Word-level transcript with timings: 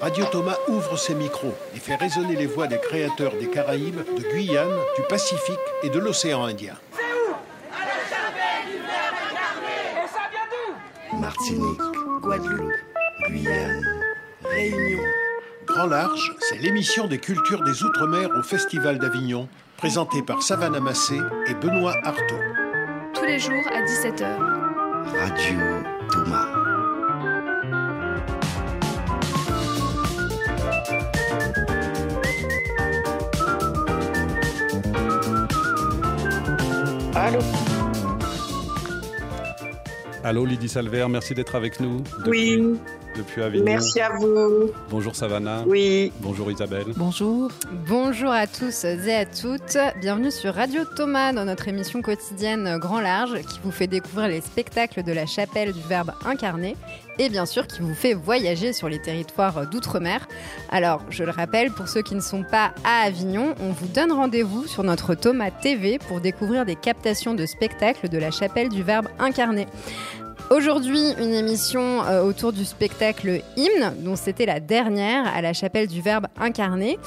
Radio 0.00 0.24
Thomas 0.26 0.56
ouvre 0.66 0.96
ses 0.96 1.14
micros 1.14 1.54
et 1.76 1.78
fait 1.78 1.94
résonner 1.94 2.34
les 2.34 2.46
voix 2.46 2.66
des 2.66 2.78
créateurs 2.78 3.36
des 3.38 3.46
Caraïbes, 3.48 4.00
de 4.16 4.22
Guyane, 4.32 4.76
du 4.96 5.02
Pacifique 5.08 5.58
et 5.84 5.90
de 5.90 5.98
l'océan 6.00 6.44
Indien. 6.44 6.74
Martinique, 11.20 11.80
Guadeloupe, 12.20 12.72
Guyane, 13.28 13.84
Réunion. 14.44 15.02
Grand 15.66 15.86
Large, 15.86 16.34
c'est 16.40 16.58
l'émission 16.58 17.06
des 17.06 17.18
cultures 17.18 17.62
des 17.62 17.84
Outre-mer 17.84 18.28
au 18.36 18.42
Festival 18.42 18.98
d'Avignon, 18.98 19.48
présentée 19.76 20.22
par 20.22 20.42
Savannah 20.42 20.80
Massé 20.80 21.16
et 21.46 21.54
Benoît 21.54 21.94
Artaud. 22.02 22.40
Tous 23.14 23.24
les 23.24 23.38
jours 23.38 23.64
à 23.72 23.82
17h. 23.82 24.36
Radio 25.16 25.60
Thomas. 26.10 26.61
Allô 37.22 37.38
Allô 40.24 40.44
Lydie 40.44 40.68
Salver, 40.68 41.06
merci 41.08 41.34
d'être 41.34 41.54
avec 41.54 41.78
nous. 41.80 42.02
Depuis, 42.24 42.56
Oui, 42.60 42.78
Depuis 43.16 43.42
Avignon. 43.42 43.64
merci 43.64 44.00
à 44.00 44.10
vous. 44.18 44.70
Bonjour 44.90 45.14
Savannah. 45.14 45.62
Oui, 45.66 46.12
Bonjour 46.20 46.50
Isabelle. 46.50 46.86
Bonjour. 46.96 47.50
Bonjour 47.86 48.30
à 48.30 48.46
tous 48.46 48.84
et 48.84 49.14
à 49.14 49.24
toutes. 49.26 49.76
Bienvenue 50.00 50.30
sur 50.30 50.54
Radio 50.54 50.82
Thomas 50.96 51.32
dans 51.32 51.44
notre 51.44 51.68
émission 51.68 52.02
quotidienne 52.02 52.76
Grand 52.78 53.00
Large 53.00 53.40
qui 53.42 53.60
vous 53.62 53.70
fait 53.72 53.86
découvrir 53.88 54.28
les 54.28 54.40
spectacles 54.40 55.02
de 55.04 55.12
la 55.12 55.26
chapelle 55.26 55.72
du 55.72 55.80
Verbe 55.88 56.12
incarné 56.24 56.76
et 57.18 57.28
bien 57.28 57.46
sûr 57.46 57.66
qui 57.66 57.82
vous 57.82 57.94
fait 57.94 58.14
voyager 58.14 58.72
sur 58.72 58.88
les 58.88 59.00
territoires 59.00 59.66
d'outre-mer. 59.68 60.26
Alors, 60.70 61.02
je 61.10 61.24
le 61.24 61.30
rappelle, 61.30 61.70
pour 61.70 61.88
ceux 61.88 62.02
qui 62.02 62.14
ne 62.14 62.20
sont 62.20 62.42
pas 62.42 62.72
à 62.84 63.02
Avignon, 63.02 63.54
on 63.60 63.70
vous 63.70 63.86
donne 63.86 64.12
rendez-vous 64.12 64.66
sur 64.66 64.82
notre 64.84 65.14
Thomas 65.14 65.50
TV 65.50 65.98
pour 65.98 66.20
découvrir 66.20 66.64
des 66.64 66.76
captations 66.76 67.34
de 67.34 67.46
spectacles 67.46 68.08
de 68.08 68.18
la 68.18 68.30
chapelle 68.30 68.68
du 68.68 68.82
Verbe 68.82 69.08
incarné. 69.18 69.66
Aujourd'hui, 70.50 71.12
une 71.18 71.32
émission 71.32 72.02
euh, 72.04 72.22
autour 72.22 72.52
du 72.52 72.64
spectacle 72.64 73.40
Hymne, 73.56 73.94
dont 74.00 74.16
c'était 74.16 74.44
la 74.44 74.60
dernière 74.60 75.26
à 75.34 75.40
la 75.40 75.52
chapelle 75.52 75.86
du 75.86 76.02
Verbe 76.02 76.26
incarné. 76.38 76.98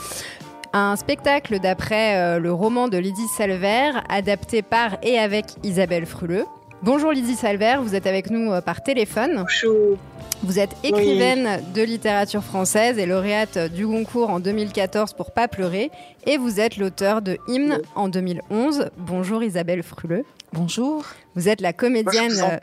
Un 0.73 0.95
spectacle 0.95 1.59
d'après 1.59 2.17
euh, 2.17 2.39
le 2.39 2.51
roman 2.51 2.87
de 2.87 2.97
Lydie 2.97 3.27
Salver, 3.37 3.91
adapté 4.09 4.61
par 4.61 4.97
et 5.03 5.19
avec 5.19 5.45
Isabelle 5.63 6.05
Fruleux. 6.05 6.45
Bonjour 6.85 7.11
Lydie 7.11 7.33
Salver, 7.33 7.77
vous 7.81 7.95
êtes 7.95 8.05
avec 8.05 8.29
nous 8.29 8.51
euh, 8.51 8.61
par 8.61 8.83
téléphone. 8.83 9.37
bonjour. 9.37 9.97
Vous 10.43 10.59
êtes 10.59 10.69
écrivaine 10.83 11.59
de 11.73 11.81
littérature 11.81 12.43
française 12.43 12.99
et 12.99 13.07
lauréate 13.07 13.57
du 13.73 13.87
Goncourt 13.87 14.29
en 14.29 14.39
2014 14.39 15.13
pour 15.13 15.31
Pas 15.31 15.47
pleurer. 15.47 15.89
Et 16.27 16.37
vous 16.37 16.59
êtes 16.59 16.77
l'auteur 16.77 17.23
de 17.23 17.39
Hymne 17.47 17.81
en 17.95 18.07
2011. 18.07 18.91
Bonjour 18.97 19.41
Isabelle 19.41 19.81
Fruleux. 19.81 20.25
Bonjour. 20.53 21.03
Vous 21.33 21.49
êtes 21.49 21.59
la 21.59 21.73
comédienne 21.73 22.59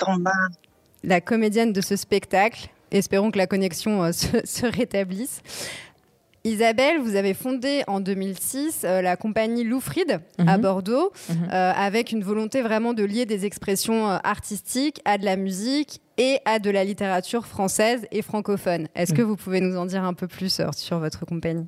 la 1.03 1.21
comédienne 1.21 1.73
de 1.73 1.81
ce 1.81 1.97
spectacle. 1.97 2.69
Espérons 2.93 3.33
que 3.33 3.39
la 3.39 3.49
connexion 3.49 4.05
euh, 4.05 4.13
se, 4.13 4.29
se 4.45 4.67
rétablisse. 4.67 5.43
Isabelle, 6.45 6.99
vous 7.01 7.15
avez 7.15 7.35
fondé 7.35 7.83
en 7.87 8.01
2006 8.01 8.83
euh, 8.85 9.01
la 9.01 9.17
compagnie 9.17 9.63
Loufrid 9.63 10.21
à 10.39 10.57
Mhm. 10.57 10.63
Bordeaux, 10.63 11.13
Mhm. 11.29 11.37
euh, 11.53 11.73
avec 11.73 12.11
une 12.11 12.25
volonté 12.25 12.63
vraiment 12.63 12.95
de 12.95 13.05
lier 13.05 13.27
des 13.27 13.47
expressions 13.47 14.09
euh, 14.11 14.17
artistiques 14.25 15.01
à 15.05 15.19
de 15.19 15.25
la 15.25 15.37
musique 15.37 16.01
et 16.19 16.39
à 16.45 16.59
de 16.59 16.71
la 16.71 16.83
littérature 16.85 17.47
française 17.47 18.07
et 18.11 18.23
francophone. 18.23 18.89
Est-ce 18.97 19.13
que 19.15 19.23
vous 19.23 19.37
pouvez 19.37 19.61
nous 19.61 19.77
en 19.77 19.87
dire 19.87 20.03
un 20.05 20.15
peu 20.15 20.27
plus 20.27 20.61
sur 20.77 20.99
votre 20.99 21.25
compagnie? 21.27 21.65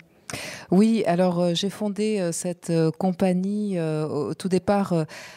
Oui, 0.70 1.04
alors 1.06 1.40
euh, 1.40 1.54
j'ai 1.54 1.70
fondé 1.70 2.18
euh, 2.18 2.32
cette 2.32 2.70
euh, 2.70 2.90
compagnie 2.90 3.78
au 3.80 4.34
tout 4.34 4.48
départ 4.48 4.94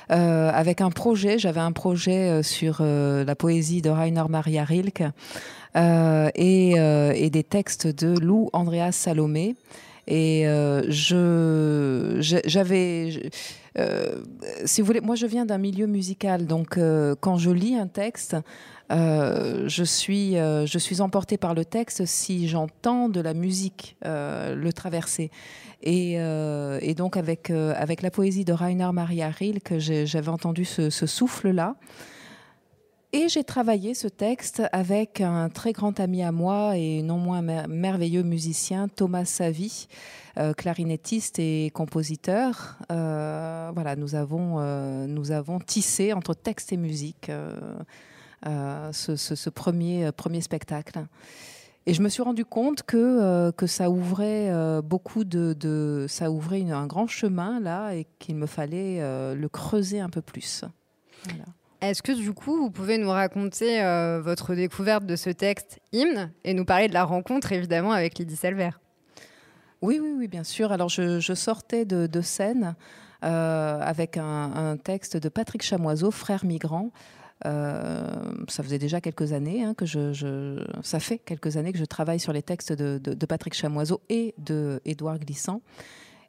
avec 0.09 0.81
un 0.81 0.89
projet. 0.89 1.37
J'avais 1.37 1.59
un 1.59 1.71
projet 1.71 2.43
sur 2.43 2.81
la 2.81 3.35
poésie 3.35 3.81
de 3.81 3.89
Rainer 3.89 4.23
Maria 4.29 4.63
Rilke 4.63 5.03
et, 5.75 6.71
et 6.71 7.29
des 7.29 7.43
textes 7.43 7.87
de 7.87 8.19
Lou 8.19 8.49
Andreas 8.53 8.91
Salomé. 8.93 9.55
Et 10.07 10.45
je 10.87 12.17
j'avais 12.19 13.29
euh, 13.79 14.23
si 14.65 14.81
vous 14.81 14.87
voulez, 14.87 15.01
moi 15.01 15.15
je 15.15 15.25
viens 15.25 15.45
d'un 15.45 15.57
milieu 15.57 15.87
musical, 15.87 16.45
donc 16.45 16.77
euh, 16.77 17.15
quand 17.19 17.37
je 17.37 17.51
lis 17.51 17.75
un 17.75 17.87
texte, 17.87 18.35
euh, 18.91 19.67
je 19.67 19.83
suis 19.83 20.33
je 20.33 20.77
suis 20.77 21.01
emportée 21.01 21.37
par 21.37 21.53
le 21.53 21.65
texte 21.65 22.05
si 22.05 22.47
j'entends 22.47 23.09
de 23.09 23.19
la 23.19 23.33
musique 23.33 23.97
le 24.03 24.69
traverser. 24.71 25.31
Et, 25.83 26.17
donc 26.95 27.17
avec 27.17 27.49
avec 27.49 28.01
la 28.01 28.11
poésie 28.11 28.45
de 28.45 28.53
Rainer 28.53 28.89
Maria 28.93 29.29
Rilke, 29.29 29.77
j'avais 29.77 30.29
entendu 30.29 30.65
ce, 30.65 30.89
ce 30.89 31.05
souffle 31.05 31.51
là. 31.51 31.75
Et 33.13 33.29
j'ai 33.29 33.45
travaillé 33.45 33.93
ce 33.93 34.09
texte 34.09 34.63
avec 34.73 35.21
un 35.21 35.47
très 35.47 35.71
grand 35.71 35.97
ami 36.01 36.23
à 36.23 36.33
moi 36.33 36.75
et 36.75 37.01
non 37.01 37.17
moins 37.17 37.41
mer- 37.41 37.69
merveilleux 37.69 38.23
musicien, 38.23 38.89
Thomas 38.89 39.23
Savy, 39.23 39.87
euh, 40.37 40.53
clarinettiste 40.53 41.39
et 41.39 41.71
compositeur. 41.73 42.77
Euh, 42.91 43.71
voilà, 43.73 43.95
nous 43.95 44.15
avons, 44.15 44.57
euh, 44.59 45.07
nous 45.07 45.31
avons 45.31 45.59
tissé 45.59 46.11
entre 46.11 46.33
texte 46.33 46.73
et 46.73 46.77
musique 46.77 47.31
ce, 48.43 49.49
premier, 49.49 50.11
premier 50.11 50.41
spectacle. 50.41 51.05
Et 51.85 51.93
je 51.93 52.01
me 52.01 52.09
suis 52.09 52.23
rendu 52.23 52.43
compte 52.43 52.83
que, 52.83 53.51
que 53.51 53.67
ça 53.67 53.89
ouvrait 53.89 54.51
beaucoup 54.83 55.23
de, 55.23 56.05
ça 56.09 56.29
ouvrait 56.29 56.69
un 56.69 56.87
grand 56.87 57.07
chemin 57.07 57.61
là 57.61 57.93
et 57.95 58.05
qu'il 58.19 58.35
me 58.35 58.47
fallait 58.47 58.99
le 59.33 59.47
creuser 59.47 60.01
un 60.01 60.09
peu 60.09 60.21
plus. 60.21 60.65
Est-ce 61.81 62.01
que 62.01 62.11
du 62.11 62.33
coup, 62.33 62.57
vous 62.57 62.71
pouvez 62.71 62.97
nous 62.97 63.09
raconter 63.09 63.83
euh, 63.83 64.19
votre 64.21 64.55
découverte 64.55 65.05
de 65.05 65.15
ce 65.15 65.29
texte 65.29 65.79
Hymne 65.91 66.31
et 66.43 66.53
nous 66.53 66.65
parler 66.65 66.87
de 66.87 66.93
la 66.93 67.03
rencontre 67.03 67.51
évidemment 67.51 67.91
avec 67.91 68.17
Lydie 68.17 68.35
Salver? 68.35 68.71
Oui, 69.83 69.99
oui, 70.01 70.13
oui, 70.17 70.27
bien 70.27 70.43
sûr. 70.43 70.71
Alors, 70.71 70.89
je, 70.89 71.19
sortais 71.35 71.85
de, 71.85 72.07
de 72.07 72.21
scène 72.21 72.75
euh, 73.23 73.79
avec 73.79 74.17
un, 74.17 74.75
texte 74.83 75.17
de 75.17 75.29
Patrick 75.29 75.61
Chamoiseau, 75.61 76.09
Frère 76.09 76.45
migrant. 76.45 76.91
Euh, 77.45 78.01
ça 78.47 78.63
faisait 78.63 78.79
déjà 78.79 78.99
quelques 78.99 79.31
années 79.31 79.63
hein, 79.63 79.75
que 79.75 79.85
je, 79.85 80.65
ça 80.81 80.99
fait 80.99 81.19
quelques 81.19 81.57
années 81.57 81.71
que 81.71 81.77
je 81.77 81.85
travaille 81.85 82.19
sur 82.19 82.33
les 82.33 82.41
textes 82.41 82.73
de, 82.73 82.97
de- 82.97 83.13
de 83.13 83.25
Patrick 83.27 83.53
Chamoiseau 83.53 84.01
et 84.09 84.33
de 84.39 84.81
Édouard 84.85 85.19
Glissant. 85.19 85.61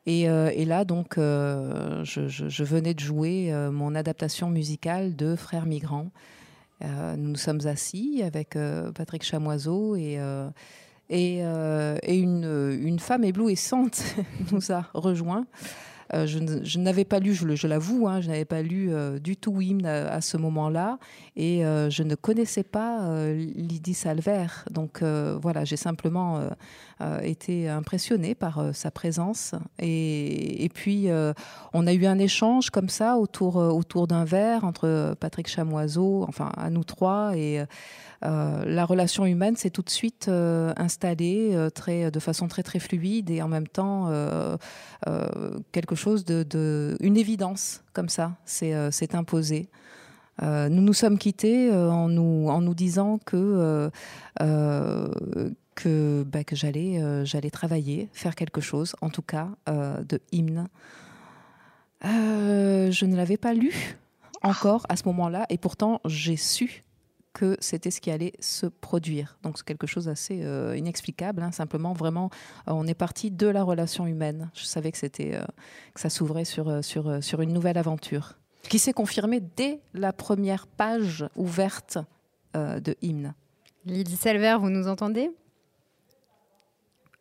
Et, 0.07 0.29
euh, 0.29 0.51
et 0.55 0.65
là, 0.65 0.85
donc, 0.85 1.19
euh, 1.19 2.05
je, 2.05 2.65
venais 2.65 2.95
de 2.95 3.01
jouer 3.01 3.53
euh, 3.53 3.71
mon 3.71 3.95
adaptation 3.95 4.49
musicale 4.49 5.17
de 5.17 5.37
Frères 5.37 5.67
migrants. 5.67 6.11
Nous 6.81 7.17
nous 7.17 7.37
sommes 7.37 7.67
assis 7.67 8.23
avec 8.25 8.57
Patrick 8.95 9.25
Chamoiseau 9.25 9.97
et 9.97 10.17
une 11.11 12.99
femme 13.01 13.25
éblouissante 13.25 14.15
nous 14.53 14.71
a 14.71 14.85
rejoints. 14.95 15.47
Euh, 16.15 16.27
je 16.27 16.79
n'avais 16.79 17.05
pas 17.05 17.19
lu, 17.19 17.35
je, 17.35 17.67
l'avoue, 17.67 18.09
hein, 18.09 18.21
je 18.21 18.29
n'avais 18.29 18.45
pas 18.45 18.63
lu 18.63 18.89
euh, 18.91 19.19
du 19.19 19.37
tout 19.37 19.61
Hymne 19.61 19.87
à, 19.87 20.21
ce 20.21 20.37
moment-là, 20.37 20.99
et 21.37 21.65
euh, 21.65 21.91
je 21.91 22.03
ne 22.03 22.15
connaissais 22.15 22.63
pas 22.63 22.99
Lydie 23.35 23.95
Salver. 23.95 24.47
Donc 24.71 25.03
voilà, 25.03 25.65
j'ai 25.65 25.77
simplement 25.77 26.41
été 27.23 27.69
impressionnée 27.69 28.35
par 28.35 28.75
sa 28.75 28.91
présence. 28.91 29.55
Et, 29.79 30.69
puis 30.75 31.09
on 31.73 31.87
a 31.87 31.93
eu 31.93 32.07
un 32.07 32.19
échange 32.19 32.71
comme 32.71 32.89
ça 32.89 33.17
autour, 33.17 33.57
autour 33.57 34.07
d'un 34.07 34.25
verre 34.25 34.65
entre 34.65 35.15
Patrick 35.19 35.49
Chamoiseau, 35.49 36.25
enfin 36.29 36.53
à 36.57 36.71
nous 36.71 36.85
trois, 36.85 37.37
et 37.37 37.63
la 38.23 38.85
relation 38.85 39.27
humaine 39.27 39.57
s'est 39.57 39.71
tout 39.71 39.83
de 39.83 39.91
suite 39.91 40.29
installée 40.29 41.69
très, 41.75 42.11
de 42.11 42.21
façon 42.21 42.49
très 42.49 42.63
très 42.63 42.79
fluide 42.79 43.31
et 43.31 43.43
en 43.43 43.49
même 43.49 43.69
temps 43.69 44.11
quelque 45.73 45.95
chose 45.95 45.98
de, 46.07 46.43
de- 46.43 46.97
une 47.01 47.17
évidence 47.17 47.83
comme 47.93 48.09
ça 48.09 48.37
s'est 48.45 48.75
euh, 48.75 48.91
s'est 48.91 49.15
imposée. 49.15 49.69
Euh, 50.43 50.69
nous 50.69 50.83
nous 50.83 50.93
sommes 50.93 51.19
quittés 51.19 51.71
euh, 51.71 51.91
en, 51.91 52.09
nous, 52.09 52.49
en 52.49 52.61
nous 52.61 52.75
disant 52.75 53.19
que, 53.27 53.91
que, 55.75 56.23
bah, 56.25 56.45
que 56.45 56.57
j'allais 56.57 57.01
j'allais 57.27 57.51
travailler, 57.51 58.09
faire 58.13 58.35
quelque 58.35 58.61
chose, 58.61 58.95
en 59.01 59.11
tout 59.11 59.23
cas 59.23 59.49
de 59.67 60.21
hymne. 60.33 60.69
Je 62.05 63.05
ne 63.05 63.17
l'avais 63.17 63.37
pas 63.37 63.55
lu 63.55 63.97
encore 64.43 64.87
à 64.89 64.97
ce 64.97 65.03
moment-là 65.07 65.47
et 65.51 65.59
pourtant 65.59 66.01
j'ai 66.05 66.37
su 66.37 66.85
que 67.33 67.57
c'était 67.61 67.91
ce 67.91 68.01
qui 68.01 68.11
allait 68.11 68.33
se 68.41 68.67
produire. 68.67 69.39
Donc 69.43 69.59
c'est 69.59 69.65
quelque 69.65 69.87
chose 69.87 70.07
d'assez 70.07 70.41
euh, 70.43 70.77
inexplicable. 70.77 71.43
hein. 71.43 71.53
Simplement, 71.53 71.93
vraiment, 71.93 72.31
euh, 72.69 72.73
on 72.73 72.87
est 72.87 72.95
parti 72.95 73.31
de 73.31 73.47
la 73.47 73.63
relation 73.63 74.07
humaine. 74.07 74.51
Je 74.55 74.65
savais 74.65 74.93
que 74.93 74.99
c'était 74.99 75.35
euh, 75.35 75.45
que 75.95 76.01
ça 76.01 76.11
s'ouvrait 76.11 76.45
sur 76.45 76.85
sur 76.85 77.23
sur 77.23 77.41
une 77.41 77.53
nouvelle 77.53 77.79
aventure 77.79 78.39
qui 78.69 78.79
s'est 78.79 78.93
confirmée 78.93 79.41
dès 79.41 79.81
la 79.95 80.13
première 80.13 80.67
page 80.67 81.25
ouverte 81.37 81.99
de 82.55 82.97
hymne. 83.03 83.35
Lydie 83.85 84.17
Salver, 84.17 84.57
vous 84.61 84.69
nous 84.71 84.89
entendez? 84.89 85.31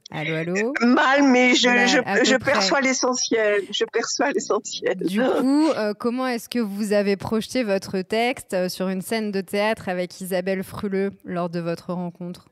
Allô, 0.09 0.35
allô? 0.35 0.73
Mal, 0.81 1.23
mais 1.23 1.53
je, 1.53 2.37
perçois 2.37 2.79
l'essentiel. 2.79 3.63
Je 3.71 3.83
perçois 3.83 4.31
l'essentiel. 4.31 4.97
Du 4.99 5.21
coup, 5.21 5.67
euh, 5.71 5.93
comment 5.93 6.25
est-ce 6.27 6.47
que 6.47 6.59
vous 6.59 6.93
avez 6.93 7.17
projeté 7.17 7.63
votre 7.63 7.99
texte 8.01 8.53
euh, 8.53 8.69
sur 8.69 8.87
une 8.87 9.01
scène 9.01 9.31
de 9.31 9.41
théâtre 9.41 9.89
avec 9.89 10.21
Isabelle 10.21 10.63
Fruleux 10.63 11.11
lors 11.25 11.49
de 11.49 11.59
votre 11.59 11.91
rencontre? 11.91 12.47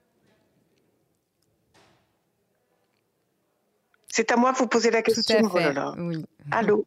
C'est 4.10 4.32
à 4.32 4.36
moi 4.38 4.52
de 4.52 4.58
vous 4.58 4.68
poser 4.68 4.92
la 4.92 5.02
Tout 5.02 5.14
question. 5.14 5.38
à 5.38 5.50
Oh 5.52 5.58
là 5.58 5.64
fait. 5.68 5.74
là. 5.74 5.94
Oui. 5.98 6.26
Allô? 6.52 6.86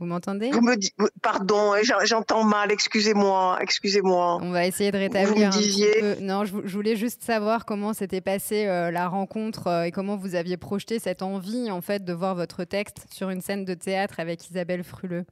Vous 0.00 0.06
m'entendez? 0.06 0.50
Vous 0.50 0.62
me 0.62 0.76
dites, 0.76 0.96
pardon, 1.20 1.74
j'en- 1.82 2.02
j'entends 2.04 2.42
mal, 2.42 2.72
excusez-moi, 2.72 3.58
excusez-moi. 3.60 4.38
On 4.40 4.50
va 4.50 4.66
essayer 4.66 4.90
de 4.90 4.96
Vous 4.96 5.02
rétablir 5.04 5.48
un 5.48 5.50
peu. 5.52 6.20
Non, 6.22 6.44
je, 6.46 6.52
vou- 6.52 6.62
je 6.64 6.74
voulais 6.74 6.96
juste 6.96 7.22
savoir 7.22 7.66
comment 7.66 7.92
s'était 7.92 8.22
passée 8.22 8.66
euh, 8.66 8.90
la 8.90 9.08
rencontre 9.08 9.66
euh, 9.66 9.82
et 9.84 9.90
comment 9.92 10.16
vous 10.16 10.34
aviez 10.34 10.56
projeté 10.56 10.98
cette 10.98 11.20
envie 11.20 11.70
en 11.70 11.82
fait 11.82 12.02
de 12.02 12.12
voir 12.14 12.34
votre 12.34 12.64
texte 12.64 13.04
sur 13.12 13.28
une 13.28 13.42
scène 13.42 13.66
de 13.66 13.74
théâtre 13.74 14.20
avec 14.20 14.48
Isabelle 14.48 14.84
Fruleux. 14.84 15.26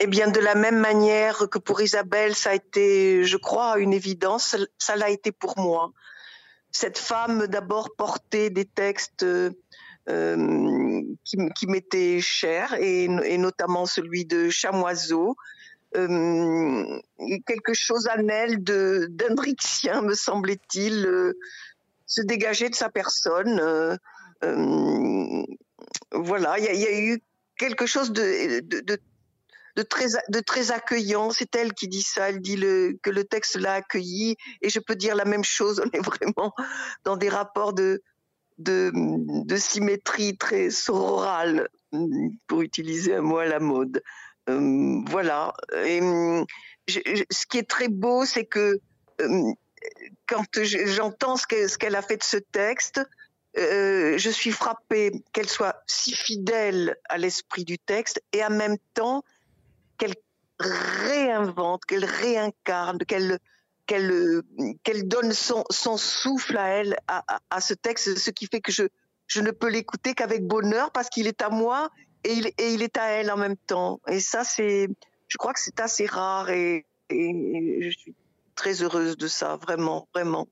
Eh 0.00 0.06
bien, 0.06 0.30
de 0.30 0.40
la 0.40 0.54
même 0.54 0.78
manière 0.78 1.48
que 1.50 1.58
pour 1.58 1.80
Isabelle, 1.80 2.34
ça 2.34 2.50
a 2.50 2.54
été, 2.54 3.24
je 3.24 3.36
crois, 3.36 3.78
une 3.78 3.92
évidence, 3.94 4.56
ça 4.78 4.96
l'a 4.96 5.08
été 5.10 5.32
pour 5.32 5.58
moi. 5.58 5.92
Cette 6.70 6.98
femme, 6.98 7.46
d'abord, 7.46 7.90
portait 7.96 8.50
des 8.50 8.66
textes 8.66 9.22
euh, 9.22 9.50
qui, 10.06 11.36
m- 11.38 11.52
qui 11.54 11.66
m'étaient 11.66 12.20
chers, 12.20 12.74
et, 12.74 13.08
notamment 13.38 13.86
celui 13.86 14.24
de 14.24 14.48
Chamoiseau. 14.50 15.36
Euh, 15.96 17.00
quelque 17.46 17.72
chose 17.72 18.08
en 18.08 18.28
elle 18.28 18.62
de 18.62 19.06
d'Hendricksien, 19.10 20.02
me 20.02 20.14
semblait-il, 20.14 21.06
euh, 21.06 21.32
se 22.06 22.20
dégager 22.22 22.68
de 22.68 22.74
sa 22.74 22.88
personne. 22.90 23.58
euh, 23.60 23.96
euh, 24.44 25.42
voilà, 26.12 26.58
il 26.58 26.64
y, 26.64 26.86
a- 26.86 27.00
eu 27.00 27.20
quelque 27.58 27.86
chose 27.86 28.12
de, 28.12 28.60
très, 30.42 30.70
accueillant. 30.72 31.30
C'est 31.30 31.54
elle 31.56 31.72
qui 31.72 31.88
dit 31.88 32.02
ça. 32.02 32.28
Elle 32.28 32.40
dit 32.40 32.56
que 33.02 33.10
le 33.10 33.24
texte 33.24 33.56
l'a 33.56 33.74
accueilli. 33.74 34.36
Et 34.62 34.68
je 34.68 34.80
peux 34.80 34.96
dire 34.96 35.14
la 35.14 35.24
même 35.24 35.44
chose. 35.44 35.82
On 35.84 35.90
est 35.96 36.04
vraiment 36.04 36.52
dans 37.04 37.16
des 37.16 37.28
rapports 37.28 37.72
de, 37.72 38.02
de, 38.58 39.56
symétrie 39.56 40.36
très 40.36 40.70
sororale, 40.70 41.68
pour 42.46 42.62
utiliser 42.62 43.14
un 43.14 43.22
mot 43.22 43.38
à 43.38 43.46
la 43.46 43.60
mode. 43.60 44.02
Euh, 44.48 45.00
voilà. 45.08 45.52
Et, 45.84 46.00
je- 46.88 47.24
ce 47.30 47.46
qui 47.46 47.58
est 47.58 47.68
très 47.68 47.88
beau, 47.88 48.24
c'est 48.24 48.44
que 48.44 48.80
euh, 49.20 49.52
quand 50.26 50.44
je- 50.62 50.86
j'entends 50.86 51.36
ce 51.36 51.46
qu'elle 51.78 51.96
a 51.96 52.02
fait 52.02 52.16
de 52.18 52.22
ce 52.22 52.36
texte, 52.36 53.00
euh, 53.58 54.18
je 54.18 54.30
suis 54.30 54.50
frappée 54.52 55.12
qu'elle 55.32 55.48
soit 55.48 55.82
si 55.86 56.14
fidèle 56.14 56.96
à 57.08 57.16
l'esprit 57.18 57.64
du 57.64 57.78
texte 57.78 58.22
et 58.32 58.44
en 58.44 58.50
même 58.50 58.76
temps 58.94 59.22
qu'elle 59.98 60.14
réinvente, 60.58 61.84
qu'elle 61.86 62.04
réincarne, 62.04 62.98
qu'elle 62.98 63.38
qu'elle 63.86 64.10
euh, 64.10 64.42
qu'elle 64.82 65.06
donne 65.08 65.32
son, 65.32 65.64
son 65.70 65.96
souffle 65.96 66.56
à 66.58 66.68
elle, 66.68 66.96
à, 67.08 67.24
à- 67.36 67.40
à 67.50 67.60
ce 67.60 67.74
texte, 67.74 68.16
ce 68.18 68.30
qui 68.30 68.46
fait 68.46 68.60
que 68.60 68.72
je, 68.72 68.84
je 69.26 69.40
ne 69.40 69.50
peux 69.50 69.68
l'écouter 69.68 70.14
qu'avec 70.14 70.44
bonheur 70.46 70.90
parce 70.92 71.08
qu'il 71.08 71.26
est 71.26 71.40
à 71.42 71.48
moi 71.50 71.90
et 72.24 72.32
il, 72.32 72.46
et 72.58 72.72
il 72.74 72.82
est 72.82 72.96
à 72.96 73.06
elle 73.10 73.30
en 73.30 73.36
même 73.36 73.56
temps. 73.56 74.00
Et 74.08 74.20
ça, 74.20 74.44
c'est, 74.44 74.88
je 75.28 75.36
crois 75.38 75.52
que 75.52 75.60
c'est 75.60 75.78
assez 75.80 76.06
rare 76.06 76.50
et, 76.50 76.84
et 77.10 77.78
je 77.82 77.90
suis 77.98 78.14
très 78.54 78.82
heureuse 78.82 79.16
de 79.16 79.28
ça, 79.28 79.56
vraiment, 79.56 80.08
vraiment. 80.14 80.48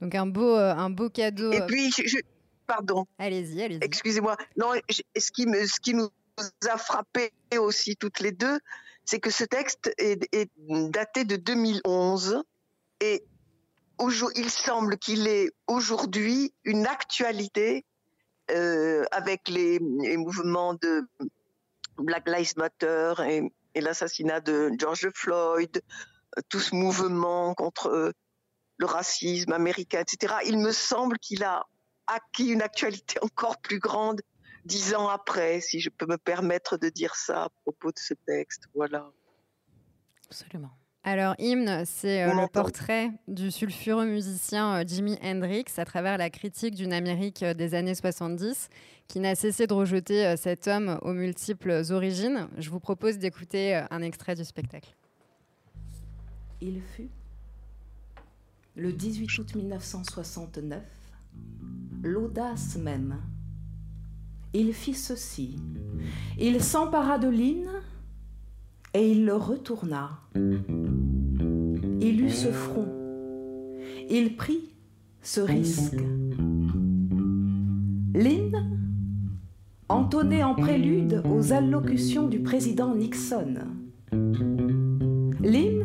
Donc 0.00 0.14
un 0.14 0.26
beau, 0.26 0.54
euh, 0.56 0.74
un 0.74 0.90
beau 0.90 1.08
cadeau. 1.10 1.50
Et 1.52 1.60
euh, 1.62 1.66
puis, 1.66 1.90
je, 1.90 2.06
je- 2.06 2.18
pardon, 2.66 3.06
Allez-y, 3.18 3.62
allez-y. 3.62 3.80
excusez-moi. 3.82 4.36
Non, 4.56 4.72
je- 4.88 5.02
ce 5.18 5.30
qui, 5.32 5.46
me, 5.46 5.66
ce 5.66 5.80
qui 5.80 5.94
nous 5.94 6.08
a 6.70 6.76
frappé 6.76 7.32
aussi 7.58 7.96
toutes 7.96 8.20
les 8.20 8.32
deux, 8.32 8.58
c'est 9.06 9.20
que 9.20 9.30
ce 9.30 9.44
texte 9.44 9.90
est, 9.98 10.50
daté 10.68 11.24
de 11.24 11.36
2011 11.36 12.42
et 13.00 13.24
il 14.34 14.50
semble 14.50 14.98
qu'il 14.98 15.26
est 15.26 15.50
aujourd'hui 15.68 16.52
une 16.64 16.86
actualité 16.86 17.86
euh, 18.50 19.04
avec 19.12 19.48
les, 19.48 19.78
mouvements 19.80 20.74
de 20.74 21.02
Black 21.96 22.28
Lives 22.28 22.54
Matter 22.56 23.14
et, 23.28 23.80
l'assassinat 23.80 24.40
de 24.40 24.70
George 24.78 25.08
Floyd, 25.14 25.82
tout 26.48 26.60
ce 26.60 26.74
mouvement 26.74 27.54
contre 27.54 27.88
euh, 27.88 28.12
le 28.78 28.86
racisme 28.86 29.52
américain, 29.52 30.00
etc. 30.00 30.34
Il 30.46 30.58
me 30.58 30.72
semble 30.72 31.18
qu'il 31.18 31.44
a 31.44 31.66
acquis 32.06 32.48
une 32.48 32.62
actualité 32.62 33.18
encore 33.22 33.58
plus 33.58 33.78
grande 33.78 34.22
dix 34.66 34.94
ans 34.94 35.08
après, 35.08 35.60
si 35.60 35.80
je 35.80 35.90
peux 35.90 36.06
me 36.06 36.18
permettre 36.18 36.76
de 36.76 36.88
dire 36.88 37.14
ça 37.14 37.44
à 37.44 37.48
propos 37.48 37.92
de 37.92 37.98
ce 37.98 38.14
texte. 38.26 38.64
Voilà. 38.74 39.10
Absolument. 40.26 40.72
Alors, 41.04 41.36
Hymne, 41.38 41.84
c'est 41.86 42.24
euh, 42.24 42.34
le 42.34 42.48
portrait 42.48 43.12
du 43.28 43.52
sulfureux 43.52 44.06
musicien 44.06 44.80
euh, 44.80 44.84
Jimi 44.84 45.16
Hendrix 45.22 45.66
à 45.76 45.84
travers 45.84 46.18
la 46.18 46.30
critique 46.30 46.74
d'une 46.74 46.92
Amérique 46.92 47.44
euh, 47.44 47.54
des 47.54 47.74
années 47.74 47.94
70 47.94 48.68
qui 49.08 49.20
n'a 49.20 49.34
cessé 49.34 49.66
de 49.66 49.74
rejeter 49.74 50.26
euh, 50.26 50.36
cet 50.36 50.66
homme 50.68 50.98
aux 51.02 51.12
multiples 51.12 51.82
origines. 51.90 52.48
Je 52.58 52.70
vous 52.70 52.80
propose 52.80 53.18
d'écouter 53.18 53.76
euh, 53.76 53.82
un 53.90 54.02
extrait 54.02 54.34
du 54.34 54.44
spectacle. 54.44 54.94
Il 56.60 56.80
fut 56.82 57.10
le 58.74 58.92
18 58.92 59.38
août 59.38 59.54
1969, 59.54 60.82
l'audace 62.02 62.76
même. 62.76 63.22
Il 64.58 64.72
fit 64.72 64.94
ceci. 64.94 65.56
Il 66.40 66.62
s'empara 66.62 67.18
de 67.18 67.28
Lynn 67.28 67.68
et 68.94 69.10
il 69.12 69.26
le 69.26 69.34
retourna. 69.34 70.20
Il 72.00 72.22
eut 72.22 72.30
ce 72.30 72.48
front. 72.48 72.88
Il 74.08 74.34
prit 74.34 74.70
ce 75.20 75.42
risque. 75.42 76.00
Lynn 78.14 78.80
entonnait 79.90 80.42
en 80.42 80.54
prélude 80.54 81.22
aux 81.30 81.52
allocutions 81.52 82.26
du 82.26 82.38
président 82.38 82.94
Nixon. 82.94 83.56
Lynn 85.42 85.84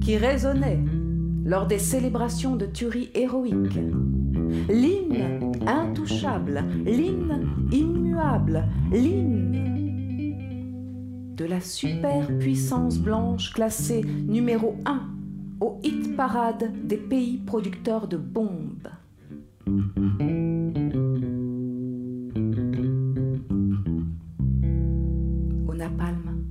qui 0.00 0.16
résonnait 0.16 0.84
lors 1.44 1.66
des 1.66 1.80
célébrations 1.80 2.54
de 2.54 2.66
tuerie 2.66 3.10
héroïque. 3.14 3.80
L'hymne 4.68 5.52
intouchable, 5.66 6.64
l'hymne 6.84 7.48
immuable, 7.72 8.64
l'hymne 8.92 9.48
de 11.38 11.44
la 11.44 11.60
superpuissance 11.60 12.98
blanche 12.98 13.52
classée 13.52 14.02
numéro 14.26 14.74
1 14.86 15.00
au 15.60 15.78
hit 15.84 16.16
parade 16.16 16.72
des 16.84 16.96
pays 16.96 17.38
producteurs 17.38 18.08
de 18.08 18.16
bombes. 18.16 18.88
Au 25.66 25.74
napalm, 25.74 26.42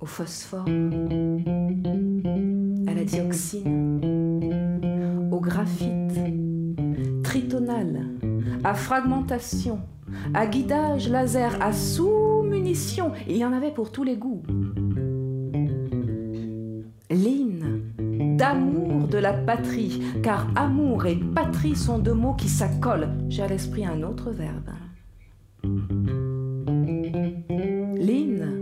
au 0.00 0.06
phosphore, 0.06 0.64
à 2.86 2.94
la 2.94 3.04
dioxine, 3.04 4.67
au 5.30 5.40
graphite, 5.40 6.18
tritonal, 7.22 8.06
à 8.64 8.74
fragmentation, 8.74 9.80
à 10.34 10.46
guidage 10.46 11.08
laser, 11.08 11.60
à 11.60 11.72
sous-munition. 11.72 13.12
Il 13.28 13.36
y 13.36 13.44
en 13.44 13.52
avait 13.52 13.72
pour 13.72 13.92
tous 13.92 14.04
les 14.04 14.16
goûts. 14.16 14.42
L'hymne 17.10 18.36
d'amour 18.36 19.08
de 19.08 19.18
la 19.18 19.32
patrie, 19.32 20.02
car 20.22 20.48
amour 20.54 21.06
et 21.06 21.16
patrie 21.16 21.76
sont 21.76 21.98
deux 21.98 22.14
mots 22.14 22.34
qui 22.34 22.48
s'accolent. 22.48 23.08
J'ai 23.28 23.42
à 23.42 23.48
l'esprit 23.48 23.86
un 23.86 24.02
autre 24.02 24.30
verbe. 24.30 24.70
L'hymne 27.96 28.58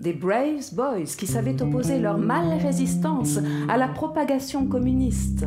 des 0.00 0.12
Braves 0.14 0.74
Boys 0.74 1.14
qui 1.16 1.26
savaient 1.26 1.60
opposer 1.62 1.98
leur 1.98 2.18
mal-résistance 2.18 3.38
à 3.68 3.76
la 3.76 3.88
propagation 3.88 4.66
communiste, 4.66 5.44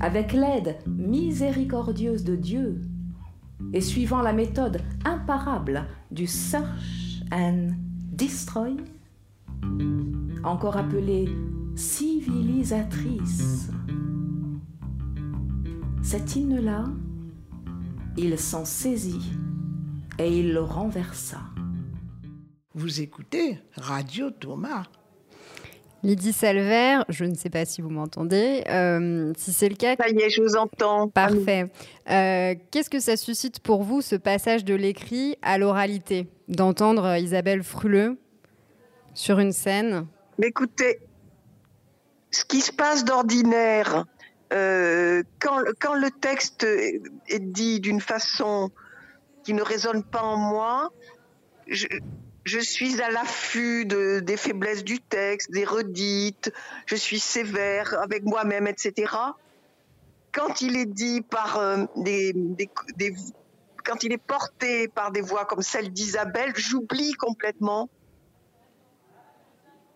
avec 0.00 0.32
l'aide 0.32 0.78
miséricordieuse 0.86 2.24
de 2.24 2.36
Dieu 2.36 2.80
et 3.72 3.80
suivant 3.80 4.22
la 4.22 4.32
méthode 4.32 4.80
imparable 5.04 5.86
du 6.10 6.26
Search 6.26 7.22
and 7.32 7.68
Destroy, 8.12 8.76
encore 10.42 10.76
appelée 10.76 11.28
civilisatrice. 11.76 13.70
Cet 16.02 16.34
hymne-là, 16.34 16.84
il 18.16 18.38
s'en 18.38 18.64
saisit 18.64 19.32
et 20.18 20.38
il 20.38 20.52
le 20.52 20.62
renversa. 20.62 21.40
Vous 22.74 23.00
écoutez 23.00 23.58
Radio 23.76 24.30
Thomas. 24.30 24.84
Lydie 26.02 26.32
Salver, 26.32 27.00
je 27.10 27.24
ne 27.24 27.34
sais 27.34 27.50
pas 27.50 27.64
si 27.66 27.82
vous 27.82 27.90
m'entendez. 27.90 28.64
Euh, 28.68 29.32
si 29.36 29.52
c'est 29.52 29.68
le 29.68 29.74
cas. 29.74 29.96
Ça 29.96 30.08
y 30.08 30.18
est, 30.18 30.30
je 30.30 30.42
vous 30.42 30.56
entends. 30.56 31.08
Parfait. 31.08 31.70
Euh, 32.10 32.54
qu'est-ce 32.70 32.88
que 32.88 33.00
ça 33.00 33.16
suscite 33.16 33.60
pour 33.60 33.82
vous, 33.82 34.00
ce 34.00 34.16
passage 34.16 34.64
de 34.64 34.74
l'écrit 34.74 35.36
à 35.42 35.58
l'oralité 35.58 36.26
D'entendre 36.48 37.16
Isabelle 37.18 37.62
Fruleux 37.62 38.18
sur 39.12 39.38
une 39.40 39.52
scène? 39.52 40.06
Écoutez, 40.42 41.00
ce 42.30 42.44
qui 42.46 42.62
se 42.62 42.72
passe 42.72 43.04
d'ordinaire, 43.04 44.06
euh, 44.54 45.22
quand, 45.38 45.60
quand, 45.80 45.94
le 45.94 46.10
texte 46.10 46.64
est 46.64 47.40
dit 47.40 47.78
d'une 47.80 48.00
façon 48.00 48.70
qui 49.44 49.52
ne 49.52 49.62
résonne 49.62 50.02
pas 50.02 50.22
en 50.22 50.38
moi, 50.38 50.90
je, 51.68 51.86
je 52.44 52.58
suis 52.58 53.00
à 53.02 53.10
l'affût 53.10 53.84
de, 53.84 54.20
des 54.20 54.36
faiblesses 54.36 54.84
du 54.84 55.00
texte, 55.00 55.50
des 55.50 55.64
redites, 55.64 56.52
je 56.86 56.96
suis 56.96 57.20
sévère 57.20 57.98
avec 58.00 58.24
moi-même, 58.24 58.66
etc. 58.66 59.12
Quand 60.32 60.60
il 60.60 60.76
est 60.76 60.86
dit 60.86 61.22
par 61.22 61.58
euh, 61.58 61.84
des, 61.96 62.34
quand 63.84 64.02
il 64.04 64.12
est 64.12 64.18
porté 64.18 64.88
par 64.88 65.10
des 65.10 65.20
voix 65.20 65.44
comme 65.44 65.62
celle 65.62 65.92
d'Isabelle, 65.92 66.52
j'oublie 66.54 67.12
complètement. 67.14 67.88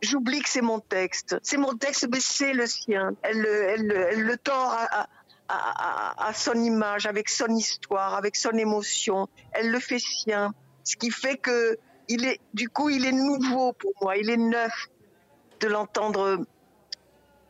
J'oublie 0.02 0.42
que 0.42 0.48
c'est 0.48 0.60
mon 0.60 0.80
texte. 0.80 1.36
C'est 1.42 1.56
mon 1.56 1.74
texte, 1.74 2.08
mais 2.10 2.20
c'est 2.20 2.52
le 2.52 2.66
sien. 2.66 3.14
Elle, 3.22 3.40
le 3.40 4.36
tord 4.36 4.76
à, 4.76 5.08
à, 5.48 6.32
son 6.34 6.54
image, 6.54 7.06
avec 7.06 7.28
son 7.28 7.48
histoire, 7.48 8.14
avec 8.14 8.36
son 8.36 8.52
émotion. 8.52 9.28
Elle 9.52 9.70
le 9.70 9.80
fait 9.80 9.98
sien. 9.98 10.52
Ce 10.82 10.96
qui 10.96 11.10
fait 11.10 11.38
que 11.38 11.78
il 12.14 12.24
est, 12.24 12.40
du 12.52 12.68
coup, 12.68 12.90
il 12.90 13.04
est 13.04 13.12
nouveau 13.12 13.72
pour 13.72 13.92
moi, 14.00 14.16
il 14.16 14.30
est 14.30 14.36
neuf 14.36 14.88
de 15.60 15.68
l'entendre 15.68 16.38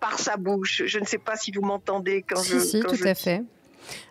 par 0.00 0.18
sa 0.18 0.36
bouche. 0.36 0.82
Je 0.86 0.98
ne 0.98 1.04
sais 1.04 1.18
pas 1.18 1.36
si 1.36 1.50
vous 1.52 1.62
m'entendez 1.62 2.24
quand 2.28 2.40
si, 2.40 2.52
je. 2.52 2.58
Si, 2.58 2.80
quand 2.80 2.90
tout 2.90 2.96
je... 2.96 3.06
à 3.06 3.14
fait. 3.14 3.42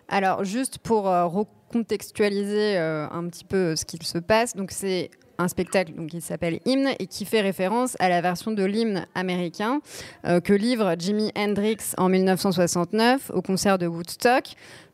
Alors, 0.08 0.44
juste 0.44 0.78
pour 0.78 1.08
euh, 1.08 1.26
recontextualiser 1.26 2.78
euh, 2.78 3.08
un 3.10 3.28
petit 3.28 3.44
peu 3.44 3.74
ce 3.74 3.84
qu'il 3.84 4.02
se 4.02 4.18
passe, 4.18 4.54
donc 4.54 4.70
c'est 4.70 5.10
un 5.38 5.48
spectacle 5.48 5.94
donc, 5.94 6.10
qui 6.10 6.20
s'appelle 6.20 6.60
Hymne 6.64 6.94
et 7.00 7.08
qui 7.08 7.24
fait 7.24 7.40
référence 7.40 7.96
à 7.98 8.08
la 8.08 8.20
version 8.20 8.52
de 8.52 8.62
l'hymne 8.62 9.06
américain 9.16 9.80
euh, 10.26 10.40
que 10.40 10.52
livre 10.52 10.94
Jimi 10.96 11.32
Hendrix 11.36 11.78
en 11.98 12.08
1969 12.08 13.32
au 13.34 13.42
concert 13.42 13.78
de 13.78 13.88
Woodstock. 13.88 14.44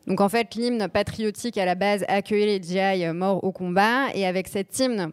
Donc 0.07 0.19
en 0.19 0.29
fait, 0.29 0.55
l'hymne 0.55 0.87
patriotique 0.87 1.59
à 1.59 1.65
la 1.65 1.75
base 1.75 2.03
accueillait 2.07 2.57
les 2.57 2.63
GI 2.63 3.13
morts 3.13 3.43
au 3.43 3.51
combat 3.51 4.07
et 4.15 4.25
avec 4.25 4.47
cet 4.47 4.79
hymne 4.79 5.11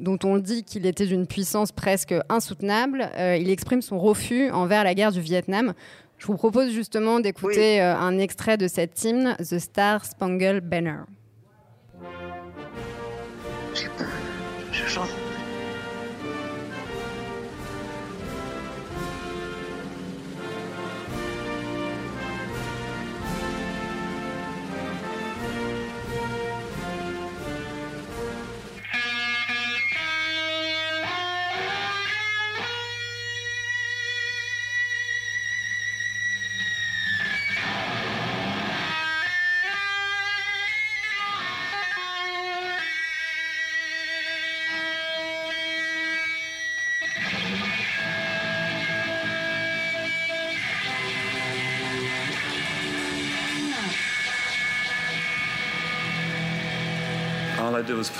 dont 0.00 0.18
on 0.24 0.38
dit 0.38 0.64
qu'il 0.64 0.86
était 0.86 1.06
d'une 1.06 1.26
puissance 1.26 1.72
presque 1.72 2.14
insoutenable, 2.28 3.10
euh, 3.16 3.36
il 3.36 3.50
exprime 3.50 3.82
son 3.82 3.98
refus 3.98 4.50
envers 4.50 4.84
la 4.84 4.94
guerre 4.94 5.12
du 5.12 5.20
Vietnam. 5.20 5.74
Je 6.18 6.26
vous 6.26 6.36
propose 6.36 6.72
justement 6.72 7.20
d'écouter 7.20 7.76
oui. 7.76 7.80
euh, 7.80 7.96
un 7.96 8.18
extrait 8.18 8.56
de 8.56 8.68
cet 8.68 9.02
hymne, 9.04 9.36
The 9.38 9.58
Star 9.58 10.04
Spangled 10.04 10.68
Banner. 10.68 11.00
Je 14.72 14.86
chante. 14.86 15.19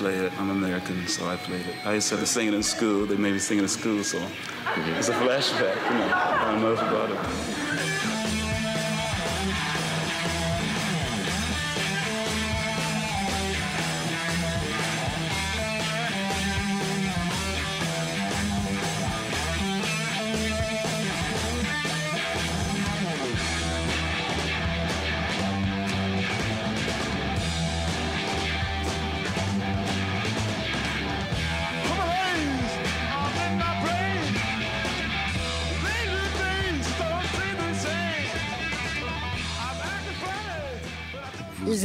Play 0.01 0.17
it. 0.17 0.33
I'm 0.41 0.49
American, 0.49 1.07
so 1.07 1.29
I 1.29 1.37
played 1.37 1.67
it. 1.67 1.75
I 1.85 1.93
used 1.93 2.09
to 2.09 2.25
sing 2.25 2.49
it 2.49 2.55
in 2.55 2.63
school. 2.63 3.05
They 3.05 3.17
made 3.17 3.35
me 3.35 3.39
sing 3.39 3.59
it 3.59 3.65
in 3.65 3.69
school, 3.69 4.03
so 4.03 4.19
it's 4.97 5.11
a 5.11 5.13
flashback, 5.13 5.77
you 5.91 5.99
know. 5.99 6.11
I 6.15 6.53
don't 6.53 6.63
know 6.63 6.73
about 6.73 7.11
it. 7.11 7.60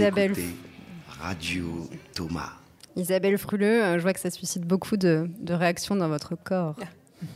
Isabelle. 0.05 0.31
écoutez 0.31 0.55
Radio 1.19 1.89
Thomas. 2.13 2.53
Isabelle 2.95 3.39
Fruleux, 3.39 3.83
euh, 3.83 3.97
je 3.97 4.03
vois 4.03 4.13
que 4.13 4.19
ça 4.19 4.29
suscite 4.29 4.63
beaucoup 4.63 4.97
de, 4.97 5.27
de 5.39 5.53
réactions 5.53 5.95
dans 5.95 6.07
votre 6.07 6.35
corps. 6.35 6.75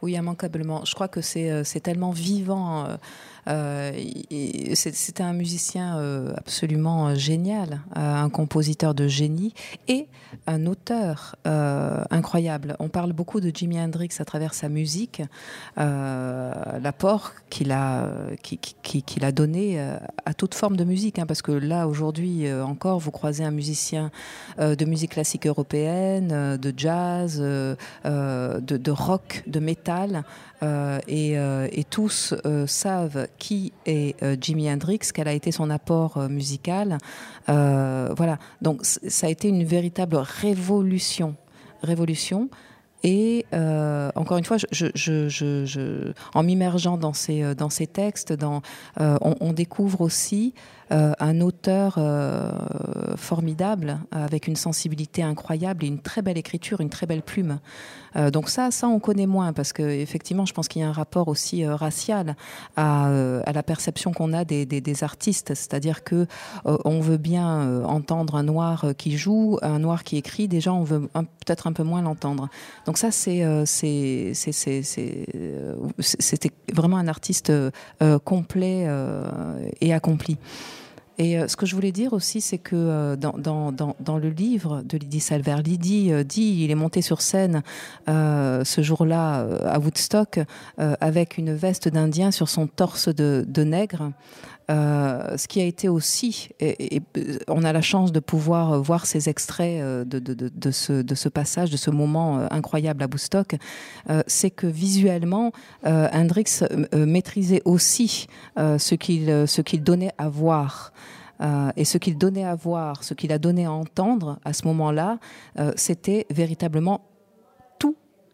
Oui, 0.00 0.12
immanquablement. 0.12 0.84
Je 0.84 0.94
crois 0.94 1.08
que 1.08 1.20
c'est 1.20 1.50
euh, 1.50 1.64
tellement 1.82 2.12
vivant. 2.12 2.86
Euh, 3.48 3.92
euh, 4.32 4.72
C'était 4.74 5.22
un 5.22 5.32
musicien 5.32 5.98
euh, 5.98 6.32
absolument 6.36 7.14
génial, 7.14 7.80
euh, 7.96 8.14
un 8.14 8.28
compositeur 8.28 8.94
de 8.94 9.08
génie 9.08 9.54
et 9.88 10.08
un 10.46 10.66
auteur 10.66 11.36
incroyable. 12.10 12.76
On 12.80 12.88
parle 12.88 13.12
beaucoup 13.12 13.40
de 13.40 13.50
Jimi 13.54 13.80
Hendrix 13.80 14.10
à 14.18 14.24
travers 14.24 14.52
sa 14.52 14.68
musique, 14.68 15.22
l'apport 15.76 17.32
qu'il 17.48 17.72
a, 17.72 18.10
a 19.22 19.32
donné 19.32 19.80
à 20.26 20.34
toute 20.34 20.54
forme 20.54 20.76
de 20.76 20.84
musique. 20.84 21.18
Hein, 21.18 21.26
parce 21.26 21.40
que 21.40 21.52
là, 21.52 21.88
aujourd'hui 21.88 22.52
encore, 22.52 22.98
vous 22.98 23.10
croisez 23.10 23.42
un 23.44 23.50
musicien 23.50 24.10
de 24.58 24.84
musique 24.84 25.12
classique 25.12 25.46
européenne, 25.46 26.58
de 26.58 26.74
jazz, 26.76 27.40
de, 27.40 27.76
de, 28.60 28.90
rock, 28.90 29.42
de 29.46 29.60
métal. 29.60 30.24
Euh, 30.62 30.98
et, 31.06 31.38
euh, 31.38 31.68
et, 31.70 31.84
tous 31.84 32.34
euh, 32.44 32.66
savent 32.66 33.28
qui 33.38 33.72
est 33.86 34.16
Jimi 34.40 34.70
Hendrix, 34.70 35.00
quel 35.14 35.28
a 35.28 35.32
été 35.32 35.52
son 35.52 35.70
apport 35.70 36.18
musical. 36.28 36.98
voilà, 37.46 38.38
donc 38.62 38.80
ça 38.84 39.26
a 39.26 39.30
été 39.30 39.48
une 39.48 39.64
véritable 39.64 40.16
révolution. 40.16 41.36
Révolution. 41.82 42.48
Et 43.04 43.46
encore 43.52 44.38
une 44.38 44.44
fois, 44.44 44.56
en 46.34 46.42
m'immergeant 46.42 46.96
dans 46.96 47.12
ces, 47.12 47.54
dans 47.54 47.70
ces 47.70 47.86
textes, 47.86 48.34
on, 48.98 49.52
découvre 49.52 50.00
aussi 50.00 50.54
un 50.90 51.40
auteur 51.40 51.98
formidable, 53.16 53.98
avec 54.10 54.46
une 54.46 54.56
sensibilité 54.56 55.22
incroyable 55.22 55.84
et 55.84 55.88
une 55.88 56.00
très 56.00 56.22
belle 56.22 56.38
écriture, 56.38 56.80
une 56.80 56.90
très 56.90 57.06
belle 57.06 57.22
plume. 57.22 57.58
donc 58.32 58.48
ça, 58.48 58.70
ça 58.70 58.88
on 58.88 59.00
connaît 59.00 59.26
moins 59.26 59.52
parce 59.52 59.72
que 59.72 59.82
effectivement, 59.82 60.46
je 60.46 60.54
pense 60.54 60.68
qu'il 60.68 60.82
y 60.82 60.84
a 60.84 60.88
un 60.88 60.92
rapport 60.92 61.28
aussi 61.28 61.66
racial 61.66 62.36
à, 62.76 63.10
la 63.52 63.62
perception 63.62 64.12
qu'on 64.12 64.32
a 64.32 64.44
des, 64.44 65.04
artistes, 65.04 65.54
c'est-à-dire 65.54 66.04
que 66.04 66.26
on 66.64 67.00
veut 67.00 67.18
bien 67.18 67.84
entendre 67.84 68.36
un 68.36 68.42
noir 68.42 68.86
qui 68.96 69.16
joue, 69.16 69.58
un 69.62 69.78
noir 69.78 70.04
qui 70.04 70.16
écrit. 70.16 70.48
Déjà, 70.48 70.72
on 70.72 70.84
veut 70.84 71.08
peut-être 71.44 71.66
un 71.66 71.72
peu 71.72 71.82
moins 71.82 72.02
l'entendre. 72.02 72.48
Donc 72.86 72.98
ça, 72.98 73.10
c'est 73.10 73.44
c'était 76.00 76.50
vraiment 76.72 76.96
un 76.96 77.08
artiste 77.08 77.50
euh, 77.50 77.70
complet 78.24 78.84
euh, 78.86 79.24
et 79.80 79.92
accompli. 79.92 80.36
Et 81.18 81.36
euh, 81.36 81.48
ce 81.48 81.56
que 81.56 81.66
je 81.66 81.74
voulais 81.74 81.92
dire 81.92 82.12
aussi, 82.12 82.40
c'est 82.40 82.58
que 82.58 82.76
euh, 82.76 83.16
dans, 83.16 84.18
le 84.18 84.28
livre 84.28 84.82
de 84.82 84.96
Lydie 84.96 85.20
Salver, 85.20 85.56
Lydie 85.64 86.12
euh, 86.12 86.22
dit 86.22 86.62
il 86.62 86.70
est 86.70 86.76
monté 86.76 87.02
sur 87.02 87.20
scène 87.20 87.62
ce 88.06 88.80
jour-là 88.82 89.46
à 89.66 89.78
Woodstock 89.78 90.40
avec 90.78 91.38
une 91.38 91.54
veste 91.54 91.88
d'Indien 91.88 92.30
sur 92.30 92.48
son 92.48 92.66
torse 92.66 93.08
de 93.08 93.64
nègre. 93.64 94.12
Euh, 94.70 95.36
ce 95.36 95.48
qui 95.48 95.60
a 95.60 95.64
été 95.64 95.88
aussi, 95.88 96.50
et, 96.60 97.00
on 97.48 97.64
a 97.64 97.72
la 97.72 97.80
chance 97.80 98.12
de 98.12 98.20
pouvoir 98.20 98.80
voir 98.82 99.06
ces 99.06 99.28
extraits 99.28 99.82
de, 100.06 100.18
de, 100.18 100.70
ce, 100.70 101.28
passage, 101.28 101.70
de 101.70 101.76
ce 101.76 101.90
moment 101.90 102.46
incroyable 102.50 103.02
à 103.02 103.06
Bostock, 103.06 103.56
c'est 104.26 104.50
que 104.50 104.66
visuellement, 104.66 105.52
Hendrix 105.84 106.60
maîtrisait 106.94 107.62
aussi 107.64 108.26
ce 108.56 108.94
qu'il 108.94 109.82
donnait 109.82 110.12
à 110.18 110.28
voir. 110.28 110.92
Euh, 111.40 111.70
et 111.76 111.84
ce 111.84 111.98
qu'il 111.98 112.18
donnait 112.18 112.44
à 112.44 112.54
voir, 112.54 113.04
ce 113.04 113.14
qu'il 113.14 113.32
a 113.32 113.38
donné 113.38 113.66
à 113.66 113.72
entendre 113.72 114.38
à 114.44 114.52
ce 114.52 114.66
moment-là, 114.66 115.18
euh, 115.58 115.72
c'était 115.76 116.26
véritablement 116.30 117.02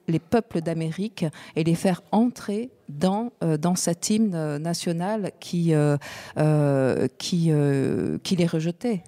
les 0.08 0.18
peuples 0.18 0.60
d'Amérique 0.60 1.24
et 1.56 1.64
les 1.64 1.74
faire 1.74 2.02
entrer 2.12 2.70
dans, 2.88 3.32
euh, 3.42 3.56
dans 3.56 3.74
cet 3.74 4.10
hymne 4.10 4.58
national 4.58 5.32
qui, 5.40 5.72
qui, 7.18 7.52
qui 8.22 8.36
les 8.36 8.46
rejetait. 8.46 9.02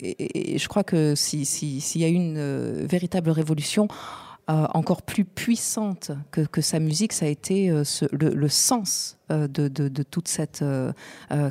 Et, 0.00 0.58
je 0.58 0.68
crois 0.68 0.82
que 0.82 1.14
s'il 1.14 1.46
si, 1.46 1.98
y 1.98 2.04
a 2.04 2.08
une 2.08 2.86
véritable 2.86 3.30
révolution, 3.30 3.88
euh, 4.50 4.66
encore 4.72 5.02
plus 5.02 5.26
puissante 5.26 6.10
que, 6.30 6.40
que, 6.40 6.62
sa 6.62 6.78
musique, 6.80 7.12
ça 7.12 7.26
a 7.26 7.28
été 7.28 7.68
euh, 7.68 7.84
le, 8.12 8.48
sens 8.48 9.18
euh, 9.30 9.46
de, 9.46 9.68
de, 9.68 10.02
toute 10.02 10.26
cette 10.26 10.64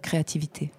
créativité. 0.02 0.72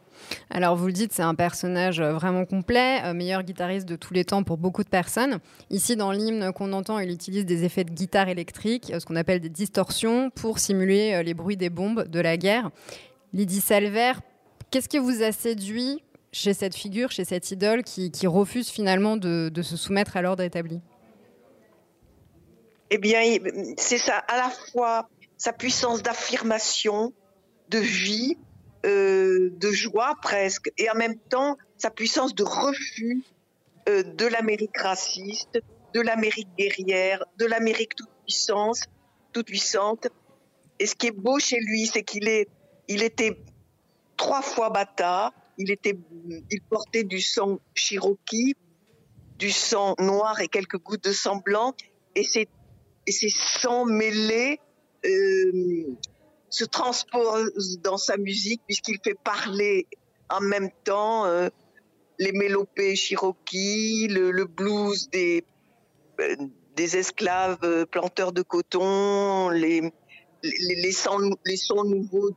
Alors 0.50 0.76
vous 0.76 0.86
le 0.86 0.92
dites, 0.92 1.12
c'est 1.12 1.22
un 1.22 1.34
personnage 1.34 2.00
vraiment 2.00 2.44
complet, 2.44 3.12
meilleur 3.14 3.42
guitariste 3.42 3.86
de 3.86 3.96
tous 3.96 4.14
les 4.14 4.24
temps 4.24 4.42
pour 4.42 4.58
beaucoup 4.58 4.84
de 4.84 4.88
personnes. 4.88 5.38
Ici, 5.70 5.96
dans 5.96 6.12
l'hymne 6.12 6.52
qu'on 6.52 6.72
entend, 6.72 6.98
il 6.98 7.10
utilise 7.10 7.46
des 7.46 7.64
effets 7.64 7.84
de 7.84 7.90
guitare 7.90 8.28
électrique, 8.28 8.92
ce 8.98 9.04
qu'on 9.04 9.16
appelle 9.16 9.40
des 9.40 9.48
distorsions, 9.48 10.30
pour 10.30 10.58
simuler 10.58 11.22
les 11.22 11.34
bruits 11.34 11.56
des 11.56 11.70
bombes 11.70 12.08
de 12.08 12.20
la 12.20 12.36
guerre. 12.36 12.70
Lydie 13.32 13.60
Salver, 13.60 14.12
qu'est-ce 14.70 14.88
qui 14.88 14.98
vous 14.98 15.22
a 15.22 15.32
séduit 15.32 16.02
chez 16.32 16.54
cette 16.54 16.74
figure, 16.74 17.10
chez 17.10 17.24
cette 17.24 17.50
idole 17.50 17.82
qui, 17.82 18.10
qui 18.10 18.26
refuse 18.26 18.68
finalement 18.68 19.16
de, 19.16 19.48
de 19.48 19.62
se 19.62 19.76
soumettre 19.76 20.16
à 20.16 20.22
l'ordre 20.22 20.42
établi? 20.42 20.80
Eh 22.90 22.98
bien, 22.98 23.20
c'est 23.76 23.98
ça, 23.98 24.16
à 24.16 24.36
la 24.36 24.50
fois 24.50 25.08
sa 25.36 25.52
puissance 25.52 26.02
d'affirmation, 26.02 27.12
de 27.68 27.78
vie, 27.78 28.38
euh, 28.86 29.50
de 29.52 29.70
joie 29.70 30.14
presque, 30.22 30.70
et 30.78 30.90
en 30.90 30.94
même 30.94 31.18
temps 31.18 31.56
sa 31.76 31.90
puissance 31.90 32.34
de 32.34 32.44
refus 32.44 33.22
euh, 33.88 34.02
de 34.02 34.26
l'Amérique 34.26 34.76
raciste, 34.78 35.60
de 35.94 36.00
l'Amérique 36.00 36.48
guerrière, 36.58 37.24
de 37.38 37.46
l'Amérique 37.46 37.94
toute 37.94 38.10
puissance, 38.24 38.82
toute 39.32 39.46
puissante. 39.46 40.08
Et 40.78 40.86
ce 40.86 40.94
qui 40.94 41.08
est 41.08 41.12
beau 41.12 41.38
chez 41.38 41.58
lui, 41.60 41.86
c'est 41.86 42.02
qu'il 42.02 42.28
il 42.88 43.02
était 43.02 43.36
trois 44.16 44.42
fois 44.42 44.70
bâtard. 44.70 45.32
Il 45.56 45.72
était, 45.72 45.98
il 46.50 46.60
portait 46.70 47.04
du 47.04 47.20
sang 47.20 47.58
cherokee, 47.74 48.54
du 49.38 49.50
sang 49.50 49.94
noir 49.98 50.40
et 50.40 50.48
quelques 50.48 50.78
gouttes 50.78 51.04
de 51.04 51.12
sang 51.12 51.36
blanc. 51.36 51.74
Et 52.14 52.22
c'est 52.22 52.48
et 53.08 53.12
ces 53.12 53.30
sons 53.30 53.86
mêlés 53.86 54.60
euh, 55.06 55.96
se 56.50 56.64
transposent 56.64 57.78
dans 57.82 57.96
sa 57.96 58.16
musique 58.16 58.62
puisqu'il 58.66 58.98
fait 59.02 59.18
parler 59.22 59.86
en 60.28 60.40
même 60.40 60.70
temps 60.84 61.26
euh, 61.26 61.48
les 62.18 62.32
mélopées 62.32 62.96
Cherokee, 62.96 64.08
le, 64.08 64.44
blues 64.44 65.08
des, 65.10 65.44
euh, 66.20 66.36
des 66.76 66.96
esclaves 66.96 67.86
planteurs 67.86 68.32
de 68.32 68.42
coton, 68.42 69.50
les, 69.50 69.92
les, 70.42 70.92
sons, 70.92 71.36
les 71.44 71.56
sons 71.56 71.84
nouveaux 71.84 72.30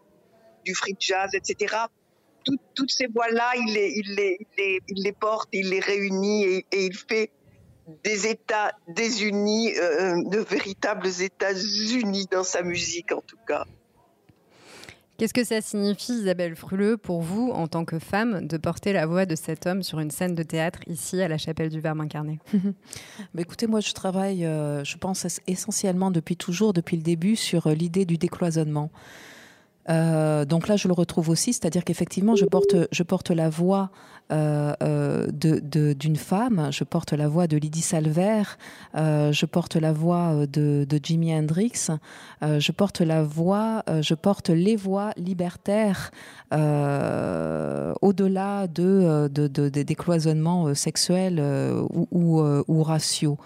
du 0.65 0.75
free 0.75 0.96
jazz, 1.00 1.32
etc. 1.34 1.75
toutes 2.44 2.91
ces 2.91 3.08
voix-là, 3.08 3.51
il 3.56 3.74
les, 3.74 3.94
il, 3.96 4.15
les, 4.15 4.48
il, 4.88 5.03
les, 5.03 5.12
porte, 5.12 5.50
il 5.51 5.70
les 5.70 5.80
réunit 5.80 6.44
et, 6.44 6.65
il 6.72 6.96
fait 6.96 7.32
des 8.03 8.27
États 8.27 8.72
désunis, 8.88 9.75
euh, 9.77 10.22
de 10.24 10.39
véritables 10.39 11.08
États-Unis 11.08 12.27
dans 12.32 12.44
sa 12.44 12.62
musique 12.62 13.12
en 13.12 13.22
tout 13.22 13.39
cas. 13.48 13.65
Qu'est-ce 15.22 15.36
que 15.36 15.44
ça 15.44 15.62
signifie, 15.62 16.13
Isabelle 16.13 16.56
Fruleux, 16.56 16.98
pour 16.98 17.22
vous, 17.22 17.52
en 17.52 17.67
tant 17.67 17.86
que 17.86 18.00
femme, 18.00 18.48
de 18.48 18.58
porter 18.58 18.91
la 18.91 19.06
voix 19.06 19.28
de 19.28 19.36
cet 19.36 19.67
homme 19.67 19.84
sur 19.84 20.00
une 20.00 20.10
scène 20.10 20.34
de 20.34 20.41
théâtre 20.41 20.80
ici 20.88 21.22
à 21.22 21.28
la 21.28 21.38
Chapelle 21.38 21.69
du 21.69 21.80
Verbe 21.80 22.02
incarné? 22.02 22.39
Bah, 23.36 23.43
Écoutez, 23.43 23.67
moi 23.67 23.82
je 23.82 23.93
travaille, 23.93 24.48
euh, 24.48 24.84
je 24.84 24.98
pense 24.98 25.28
essentiellement 25.45 26.10
depuis 26.10 26.38
toujours, 26.38 26.74
depuis 26.74 26.98
le 26.98 27.04
début, 27.04 27.36
sur 27.36 27.67
euh, 27.67 27.76
l'idée 27.76 28.06
du 28.06 28.17
décloisonnement. 28.17 28.89
Euh, 29.89 30.46
donc 30.46 30.67
là, 30.67 30.76
je 30.76 30.88
le 30.88 30.94
retrouve 30.94 31.30
aussi, 31.30 31.54
c'est-à-dire 31.54 31.84
qu'effectivement, 31.84 32.36
je 32.36 32.46
porte, 32.46 32.76
je 32.91 33.04
porte 33.04 33.32
la 33.32 33.50
voix 33.50 33.89
euh, 34.32 34.74
euh 34.82 35.28
d'une 35.32 36.15
femme, 36.15 36.70
je 36.72 36.84
porte 36.84 37.13
la 37.13 37.28
voix 37.28 37.48
de 37.48 37.58
Lydie 37.58 37.82
Salver, 37.82 38.44
je 38.96 39.46
porte 39.46 39.76
la 39.76 39.91
voix 39.91 40.46
de, 40.48 40.86
de 40.88 41.00
Jimi 41.02 41.34
Hendrix, 41.34 41.89
je 42.41 42.72
porte 42.72 43.02
la 43.02 43.24
voix, 43.24 43.84
je 44.02 44.13
porte 44.13 44.50
les 44.50 44.76
voix 44.76 45.12
libertaires 45.17 46.12
au-delà 48.02 48.67
de, 48.67 49.28
de, 49.28 49.48
de, 49.48 49.70
des 49.70 49.96
cloisonnements 49.96 50.74
sexuels 50.76 51.41
ou, 51.89 52.08
ou, 52.12 52.41
ou 52.67 52.84
raciaux. 52.84 53.38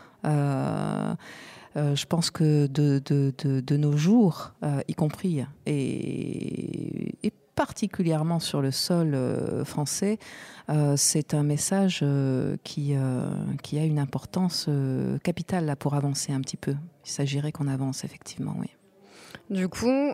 Euh, 1.78 1.96
je 1.96 2.06
pense 2.06 2.32
que 2.32 2.68
de, 2.68 3.76
nos 3.78 3.98
jours, 3.98 4.54
euh, 4.64 4.82
y 4.88 4.94
compris, 4.94 5.44
et, 5.66 7.32
particulièrement 7.56 8.42
sur 8.42 8.62
le 8.62 8.72
sol 8.72 9.14
euh, 9.14 9.64
français, 9.64 10.18
c'est 10.98 11.34
un 11.34 11.44
message 11.44 12.04
qui, 12.64 12.96
qui 13.64 13.80
a 13.80 13.86
une 13.86 14.00
importance 14.00 14.70
capitale 15.24 15.66
là, 15.66 15.76
pour 15.76 15.94
avancer 15.94 16.34
un 16.34 16.42
petit 16.42 16.58
peu. 16.58 16.76
Il 17.06 17.12
s'agirait 17.12 17.52
qu'on 17.52 17.68
avance, 17.68 18.04
effectivement, 18.04 18.56
oui. 18.60 18.70
Du 19.50 19.68
coup, 19.68 20.12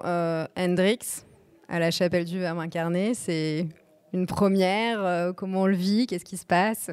Hendrix, 0.58 1.24
à 1.70 1.80
la 1.80 1.90
chapelle 1.90 2.26
du 2.26 2.40
Verbe 2.40 2.60
incarné, 2.60 3.14
c'est 3.14 3.70
une 4.14 4.26
première. 4.26 5.34
comment 5.36 5.62
on 5.62 5.68
le 5.68 5.76
vit 5.76 6.06
Qu'est-ce 6.06 6.26
qui 6.26 6.38
se 6.38 6.46
passe? 6.46 6.92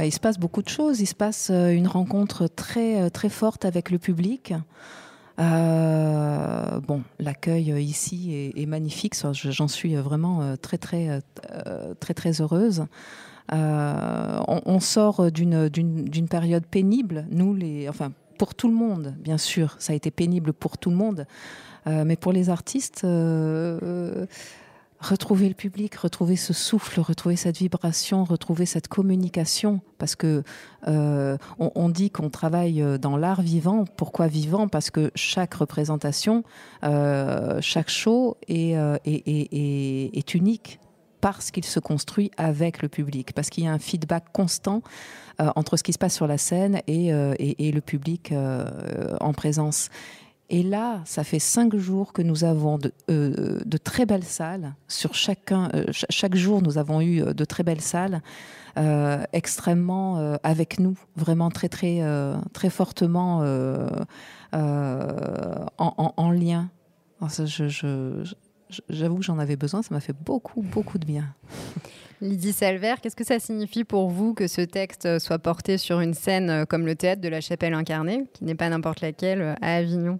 Il 0.00 0.12
se 0.12 0.20
passe 0.20 0.38
beaucoup 0.38 0.62
de 0.62 0.68
choses. 0.68 1.00
Il 1.00 1.06
se 1.06 1.14
passe 1.14 1.48
euh, 1.50 1.70
une 1.70 1.86
rencontre 1.86 2.48
très, 2.48 3.00
euh, 3.00 3.08
très 3.10 3.28
forte 3.28 3.64
avec 3.64 3.90
le 3.90 3.98
public. 3.98 4.54
Euh, 5.40 6.80
bon, 6.80 7.02
l'accueil 7.18 7.70
ici 7.82 8.52
est, 8.56 8.66
magnifique. 8.66 9.14
J'en 9.32 9.68
suis 9.68 9.96
vraiment 9.96 10.56
très, 10.62 10.78
très, 10.78 11.20
très, 11.98 12.14
très 12.14 12.40
heureuse. 12.40 12.86
On, 13.50 14.78
sort 14.80 15.32
d'une 15.32 16.28
période 16.30 16.64
pénible. 16.66 17.26
Nous, 17.30 17.52
les, 17.52 17.88
enfin, 17.88 18.12
pour 18.38 18.54
tout 18.54 18.68
le 18.68 18.74
monde, 18.74 19.16
bien 19.18 19.36
sûr, 19.36 19.74
ça 19.80 19.92
a 19.92 19.96
été 19.96 20.12
pénible 20.12 20.52
pour 20.52 20.78
tout 20.78 20.90
le 20.90 20.96
monde. 20.96 21.26
Mais 21.86 22.14
pour 22.14 22.30
les 22.30 22.48
artistes, 22.48 23.04
retrouver 25.04 25.48
le 25.48 25.54
public, 25.54 25.94
retrouver 25.96 26.36
ce 26.36 26.52
souffle, 26.52 27.00
retrouver 27.00 27.36
cette 27.36 27.58
vibration, 27.58 28.24
retrouver 28.24 28.66
cette 28.66 28.88
communication, 28.88 29.80
parce 29.98 30.16
que 30.16 30.42
euh, 30.88 31.36
on, 31.58 31.88
dit 31.88 32.10
qu'on 32.10 32.30
travaille 32.30 32.82
euh, 32.82 32.98
dans 32.98 33.16
l'art 33.16 33.42
vivant. 33.42 33.84
Pourquoi 33.96 34.26
vivant? 34.26 34.66
Parce 34.68 34.90
que 34.90 35.10
chaque 35.14 35.54
représentation, 35.54 36.42
euh, 36.84 37.58
chaque 37.60 37.90
show 37.90 38.36
est, 38.48 38.74
unique 40.34 40.80
parce 41.20 41.50
qu'il 41.50 41.64
se 41.64 41.80
construit 41.80 42.30
avec 42.36 42.82
le 42.82 42.88
public, 42.88 43.32
parce 43.32 43.48
qu'il 43.48 43.64
y 43.64 43.66
a 43.66 43.72
un 43.72 43.78
feedback 43.78 44.24
constant 44.32 44.82
entre 45.38 45.76
ce 45.76 45.82
qui 45.82 45.92
se 45.92 45.98
passe 45.98 46.14
sur 46.14 46.26
la 46.26 46.38
scène 46.38 46.80
et, 46.86 47.10
le 47.10 47.80
public 47.80 48.32
en 49.20 49.32
présence. 49.32 49.88
Et 50.50 50.62
là, 50.62 51.00
ça 51.06 51.24
fait 51.24 51.38
cinq 51.38 51.74
jours 51.74 52.12
que 52.12 52.20
nous 52.20 52.44
avons 52.44 52.76
de, 52.76 52.92
euh, 53.10 53.60
très 53.82 54.04
belles 54.04 54.24
salles. 54.24 54.74
Sur 54.88 55.14
chacun, 55.14 55.70
euh, 55.74 55.84
ch 55.86 56.04
chaque 56.10 56.34
jour, 56.34 56.60
nous 56.60 56.76
avons 56.76 57.00
eu 57.00 57.22
euh, 57.22 57.32
de 57.32 57.44
très 57.44 57.62
belles 57.62 57.80
salles, 57.80 58.20
extrêmement 59.32 60.36
avec 60.42 60.80
nous, 60.80 60.98
vraiment 61.14 61.48
très 61.48 61.68
très 61.68 62.02
très 62.52 62.70
fortement 62.70 63.38
en, 64.52 65.68
en, 65.78 66.14
en, 66.16 66.30
lien. 66.32 66.70
J'avoue 68.88 69.18
que 69.18 69.22
j'en 69.22 69.38
avais 69.38 69.54
besoin. 69.54 69.82
Ça 69.82 69.94
m'a 69.94 70.00
fait 70.00 70.16
beaucoup 70.24 70.60
beaucoup 70.60 70.98
de 70.98 71.06
bien. 71.06 71.32
Lydie 72.20 72.52
Salver, 72.52 72.94
qu'est-ce 73.00 73.14
que 73.14 73.24
ça 73.24 73.38
signifie 73.38 73.84
pour 73.84 74.10
vous 74.10 74.34
que 74.34 74.48
ce 74.48 74.62
texte 74.62 75.20
soit 75.20 75.38
porté 75.38 75.78
sur 75.78 76.00
une 76.00 76.14
scène 76.14 76.66
comme 76.66 76.84
le 76.84 76.96
théâtre 76.96 77.20
de 77.20 77.28
la 77.28 77.40
Chapelle 77.40 77.74
incarnée, 77.74 78.24
qui 78.32 78.42
n'est 78.42 78.56
pas 78.56 78.68
n'importe 78.68 79.02
laquelle, 79.02 79.54
à 79.62 79.76
Avignon? 79.76 80.18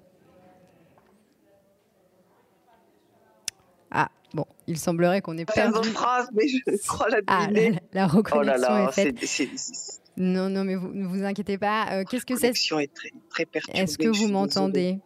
Ah, 3.95 4.11
bon, 4.35 4.45
il 4.67 4.79
semblerait 4.79 5.23
qu'on 5.23 5.39
ait 5.39 5.47
perdu... 5.47 5.79
Une 5.89 5.95
phrase, 5.95 6.29
mais 6.35 6.47
je 6.49 6.59
crois 6.87 7.09
la 7.09 7.21
ah, 7.29 7.47
la, 7.51 7.71
la 7.93 8.07
reconnexion 8.07 8.39
oh 8.39 8.43
là 8.43 8.59
là, 8.59 8.89
est 8.89 8.93
faite. 8.93 9.19
C 9.21 9.45
est, 9.45 9.57
c 9.57 9.73
est... 9.73 10.01
Non, 10.17 10.49
non, 10.49 10.65
mais 10.65 10.75
vous, 10.77 10.93
ne 10.93 11.07
vous 11.07 11.25
inquiétez 11.25 11.59
pas. 11.59 11.87
Euh, 11.93 12.05
Qu'est-ce 12.05 12.27
que 12.27 12.37
c'est 12.37 12.49
est 12.51 12.95
très, 12.95 13.47
très. 13.47 13.61
Est-ce 13.73 13.99
que 13.99 14.09
vous 14.09 14.29
m'entendez? 14.29 15.01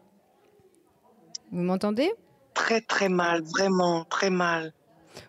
Vous 1.51 1.63
m'entendez? 1.63 2.11
Très 2.53 2.81
très 2.81 3.09
mal, 3.09 3.43
vraiment 3.43 4.05
très 4.05 4.31
mal. 4.31 4.73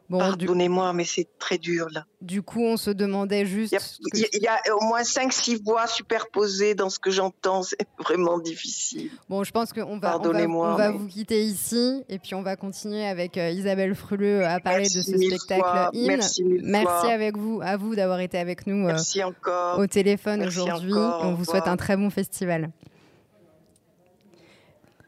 Bon, 0.09 0.17
Pardonnez-moi, 0.19 0.91
mais 0.93 1.05
c'est 1.05 1.27
très 1.37 1.57
dur 1.59 1.87
là. 1.91 2.05
du 2.21 2.41
coup, 2.41 2.63
on 2.63 2.77
se 2.77 2.89
demandait 2.89 3.45
juste. 3.45 3.75
Il 4.13 4.19
y 4.19 4.47
a, 4.47 4.59
il 4.65 4.67
y 4.67 4.71
au 4.71 4.83
moins 4.83 5.01
5-6 5.03 5.63
voix 5.63 5.85
superposées 5.85 6.73
dans 6.75 6.89
ce 6.89 6.97
que 6.99 7.11
j'entends, 7.11 7.61
c'est 7.63 7.77
vraiment 7.99 8.39
difficile. 8.39 9.11
Bon, 9.29 9.43
je 9.43 9.51
pense 9.51 9.71
qu'on 9.71 9.81
va, 9.81 9.87
on 9.87 9.93
va, 9.99 10.09
Pardonnez-moi, 10.09 10.73
on 10.73 10.75
va 10.75 10.91
mais- 10.91 10.97
vous 10.97 11.07
quitter 11.07 11.43
ici 11.43 12.03
et 12.09 12.17
puis 12.17 12.33
on 12.35 12.41
va 12.41 12.55
continuer 12.55 13.05
avec 13.05 13.37
euh, 13.37 13.51
Isabelle 13.51 13.93
Fruleux 13.93 14.45
à 14.45 14.59
parler 14.59 14.85
de 14.85 14.89
ce 14.89 15.01
spectacle 15.17 15.61
fois, 15.61 15.89
hymne. 15.93 16.07
merci 16.07 16.43
mille 16.43 16.61
Merci 16.63 17.07
avec 17.07 17.37
vous, 17.37 17.59
à 17.63 17.77
vous 17.77 17.95
d'avoir 17.95 18.19
été 18.19 18.37
avec 18.39 18.65
nous 18.65 18.87
euh, 18.87 18.95
encore. 19.23 19.77
au 19.79 19.85
téléphone 19.87 20.43
aujourd'hui. 20.45 20.93
On 20.93 21.33
vous 21.35 21.45
souhaite 21.45 21.67
un 21.67 21.77
très 21.77 21.95
bon 21.97 22.09
festival. 22.09 22.71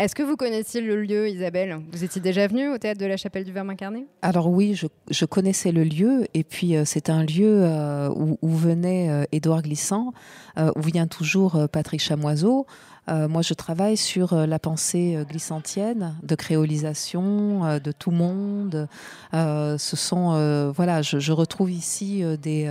Est-ce 0.01 0.15
que 0.15 0.23
vous 0.23 0.35
connaissiez 0.35 0.81
le 0.81 0.99
lieu, 0.99 1.29
Isabelle? 1.29 1.79
Vous 1.91 2.03
étiez 2.03 2.19
déjà 2.19 2.47
venue 2.47 2.69
au 2.69 2.79
théâtre 2.79 2.99
de 2.99 3.05
la 3.05 3.17
Chapelle 3.17 3.43
du 3.43 3.51
Verbe 3.51 3.69
incarné? 3.69 4.07
Alors 4.23 4.49
oui, 4.49 4.73
je, 4.73 5.25
connaissais 5.25 5.71
le 5.71 5.83
lieu 5.83 6.25
et 6.33 6.43
puis 6.43 6.75
euh, 6.75 6.85
c'est 6.85 7.11
un 7.11 7.23
lieu 7.23 7.61
euh, 7.61 8.09
où, 8.09 8.49
venait 8.49 9.11
euh, 9.11 9.25
Édouard 9.31 9.61
Glissant, 9.61 10.11
où 10.57 10.81
vient 10.81 11.05
toujours 11.05 11.67
Patrick 11.71 12.01
Chamoiseau. 12.01 12.65
Moi, 13.07 13.41
je 13.41 13.53
travaille 13.53 13.97
sur 13.97 14.35
la 14.35 14.57
pensée 14.57 15.17
glissantienne, 15.27 16.15
de 16.23 16.35
créolisation, 16.35 17.79
de 17.79 17.91
tout 17.91 18.11
monde. 18.11 18.87
Ce 19.33 19.95
sont, 19.95 20.71
voilà, 20.75 21.01
je, 21.01 21.31
retrouve 21.31 21.71
ici 21.71 22.23
des, 22.41 22.69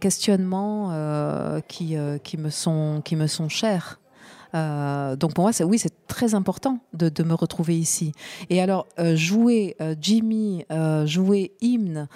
questionnements 0.00 1.60
qui, 1.68 1.96
me 1.96 2.50
sont, 2.50 3.02
qui 3.04 3.16
me 3.16 3.26
sont 3.26 3.48
chers. 3.48 3.98
Euh, 4.56 5.16
donc 5.16 5.34
pour 5.34 5.44
moi, 5.44 5.52
oui, 5.64 5.78
c'est 5.78 5.92
très 6.08 6.34
important 6.34 6.78
de, 6.94 7.22
me 7.22 7.34
retrouver 7.34 7.76
ici. 7.76 8.12
Et 8.50 8.60
alors 8.60 8.86
euh, 8.98 9.16
jouer 9.16 9.76
euh, 9.80 9.94
Jimmy, 10.00 10.64
jouer 11.04 11.52
hymne, 11.60 12.08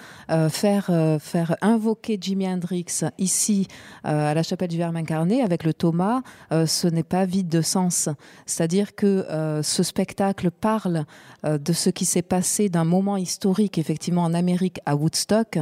faire 0.49 0.89
faire 1.19 1.55
invoquer 1.61 2.17
Jimi 2.19 2.47
Hendrix 2.47 2.85
ici 3.17 3.67
à 4.03 4.33
la 4.33 4.43
chapelle 4.43 4.69
du 4.69 4.77
Verbe 4.77 4.95
incarné 4.95 5.41
avec 5.41 5.63
le 5.63 5.73
Thomas, 5.73 6.21
ce 6.51 6.87
n'est 6.87 7.03
pas 7.03 7.25
vide 7.25 7.49
de 7.49 7.61
sens. 7.61 8.09
C'est-à-dire 8.45 8.95
que 8.95 9.25
ce 9.61 9.83
spectacle 9.83 10.51
parle 10.51 11.05
de 11.43 11.73
ce 11.73 11.89
qui 11.89 12.05
s'est 12.05 12.21
passé 12.21 12.69
d'un 12.69 12.85
moment 12.85 13.17
historique 13.17 13.77
effectivement 13.77 14.23
en 14.23 14.33
Amérique 14.33 14.79
à 14.85 14.95
Woodstock, 14.95 15.59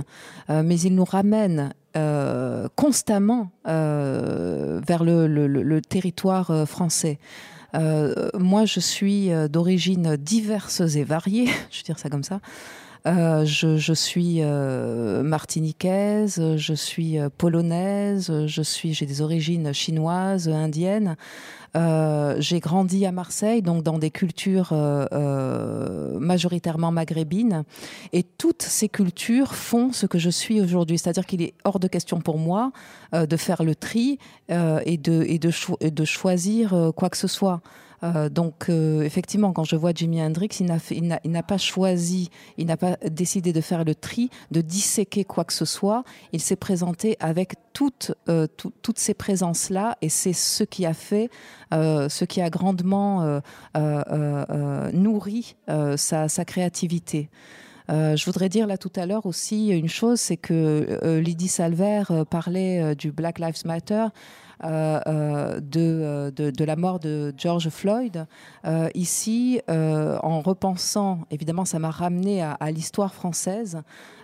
mais 0.50 0.80
il 0.80 0.96
nous 0.96 1.06
ramène 1.06 1.74
euh, 1.98 2.68
constamment 2.76 3.52
euh, 3.68 4.80
vers 4.86 5.04
le, 5.04 5.80
territoire 5.82 6.52
euh, 6.52 6.66
français. 6.66 7.20
Moi, 7.74 8.66
je 8.66 8.80
suis 8.80 9.32
euh, 9.32 9.48
d'origine 9.48 10.16
diverses 10.16 10.82
et 10.96 11.04
variées, 11.04 11.50
je 11.72 11.84
dire 11.84 12.00
ça 12.00 12.10
comme 12.10 12.24
ça. 12.24 12.40
Euh, 13.08 13.46
je, 13.46 13.94
suis 13.94 14.40
euh, 14.42 15.24
martiniquaise, 15.24 16.56
je 16.58 16.74
suis 16.74 17.18
euh, 17.18 17.30
polonaise, 17.36 18.32
j'ai 18.46 19.06
des 19.06 19.22
origines 19.22 19.74
chinoises, 19.74 20.50
indiennes. 20.50 21.16
J'ai 21.76 22.60
grandi 22.60 23.06
à 23.06 23.12
Marseille, 23.12 23.62
donc 23.62 23.84
dans 23.84 24.00
des 24.00 24.10
cultures 24.10 24.74
majoritairement 26.20 26.92
maghrébines. 26.92 27.64
Et 28.12 28.24
toutes 28.24 28.64
ces 28.64 28.90
cultures 28.90 29.54
font 29.54 29.94
ce 29.94 30.08
que 30.08 30.18
je 30.18 30.32
suis 30.32 30.60
aujourd'hui. 30.62 30.98
C'est-à-dire 30.98 31.28
qu'il 31.28 31.44
est 31.44 31.54
hors 31.64 31.80
de 31.80 31.88
question 31.88 32.22
pour 32.22 32.40
moi 32.40 32.72
de 33.14 33.38
faire 33.38 33.64
le 33.64 33.76
tri 33.76 34.18
et, 34.50 34.98
de, 34.98 36.06
choisir 36.06 36.92
quoi 36.96 37.10
que 37.10 37.18
ce 37.18 37.28
soit. 37.28 37.62
Euh, 38.04 38.30
donc 38.30 38.70
euh, 38.70 39.02
effectivement, 39.02 39.52
quand 39.52 39.64
je 39.64 39.76
vois 39.76 39.92
Jimi 39.94 40.22
Hendrix, 40.22 40.50
il 40.60 41.32
n'a 41.32 41.44
pas 41.44 41.58
choisi, 41.58 42.30
il 42.58 42.68
n'a 42.68 42.78
pas 42.78 42.98
décidé 43.10 43.54
de 43.54 43.62
faire 43.62 43.84
le 43.84 43.96
tri, 43.96 44.30
de 44.52 44.62
disséquer 44.62 45.24
quoi 45.24 45.44
que 45.44 45.54
ce 45.54 45.66
soit. 45.66 46.04
Il 46.34 46.40
s'est 46.40 46.56
présenté 46.56 47.18
avec 47.20 47.56
toutes, 47.74 48.14
euh, 48.28 48.48
ces 48.96 49.14
présences-là, 49.14 49.98
et 50.02 50.10
c'est 50.10 50.34
ce 50.34 50.64
qui 50.64 50.86
a 50.86 50.94
fait, 50.94 51.30
ce 51.72 52.26
qui 52.26 52.42
a 52.42 52.50
grandement 52.50 53.42
nourri 54.94 55.56
sa, 55.96 56.46
créativité. 56.46 57.30
Je 57.90 58.26
voudrais 58.26 58.50
dire 58.50 58.68
là 58.68 58.78
tout 58.78 58.92
à 58.96 59.06
l'heure 59.06 59.26
aussi 59.26 59.70
une 59.70 59.88
chose, 59.90 60.20
c'est 60.20 60.38
que 60.38 61.00
euh, 61.04 61.22
Lydie 61.22 61.48
Salver 61.48 62.04
parlait 62.30 62.96
du 62.96 63.12
Black 63.12 63.40
Lives 63.40 63.66
Matter, 63.66 64.08
de, 64.64 66.02
euh, 66.10 66.32
de, 66.32 66.52
de 66.52 66.64
la 66.64 66.76
mort 66.76 67.00
de 67.00 67.34
George 67.38 67.70
Floyd. 67.70 68.26
Euh, 68.66 68.90
ici, 68.94 69.62
euh, 69.70 70.18
en 70.24 70.42
repensant, 70.42 71.20
évidemment, 71.32 71.66
ça 71.66 71.80
m'a 71.80 71.92
ramené 71.92 72.42
à, 72.42 72.72
l'histoire 72.72 73.14
française, 73.14 73.82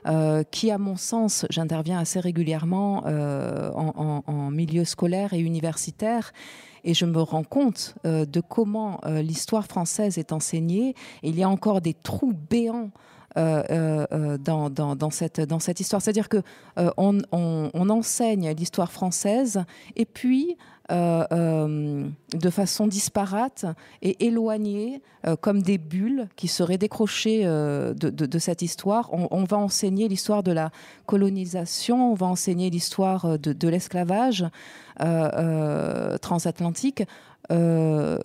euh, 0.08 0.44
qui, 0.44 0.72
à 0.72 0.78
mon 0.78 0.96
sens, 0.96 1.46
j'interviens 1.50 2.00
assez 2.00 2.20
régulièrement 2.20 3.04
euh, 3.06 3.72
en, 3.74 4.52
milieu 4.52 4.86
scolaire 4.86 5.34
et 5.34 5.40
universitaire. 5.40 6.32
Et 6.84 6.94
je 6.94 7.06
me 7.06 7.20
rends 7.20 7.44
compte 7.44 7.96
euh, 8.06 8.26
de 8.26 8.42
comment 8.42 9.00
euh, 9.06 9.22
l'histoire 9.22 9.66
française 9.66 10.18
est 10.20 10.32
enseignée. 10.32 10.94
Il 11.24 11.36
y 11.36 11.44
a 11.44 11.50
encore 11.50 11.82
des 11.82 11.96
trous 11.96 12.34
béants 12.34 12.84
euh, 12.86 12.90
euh, 12.90 12.92
euh, 12.92 13.15
dans, 13.36 14.70
dans, 14.70 14.96
dans 14.96 15.10
cette, 15.10 15.42
dans 15.42 15.60
cette 15.60 15.80
histoire. 15.80 16.02
C'est-à-dire 16.02 16.30
que 16.30 16.42
euh, 16.78 16.90
on, 16.98 17.20
on- 17.32 17.70
on 17.74 17.90
enseigne 17.90 18.52
l'histoire 18.52 18.92
française 18.92 19.64
et 19.96 20.06
puis 20.06 20.58
euh, 20.92 21.26
euh, 21.32 22.08
de 22.36 22.50
façon 22.52 22.86
disparate 22.86 23.66
et 24.04 24.28
éloignée, 24.28 25.02
euh, 25.26 25.36
comme 25.36 25.64
des 25.64 25.80
bulles 25.80 26.28
qui 26.36 26.48
seraient 26.48 26.78
décrochées 26.78 27.42
euh, 27.44 27.96
de, 27.96 28.38
cette 28.40 28.62
histoire. 28.62 29.10
On, 29.12 29.44
va 29.46 29.58
enseigner 29.58 30.08
l'histoire 30.08 30.44
de 30.44 30.52
la 30.52 30.70
colonisation, 31.08 32.12
on 32.12 32.14
va 32.14 32.28
enseigner 32.28 32.70
l'histoire 32.70 33.26
euh, 33.26 33.38
de, 33.38 33.68
l'esclavage 33.68 34.44
euh, 35.02 35.30
euh, 35.34 36.18
transatlantique. 36.20 37.04
Euh, 37.52 38.18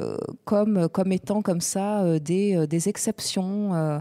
comme, 0.44 1.12
étant 1.12 1.42
comme 1.42 1.60
ça 1.60 2.00
euh, 2.00 2.18
des, 2.18 2.56
euh, 2.56 2.66
des 2.66 2.88
exceptions 2.88 4.00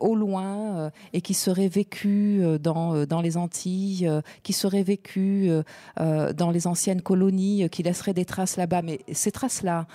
au 0.00 0.14
loin 0.14 0.90
et 1.12 1.20
qui 1.20 1.34
seraient 1.34 1.68
vécues 1.68 2.42
dans, 2.60 3.20
les 3.22 3.36
Antilles, 3.36 4.08
qui 4.42 4.52
seraient 4.52 4.82
vécues 4.82 5.50
dans 5.98 6.50
les 6.52 6.66
anciennes 6.66 7.02
colonies, 7.02 7.68
qui 7.70 7.82
laisseraient 7.82 8.14
des 8.14 8.24
traces 8.24 8.56
là-bas. 8.56 8.82
Mais 8.82 9.00
ces 9.12 9.32
traces-là, 9.32 9.86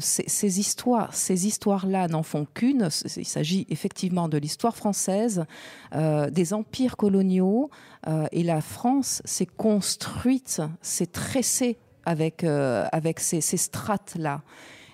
ces, 0.00 0.60
histoires, 0.60 1.14
ces 1.14 1.46
histoires-là 1.46 2.08
n'en 2.08 2.24
font 2.24 2.46
qu'une. 2.52 2.88
Il 3.16 3.26
s'agit 3.26 3.66
effectivement 3.70 4.28
de 4.28 4.38
l'histoire 4.38 4.76
française, 4.76 5.44
des 5.94 6.52
empires 6.52 6.96
coloniaux, 6.96 7.70
et 8.32 8.42
la 8.42 8.60
France 8.60 9.22
s'est 9.24 9.46
construite, 9.46 10.60
s'est 10.82 11.06
tressée 11.06 11.78
avec, 12.04 12.44
euh, 12.44 12.86
avec 12.92 13.20
ces, 13.20 13.40
strates-là. 13.40 14.42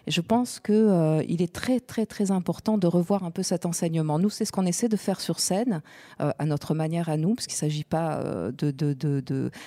Je 0.07 0.21
pense 0.21 0.61
qu'il 0.61 0.75
euh, 0.75 1.21
est 1.21 1.53
très, 1.53 1.81
très, 1.81 2.05
très 2.05 2.31
important 2.31 2.77
de 2.77 2.87
revoir 2.87 3.25
un 3.25 3.31
peu 3.31 3.43
cet 3.43 3.65
enseignement. 3.65 4.19
Nous, 4.19 4.29
c'est 4.31 4.45
ce 4.45 4.53
qu'on 4.53 4.67
essaie 4.67 4.89
de 4.89 4.97
faire 4.97 5.21
sur 5.21 5.41
scène, 5.41 5.81
euh, 6.21 6.31
à 6.39 6.45
notre 6.45 6.75
manière 6.75 7.09
à 7.09 7.17
nous, 7.17 7.35
parce 7.35 7.47
qu'il 7.47 7.55
ne 7.55 7.71
s'agit 7.71 7.85
pas 7.85 8.19
euh, 8.19 8.53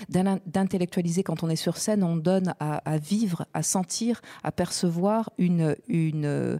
d'intellectualiser 0.09 1.23
quand 1.23 1.43
on 1.43 1.49
est 1.49 1.55
sur 1.55 1.77
scène, 1.77 2.03
on 2.03 2.17
donne 2.17 2.53
à, 2.59 2.97
vivre, 2.97 3.45
à 3.53 3.63
sentir, 3.63 4.21
à 4.43 4.51
percevoir 4.51 5.31
une, 5.37 5.75
une, 5.87 6.59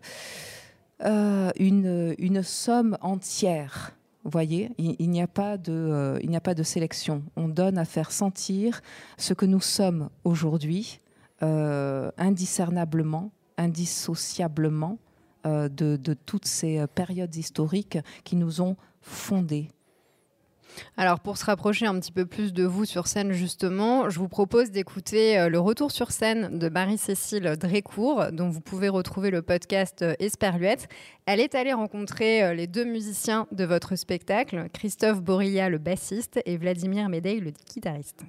une 1.00 2.44
somme 2.44 2.98
entière. 3.02 3.97
Voyez, 4.30 4.70
il, 4.78 4.98
il 5.00 5.10
n'y 5.10 5.22
a 5.22 5.28
pas 5.28 5.58
de, 5.58 5.72
euh, 5.72 6.20
il 6.22 6.30
n'y 6.30 6.36
a 6.36 6.42
pas 6.42 6.54
de 6.54 6.64
sélection. 6.64 7.24
On 7.38 7.48
donne 7.48 7.78
à 7.78 7.86
faire 7.86 8.12
sentir 8.12 8.82
ce 9.18 9.34
que 9.34 9.46
nous 9.46 9.62
sommes 9.62 10.10
aujourd'hui, 10.26 11.00
euh, 11.44 12.12
indiscernablement, 12.18 13.32
indissociablement 13.58 14.98
euh, 15.46 15.70
de, 15.70 16.14
toutes 16.26 16.46
ces 16.46 16.86
périodes 16.94 17.34
historiques 17.38 18.00
qui 18.26 18.36
nous 18.36 18.60
ont 18.60 18.76
fondés. 19.00 19.70
Alors 20.96 21.20
pour 21.20 21.38
se 21.38 21.46
rapprocher 21.46 21.86
un 21.86 22.00
petit 22.00 22.12
peu 22.12 22.26
plus 22.26 22.54
de 22.54 22.64
vous 22.64 22.86
sur 22.86 23.08
scène 23.08 23.32
justement, 23.32 24.10
je 24.10 24.20
vous 24.20 24.28
propose 24.28 24.72
d'écouter 24.72 25.38
euh, 25.38 25.50
le 25.50 25.60
retour 25.60 25.92
sur 25.92 26.12
scène 26.12 26.58
de 26.58 26.70
Marie-Cécile 26.70 27.56
Drécourt, 27.60 28.32
dont 28.32 28.50
vous 28.50 28.62
pouvez 28.62 28.90
retrouver 28.90 29.32
le 29.32 29.42
podcast 29.42 30.02
euh, 30.02 30.14
Esperluette. 30.20 30.88
Elle 31.26 31.40
est 31.40 31.56
allée 31.56 31.74
rencontrer 31.74 32.44
euh, 32.44 32.54
les 32.54 32.68
deux 32.68 32.86
musiciens 32.86 33.48
de 33.52 33.66
votre 33.66 33.96
spectacle, 33.96 34.68
Christophe 34.74 35.22
Borilla 35.22 35.70
le 35.70 35.78
bassiste 35.78 36.40
et 36.46 36.58
Vladimir 36.58 37.10
Medey 37.10 37.40
le 37.40 37.52
guitariste. 37.74 38.24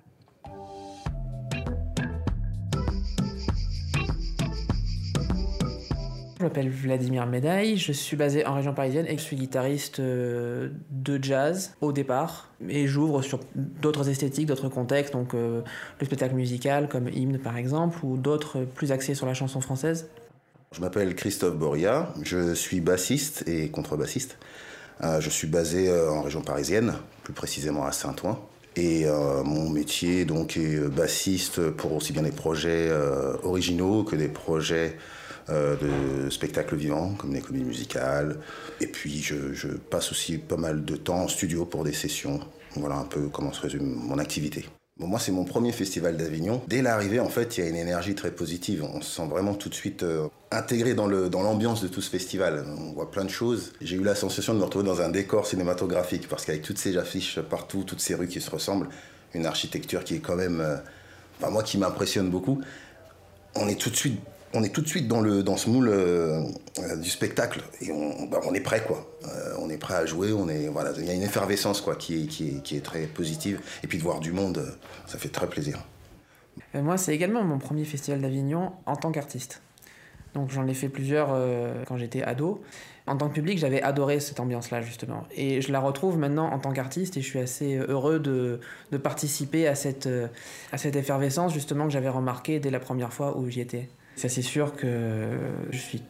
Je 6.39 6.45
m'appelle 6.45 6.71
Vladimir 6.71 7.27
Médaille, 7.27 7.77
je 7.79 7.91
suis 7.91 8.17
basé 8.17 8.47
en 8.47 8.55
région 8.55 8.73
parisienne 8.73 9.07
et 9.09 9.19
je 9.19 9.23
suis 9.23 9.35
guitariste 9.35 9.99
euh, 9.99 10.69
de 10.91 11.19
jazz 11.21 11.75
au 11.81 11.91
départ. 11.91 12.49
Et 12.69 12.87
j'ouvre 12.87 13.23
sur 13.23 13.41
d'autres 13.57 14.09
esthétiques, 14.09 14.47
d'autres 14.47 14.69
contextes, 14.69 15.15
donc 15.15 15.35
euh, 15.35 15.63
le 15.99 16.07
spectacle 16.07 16.37
musical 16.37 16.89
comme 16.89 17.09
hymne 17.09 17.39
par 17.39 17.57
exemple, 17.57 17.99
ou 18.05 18.17
d'autres 18.17 18.61
plus 18.61 18.93
axés 18.93 19.17
sur 19.17 19.27
la 19.27 19.35
chanson 19.35 19.61
française. 19.61 20.11
Je 20.71 20.81
m'appelle 20.81 21.17
Christophe 21.17 21.57
Boria, 21.57 22.15
je 22.23 22.55
suis 22.55 22.81
bassiste 22.81 23.43
et 23.49 23.69
contrebassiste. 23.71 24.39
Euh, 25.03 25.21
je 25.21 25.31
suis 25.31 25.49
basé 25.49 25.93
en 25.93 26.23
région 26.23 26.43
parisienne, 26.43 26.95
plus 27.25 27.33
précisément 27.33 27.85
à 27.85 27.91
Saint-Ouen. 27.91 28.39
Et 28.77 29.07
mon 29.45 29.69
métier 29.71 30.25
donc 30.25 30.57
est 30.57 30.79
bassiste 30.79 31.69
pour 31.71 31.95
aussi 31.95 32.13
bien 32.13 32.23
des 32.23 32.31
projets 32.31 32.93
originaux 33.43 34.05
que 34.05 34.15
des 34.15 34.29
projets 34.29 34.97
de 35.49 36.31
spectacles 36.31 36.77
vivants, 36.77 37.15
comme 37.19 37.33
des 37.33 37.41
comédies 37.41 37.65
musicales. 37.65 38.39
Et 38.81 38.87
puis 38.87 39.23
je, 39.23 39.69
passe 39.91 40.13
aussi 40.13 40.39
pas 40.39 40.57
mal 40.57 40.85
de 40.85 40.97
temps 40.97 41.23
en 41.23 41.29
studio 41.29 41.65
pour 41.65 41.85
des 41.85 41.93
sessions. 41.93 42.41
Voilà 42.77 42.97
un 42.97 43.05
peu 43.05 43.29
comment 43.29 43.53
se 43.53 43.63
résume 43.63 43.95
mon 43.95 44.19
activité. 44.19 44.67
Bon, 44.99 45.07
moi, 45.07 45.21
c'est 45.21 45.31
mon 45.31 45.45
premier 45.45 45.71
festival 45.71 46.17
d'Avignon. 46.17 46.61
Dès 46.67 46.83
l'arrivée, 46.83 47.21
en 47.21 47.29
fait, 47.29 47.57
il 47.57 47.65
y 47.65 47.67
a 47.67 47.71
une 47.71 47.77
énergie 47.77 48.17
très 48.17 48.33
positive. 48.33 48.83
On 48.83 49.01
se 49.01 49.17
sent 49.17 49.29
vraiment 49.29 49.55
tout 49.55 49.69
de 49.69 49.75
suite 49.75 50.03
euh, 50.03 50.27
intégré 50.51 50.95
dans 50.95 51.07
l'ambiance 51.07 51.81
dans 51.81 51.87
de 51.87 51.93
tout 51.93 52.01
ce 52.01 52.11
festival. 52.11 52.65
On 52.77 52.93
voit 52.95 53.09
plein 53.09 53.25
de 53.25 53.31
choses. 53.31 53.73
J'ai 53.81 53.95
eu 53.95 54.03
la 54.03 54.17
sensation 54.17 54.55
de 54.55 54.59
me 54.59 54.65
retrouver 54.65 54.85
dans 54.85 55.01
un 55.01 55.09
décor 55.09 55.47
cinématographique 55.47 56.29
parce 56.29 56.45
qu'avec 56.45 56.63
toutes 56.63 56.79
ces 56.79 56.97
affiches 56.97 57.39
partout, 57.41 57.85
toutes 57.85 58.01
ces 58.01 58.17
rues 58.17 58.27
qui 58.27 58.41
se 58.41 58.51
ressemblent, 58.51 58.89
une 59.35 59.47
architecture 59.47 60.03
qui 60.03 60.17
est 60.17 60.19
quand 60.19 60.35
même, 60.35 60.61
euh, 60.61 61.49
moi, 61.49 61.63
qui 61.63 61.79
m'impressionne 61.79 62.29
beaucoup. 62.29 62.61
On 63.55 63.69
est 63.69 63.81
tout 63.81 63.91
de 63.91 63.97
suite 63.97 64.19
on 64.55 64.63
est 64.63 64.71
tout 64.71 64.81
de 64.81 64.89
suite 64.89 65.09
dans, 65.09 65.21
le, 65.21 65.43
dans 65.43 65.57
ce 65.57 65.69
moule 65.69 65.89
euh, 65.89 66.43
euh, 66.79 66.97
du 66.97 67.11
spectacle 67.11 67.63
et 67.81 67.93
on, 67.93 68.27
bah, 68.27 68.41
on 68.47 68.55
est 68.55 68.61
prêt 68.61 68.83
quoi. 68.83 69.07
Euh, 69.25 69.55
on 69.61 69.69
est 69.71 69.77
prêt 69.77 69.95
à 69.95 70.07
jouer, 70.07 70.33
on 70.33 70.49
est 70.49 70.69
voilà, 70.69 70.93
il 70.97 71.05
y 71.05 71.11
a 71.11 71.15
une 71.15 71.23
effervescence 71.23 71.81
quoi 71.81 71.97
qui 71.97 72.23
est, 72.23 72.27
qui 72.27 72.49
est, 72.49 72.63
qui 72.63 72.77
est 72.77 72.85
très 72.85 73.07
positive 73.07 73.61
et 73.83 73.87
puis 73.87 73.99
de 73.99 74.03
voir 74.03 74.21
du 74.21 74.33
monde, 74.33 74.77
ça 75.07 75.19
fait 75.19 75.29
très 75.29 75.47
plaisir. 75.49 75.79
moi, 76.75 76.97
c'est 76.97 77.15
également 77.15 77.45
mon 77.45 77.59
premier 77.59 77.85
festival 77.85 78.21
d'Avignon 78.21 78.73
en 78.87 78.97
tant 78.97 79.13
qu'artiste. 79.13 79.61
Donc 80.35 80.51
j'en 80.51 80.67
ai 80.67 80.75
fait 80.75 80.89
plusieurs 80.89 81.35
quand 81.87 81.97
j'étais 81.97 82.23
ado. 82.23 82.63
En 83.07 83.17
tant 83.17 83.31
que 83.31 83.35
public, 83.35 83.59
j'avais 83.59 83.81
adoré 83.81 84.21
cette 84.21 84.39
ambiance-là 84.39 84.83
justement. 84.83 85.25
Et 85.35 85.63
je 85.63 85.73
la 85.73 85.81
retrouve 85.81 86.19
maintenant 86.19 86.53
en 86.53 86.59
tant 86.59 86.71
qu'artiste 86.73 87.17
et 87.17 87.23
je 87.23 87.27
suis 87.27 87.39
assez 87.39 87.77
heureux 87.77 88.21
de, 88.21 88.61
de 88.93 88.99
participer 88.99 89.67
à 89.67 89.75
cette, 89.75 90.09
à 90.71 90.77
cette 90.77 90.97
effervescence 90.97 91.55
justement 91.55 91.87
que 91.87 91.91
j'avais 91.91 92.11
remarqué 92.11 92.61
dès 92.61 92.71
la 92.71 92.81
première 92.81 93.13
fois 93.13 93.39
où 93.39 93.49
j'y 93.49 93.61
étais. 93.61 93.89
Ça, 94.19 94.29
c'est 94.29 94.43
sûr 94.43 94.75
que 94.75 95.29
je 95.71 95.79
suis 95.79 96.03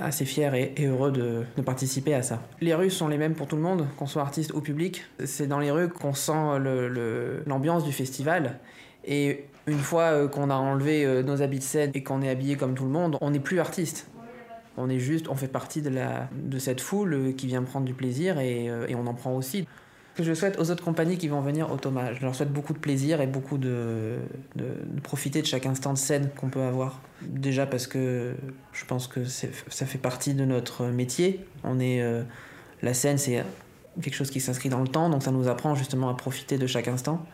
assez 0.00 0.24
fier 0.24 0.56
et, 0.56 0.74
heureux 0.80 1.12
de, 1.12 1.44
participer 1.62 2.14
à 2.14 2.22
ça. 2.24 2.42
Les 2.60 2.74
rues 2.74 2.90
sont 2.90 3.06
les 3.06 3.16
mêmes 3.16 3.34
pour 3.34 3.46
tout 3.46 3.54
le 3.54 3.62
monde, 3.62 3.86
qu'on 3.96 4.06
soit 4.06 4.22
artiste 4.22 4.52
ou 4.54 4.60
public. 4.60 5.04
C'est 5.24 5.46
dans 5.46 5.60
les 5.60 5.70
rues 5.70 5.88
qu'on 5.88 6.14
sent 6.14 6.58
l'ambiance 7.46 7.84
du 7.84 7.92
festival. 7.92 8.58
Et 9.04 9.44
une 9.68 9.78
fois 9.78 10.02
euh, 10.10 10.26
qu'on 10.26 10.50
a 10.50 10.56
enlevé 10.56 11.04
euh, 11.04 11.22
nos 11.22 11.42
habits 11.42 11.60
de 11.60 11.64
scène 11.64 11.92
et 11.94 12.02
qu'on 12.02 12.22
est 12.22 12.28
habillé 12.28 12.56
comme 12.56 12.74
tout 12.74 12.84
le 12.84 12.90
monde, 12.90 13.18
on 13.20 13.30
n'est 13.30 13.38
plus 13.38 13.60
artiste. 13.60 14.08
On 14.76 14.90
est 14.90 14.98
juste, 14.98 15.28
on 15.28 15.36
fait 15.36 15.46
partie 15.46 15.80
de, 15.80 16.58
cette 16.58 16.80
foule 16.80 17.14
euh, 17.14 17.32
qui 17.32 17.46
vient 17.46 17.62
prendre 17.62 17.86
du 17.86 17.94
plaisir 17.94 18.40
et 18.40 18.68
on 18.96 19.06
en 19.06 19.14
prend 19.14 19.36
aussi 19.36 19.68
que 20.14 20.22
je 20.22 20.34
souhaite 20.34 20.58
aux 20.58 20.70
autres 20.70 20.84
compagnies 20.84 21.16
qui 21.16 21.28
vont 21.28 21.40
venir 21.40 21.70
au 21.72 21.76
Thomas. 21.76 22.12
Je 22.12 22.20
leur 22.20 22.34
souhaite 22.34 22.52
beaucoup 22.52 22.74
de 22.74 22.78
plaisir 22.78 23.20
et 23.20 23.26
beaucoup 23.26 23.56
de, 23.56 24.16
profiter 25.02 25.40
de 25.40 25.46
chaque 25.46 25.66
instant 25.66 25.92
de 25.92 25.98
scène 25.98 26.30
qu'on 26.36 26.50
peut 26.50 26.62
avoir. 26.62 27.00
Déjà 27.22 27.66
parce 27.66 27.86
que 27.86 28.34
je 28.72 28.84
pense 28.84 29.06
que 29.06 29.24
ça 29.24 29.86
fait 29.86 29.98
partie 29.98 30.34
de 30.34 30.44
notre 30.44 30.86
métier. 30.86 31.44
On 31.64 31.80
est, 31.80 32.02
euh, 32.02 32.22
la 32.82 32.92
scène, 32.92 33.16
c'est 33.16 33.42
quelque 34.02 34.14
chose 34.14 34.30
qui 34.30 34.40
s'inscrit 34.40 34.68
dans 34.68 34.80
le 34.80 34.88
temps, 34.88 35.08
donc 35.08 35.22
ça 35.22 35.30
nous 35.30 35.48
apprend 35.48 35.74
justement 35.74 36.10
à 36.10 36.14
profiter 36.14 36.58
de 36.58 36.66
chaque 36.66 36.88
instant, 36.88 37.24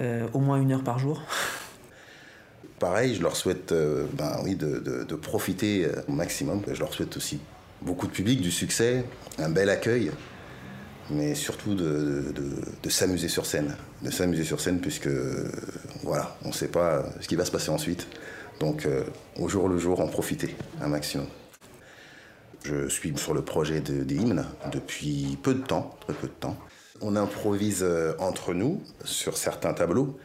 euh, 0.00 0.26
au 0.34 0.40
moins 0.40 0.60
une 0.60 0.72
heure 0.72 0.84
par 0.84 0.98
jour. 0.98 1.22
Pareil, 2.78 3.14
je 3.14 3.22
leur 3.22 3.34
souhaite 3.34 3.72
euh, 3.72 4.06
ben, 4.12 4.40
oui, 4.44 4.56
de 4.56 5.14
profiter 5.14 5.88
au 6.06 6.12
maximum. 6.12 6.62
Je 6.70 6.78
leur 6.78 6.92
souhaite 6.92 7.16
aussi 7.16 7.40
beaucoup 7.80 8.06
de 8.06 8.12
public, 8.12 8.40
du 8.40 8.50
succès, 8.50 9.04
un 9.38 9.48
bel 9.48 9.70
accueil 9.70 10.10
mais 11.10 11.34
surtout 11.34 11.74
de, 11.74 12.34
s'amuser 12.88 13.28
sur 13.28 13.46
scène. 13.46 13.76
De 14.02 14.10
s'amuser 14.10 14.44
sur 14.44 14.60
scène, 14.60 14.80
puisque 14.80 15.08
voilà, 16.02 16.36
on 16.44 16.48
ne 16.48 16.52
sait 16.52 16.68
pas 16.68 17.06
ce 17.20 17.28
qui 17.28 17.36
va 17.36 17.44
se 17.44 17.50
passer 17.50 17.70
ensuite. 17.70 18.06
Donc, 18.60 18.86
euh, 18.86 19.04
au 19.38 19.48
jour 19.48 19.68
le 19.68 19.78
jour, 19.78 20.00
en 20.00 20.08
profiter 20.08 20.56
un 20.80 20.88
maximum. 20.88 21.26
Je 22.64 22.88
suis 22.88 23.16
sur 23.16 23.34
le 23.34 23.42
projet 23.42 23.80
des 23.80 24.16
hymnes 24.16 24.44
depuis 24.72 25.38
peu 25.42 25.54
de 25.54 25.62
temps, 25.62 25.96
très 26.00 26.12
peu 26.12 26.26
de 26.26 26.32
temps. 26.32 26.56
On 27.00 27.14
improvise 27.14 27.82
euh, 27.82 28.14
entre 28.18 28.52
nous 28.52 28.82
sur 29.04 29.36
certains 29.36 29.72
tableaux, 29.72 30.18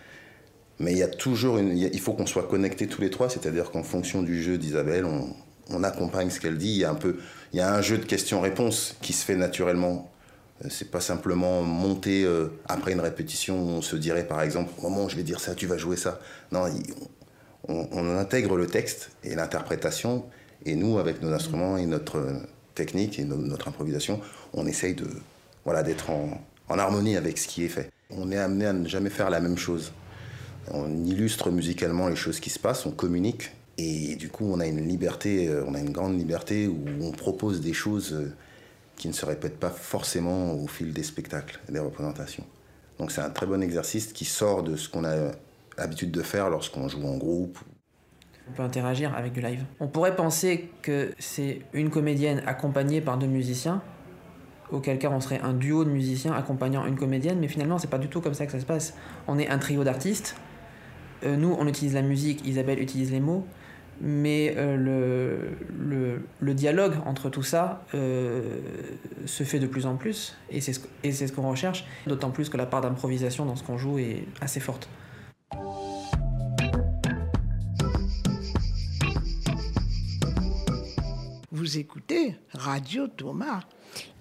mais 0.80 0.92
il 0.94 0.98
y 0.98 1.04
a 1.04 1.08
toujours 1.08 1.60
une, 1.60 1.78
il 1.78 2.00
faut 2.00 2.14
qu'on 2.14 2.26
soit 2.26 2.48
connectés 2.48 2.88
tous 2.88 3.02
les 3.02 3.12
trois, 3.12 3.30
c'est-à-dire 3.30 3.70
qu'en 3.70 3.84
fonction 3.84 4.24
du 4.24 4.42
jeu 4.42 4.58
d'Isabelle, 4.58 5.06
on, 5.06 5.36
on 5.70 5.84
accompagne 5.84 6.32
ce 6.32 6.40
qu'elle 6.40 6.58
dit. 6.58 6.72
Il 6.72 6.78
y 6.78 6.86
a 6.86 6.90
un 6.90 6.96
peu, 6.96 7.18
il 7.54 7.60
y 7.60 7.62
a 7.62 7.74
un 7.74 7.82
jeu 7.82 8.00
de 8.00 8.06
questions-réponses 8.06 8.96
qui 9.02 9.14
se 9.14 9.24
fait 9.24 9.36
naturellement 9.36 10.12
c'est 10.70 10.90
pas 10.90 11.02
simplement 11.02 11.62
monter 11.62 12.24
euh, 12.24 12.48
après 12.68 12.94
une 12.94 13.00
répétition 13.00 13.62
où 13.62 13.70
on 13.70 13.82
se 13.82 13.96
dirait 13.96 14.28
par 14.28 14.42
exemple 14.42 14.72
moment 14.82 15.10
je 15.10 15.16
vais 15.16 15.24
dire 15.24 15.40
ça, 15.40 15.56
tu 15.56 15.68
vas 15.68 15.78
jouer 15.78 15.98
ça. 15.98 16.20
Non, 16.52 16.66
on, 17.68 18.18
intègre 18.18 18.58
le 18.58 18.68
texte 18.68 19.12
et 19.24 19.36
l'interprétation 19.36 20.26
et 20.66 20.76
nous 20.76 21.00
avec 21.00 21.22
nos 21.22 21.32
instruments 21.32 21.78
et 21.78 21.86
notre 21.86 22.26
technique 22.76 23.20
et 23.20 23.24
notre 23.24 23.68
improvisation, 23.68 24.20
on 24.54 24.66
essaye 24.66 24.96
de 24.96 25.08
voilà 25.66 25.84
d'être 25.84 26.10
en, 26.10 26.42
en, 26.70 26.80
harmonie 26.80 27.18
avec 27.18 27.38
ce 27.38 27.48
qui 27.48 27.64
est 27.64 27.70
fait. 27.70 27.90
On 28.10 28.32
est 28.32 28.38
amené 28.38 28.66
à 28.66 28.74
ne 28.74 28.88
jamais 28.88 29.10
faire 29.10 29.30
la 29.30 29.40
même 29.40 29.58
chose. 29.58 29.94
On 30.72 31.06
illustre 31.06 31.52
musicalement 31.52 32.08
les 32.08 32.16
choses 32.16 32.40
qui 32.40 32.50
se 32.50 32.60
passent, 32.60 32.86
on 32.86 32.92
communique 32.92 33.52
et 33.78 34.16
du 34.16 34.30
coup 34.30 34.46
on 34.46 34.60
a 34.60 34.68
une 34.68 34.88
liberté, 34.88 35.50
euh, 35.50 35.64
on 35.68 35.74
a 35.76 35.80
une 35.80 35.92
grande 35.92 36.18
liberté 36.18 36.68
où 36.68 36.86
on 37.02 37.12
propose 37.12 37.62
des 37.62 37.74
choses 37.74 38.32
qui 38.96 39.08
ne 39.08 39.14
se 39.14 39.26
répète 39.26 39.60
pas 39.60 39.70
forcément 39.70 40.54
au 40.54 40.68
fil 40.68 40.94
des 40.94 41.04
spectacles 41.04 41.60
des 41.70 41.80
représentations. 41.80 42.46
Donc 43.00 43.12
c'est 43.12 43.22
un 43.22 43.30
très 43.30 43.46
bon 43.46 43.62
exercice 43.62 44.14
qui 44.14 44.26
sort 44.26 44.64
de 44.64 44.76
ce 44.76 44.90
qu'on 44.90 45.04
a 45.04 45.32
l'habitude 45.78 46.12
de 46.12 46.22
faire 46.22 46.50
lorsqu'on 46.50 46.88
joue 46.88 47.06
en 47.06 47.18
groupe. 47.18 47.58
On 48.50 48.52
peut 48.52 48.64
interagir 48.64 49.16
avec 49.16 49.34
du 49.34 49.42
live. 49.42 49.64
On 49.80 49.88
pourrait 49.88 50.16
penser 50.16 50.70
que 50.82 51.14
c'est 51.18 51.62
une 51.74 51.90
comédienne 51.90 52.44
accompagnée 52.46 53.02
par 53.02 53.18
deux 53.18 53.28
musiciens, 53.28 53.82
auquel 54.72 55.00
cas 55.00 55.10
on 55.10 55.22
serait 55.22 55.40
un 55.40 55.54
duo 55.54 55.86
de 55.86 55.90
musiciens 55.90 56.34
accompagnant 56.34 56.86
une 56.86 56.98
comédienne, 56.98 57.40
mais 57.40 57.48
finalement 57.48 57.78
c'est 57.78 57.90
pas 57.90 57.98
du 57.98 58.10
tout 58.10 58.22
comme 58.22 58.34
ça 58.34 58.46
que 58.46 58.52
ça 58.52 58.60
se 58.60 58.66
passe. 58.66 58.94
On 59.28 59.40
est 59.40 59.50
un 59.50 59.58
trio 59.58 59.84
d'artistes. 59.84 60.36
Euh, 61.24 61.36
nous 61.38 61.56
on 61.58 61.68
utilise 61.68 61.94
la 61.94 62.02
musique, 62.02 62.46
Isabelle 62.46 62.80
utilise 62.80 63.12
les 63.12 63.22
mots 63.22 63.46
mais 64.02 64.54
euh, 64.58 64.76
le, 64.78 66.03
dialogue 66.54 66.96
entre 67.06 67.30
tout 67.30 67.44
ça 67.44 67.84
euh, 67.94 68.60
se 69.26 69.44
fait 69.44 69.60
de 69.60 69.68
plus 69.68 69.86
en 69.86 69.96
plus, 69.96 70.36
et 70.50 70.62
c'est 70.62 70.74
ce, 70.74 70.82
ce 71.28 71.32
qu'on 71.32 71.50
recherche, 71.50 71.86
d'autant 72.08 72.32
plus 72.32 72.50
que 72.50 72.58
la 72.58 72.66
part 72.66 72.82
d'improvisation 72.82 73.46
dans 73.46 73.56
ce 73.56 73.64
qu'on 73.64 73.78
joue 73.78 74.00
est 74.00 74.24
assez 74.42 74.60
forte. 74.60 74.88
Vous 81.74 81.80
écoutez 81.80 82.36
Radio 82.54 83.08
Thomas. 83.08 83.62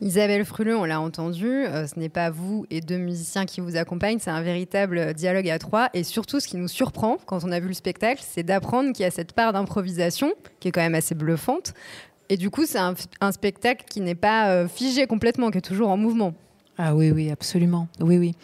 Isabelle 0.01 0.47
Fruleux, 0.47 0.75
on 0.75 0.87
l'a 0.87 1.03
entendu, 1.03 1.47
euh, 1.47 1.87
ce 1.87 1.99
n'est 1.99 2.09
pas 2.09 2.31
vous 2.31 2.65
et 2.71 2.81
deux 2.81 2.97
musiciens 2.97 3.45
qui 3.45 3.61
vous 3.61 3.77
accompagnent, 3.77 4.19
c'est 4.21 4.31
un 4.31 4.41
véritable 4.41 5.13
dialogue 5.13 5.51
à 5.51 5.59
trois. 5.59 5.91
Et 5.93 6.03
surtout, 6.03 6.41
ce 6.41 6.49
qui 6.49 6.57
nous 6.57 6.67
surprend 6.67 7.19
quand 7.27 7.45
on 7.45 7.53
a 7.53 7.61
vu 7.61 7.69
le 7.69 7.75
spectacle, 7.75 8.23
c'est 8.27 8.43
d'apprendre 8.43 8.95
qu'il 8.95 9.03
y 9.03 9.07
a 9.07 9.11
cette 9.11 9.35
part 9.35 9.53
d'improvisation, 9.53 10.33
qui 10.61 10.69
est 10.69 10.71
quand 10.71 10.81
même 10.81 10.95
assez 10.95 11.15
bluffante. 11.15 11.75
Et 12.31 12.39
du 12.39 12.49
coup, 12.49 12.65
c'est 12.65 12.79
un, 12.79 13.33
spectacle 13.33 13.85
qui 13.87 14.01
n'est 14.01 14.15
pas 14.15 14.49
euh, 14.49 14.67
figé 14.67 15.07
complètement, 15.07 15.51
qui 15.51 15.59
est 15.59 15.61
toujours 15.61 15.91
en 15.91 15.99
mouvement. 15.99 16.33
Ah 16.79 16.95
oui, 16.95 17.11
oui, 17.11 17.31
absolument. 17.31 17.87
Oui, 18.01 18.17
oui. 18.17 18.35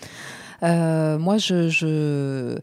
Euh, 0.62 1.18
moi, 1.18 1.38
je, 1.38 1.70
je, 1.70 2.58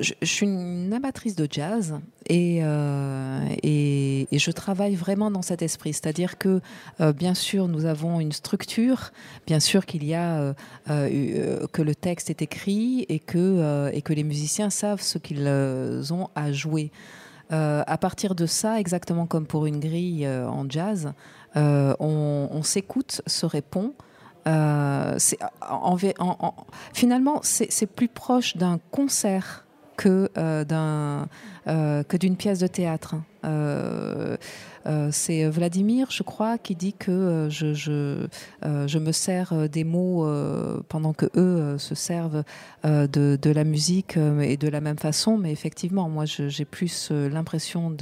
je, 0.00 0.12
suis 0.22 0.46
une 0.46 0.92
amatrice 0.92 1.36
de 1.36 1.46
jazz 1.50 1.98
euh, 2.30 3.48
et, 3.62 4.26
je 4.32 4.50
travaille 4.50 4.94
vraiment 4.94 5.30
dans 5.30 5.42
cet 5.42 5.62
esprit. 5.62 5.92
C'est-à-dire 5.92 6.38
que, 6.38 6.60
euh, 7.00 7.12
bien 7.12 7.34
sûr, 7.34 7.68
nous 7.68 7.84
avons 7.84 8.20
une 8.20 8.32
structure, 8.32 9.10
bien 9.46 9.60
sûr 9.60 9.86
qu'il 9.86 10.04
y 10.04 10.14
a 10.14 10.54
euh, 10.90 11.66
que 11.72 11.82
le 11.82 11.94
texte 11.94 12.30
est 12.30 12.42
écrit 12.42 13.06
et 13.08 13.18
que, 13.18 13.90
et 13.92 14.02
que 14.02 14.12
les 14.12 14.24
musiciens 14.24 14.70
savent 14.70 15.02
ce 15.02 15.18
qu'ils 15.18 15.48
ont 16.12 16.28
à 16.34 16.52
jouer. 16.52 16.90
à 17.50 17.98
partir 17.98 18.34
de 18.34 18.46
ça, 18.46 18.80
exactement 18.80 19.26
comme 19.26 19.46
pour 19.46 19.66
une 19.66 19.80
grille 19.80 20.26
en 20.28 20.68
jazz, 20.68 21.12
on 21.54 22.62
s'écoute, 22.62 23.22
se 23.26 23.46
répond. 23.46 23.94
Euh, 24.46 25.18
en, 25.62 25.96
en, 26.18 26.54
finalement, 26.92 27.40
c'est 27.42 27.86
plus 27.86 28.08
proche 28.08 28.56
d'un 28.56 28.78
concert 28.90 29.64
que 29.96 30.28
d'un 30.64 31.28
que 31.66 32.16
d'une 32.16 32.36
pièce 32.36 32.58
de 32.58 32.66
théâtre. 32.66 33.14
c'est 35.12 35.48
Vladimir, 35.48 36.08
je 36.10 36.22
crois, 36.22 36.58
qui 36.58 36.74
dit 36.74 36.92
que 36.92 37.48
je, 37.50 38.98
me 38.98 39.12
sers 39.12 39.68
des 39.68 39.84
mots 39.84 40.28
pendant 40.88 41.12
que 41.12 41.26
eux 41.36 41.78
se 41.78 41.94
servent 41.94 42.42
de, 42.82 43.50
la 43.50 43.64
musique 43.64 44.16
et 44.16 44.56
de 44.56 44.68
la 44.68 44.80
même 44.80 44.98
façon. 44.98 45.38
Mais 45.38 45.52
effectivement, 45.52 46.08
moi, 46.08 46.24
j'ai 46.26 46.64
plus 46.64 47.10
l'impression 47.10 47.96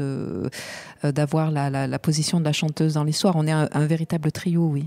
d'avoir 1.04 1.50
la, 1.50 1.98
position 1.98 2.40
de 2.40 2.44
la 2.44 2.52
chanteuse 2.52 2.94
dans 2.94 3.04
l'histoire. 3.04 3.36
On 3.36 3.46
est 3.46 3.52
un 3.52 3.86
véritable 3.86 4.32
trio, 4.32 4.66
oui. 4.66 4.86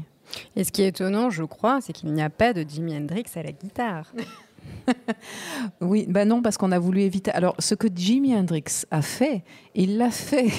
Et 0.56 0.64
ce 0.64 0.72
qui 0.72 0.82
est 0.82 0.88
étonnant, 0.88 1.30
je 1.30 1.44
crois, 1.44 1.80
c'est 1.82 1.94
qu'il 1.94 2.12
n'y 2.12 2.22
a 2.22 2.30
pas 2.30 2.54
de 2.54 2.66
Jimi 2.68 2.96
Hendrix 2.96 3.26
à 3.36 3.44
la 3.44 3.52
guitare. 3.52 4.12
oui, 5.82 6.06
ben 6.08 6.28
non, 6.28 6.42
parce 6.42 6.58
qu'on 6.58 6.72
a 6.72 6.80
voulu 6.80 7.02
éviter. 7.02 7.32
Alors, 7.32 7.56
ce 7.60 7.76
que 7.76 7.88
Jimi 7.94 8.36
Hendrix 8.36 8.86
a 8.92 9.02
fait, 9.02 9.44
il 9.74 9.98
l'a 9.98 10.12
fait. 10.12 10.52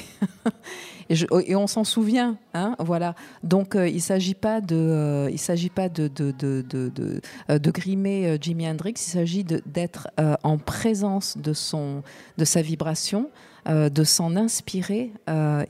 et, 1.09 1.57
on 1.57 1.67
s'en 1.67 1.85
souvient, 1.85 2.37
hein, 2.55 2.75
voilà. 2.79 3.15
Donc, 3.43 3.77
euh, 3.77 3.89
il 3.89 3.97
ne 3.97 4.01
s'agit 4.01 4.35
pas 4.35 4.61
de, 4.61 4.77
euh, 4.77 5.37
s'agit 5.37 5.71
pas 5.71 5.89
de 5.89 6.09
de, 6.09 6.33
de, 6.33 6.65
de, 6.69 7.21
euh, 7.51 7.59
grimer 7.59 8.37
Jimi 8.41 8.69
Hendrix. 8.69 8.95
Il 8.97 9.11
s'agit 9.11 9.45
d'être 9.45 10.09
en 10.43 10.59
présence 10.59 11.37
de 11.39 11.53
son, 11.53 12.03
de 12.39 12.45
sa 12.45 12.63
vibration, 12.63 13.31
de 13.69 14.05
s'en 14.05 14.37
inspirer 14.37 15.13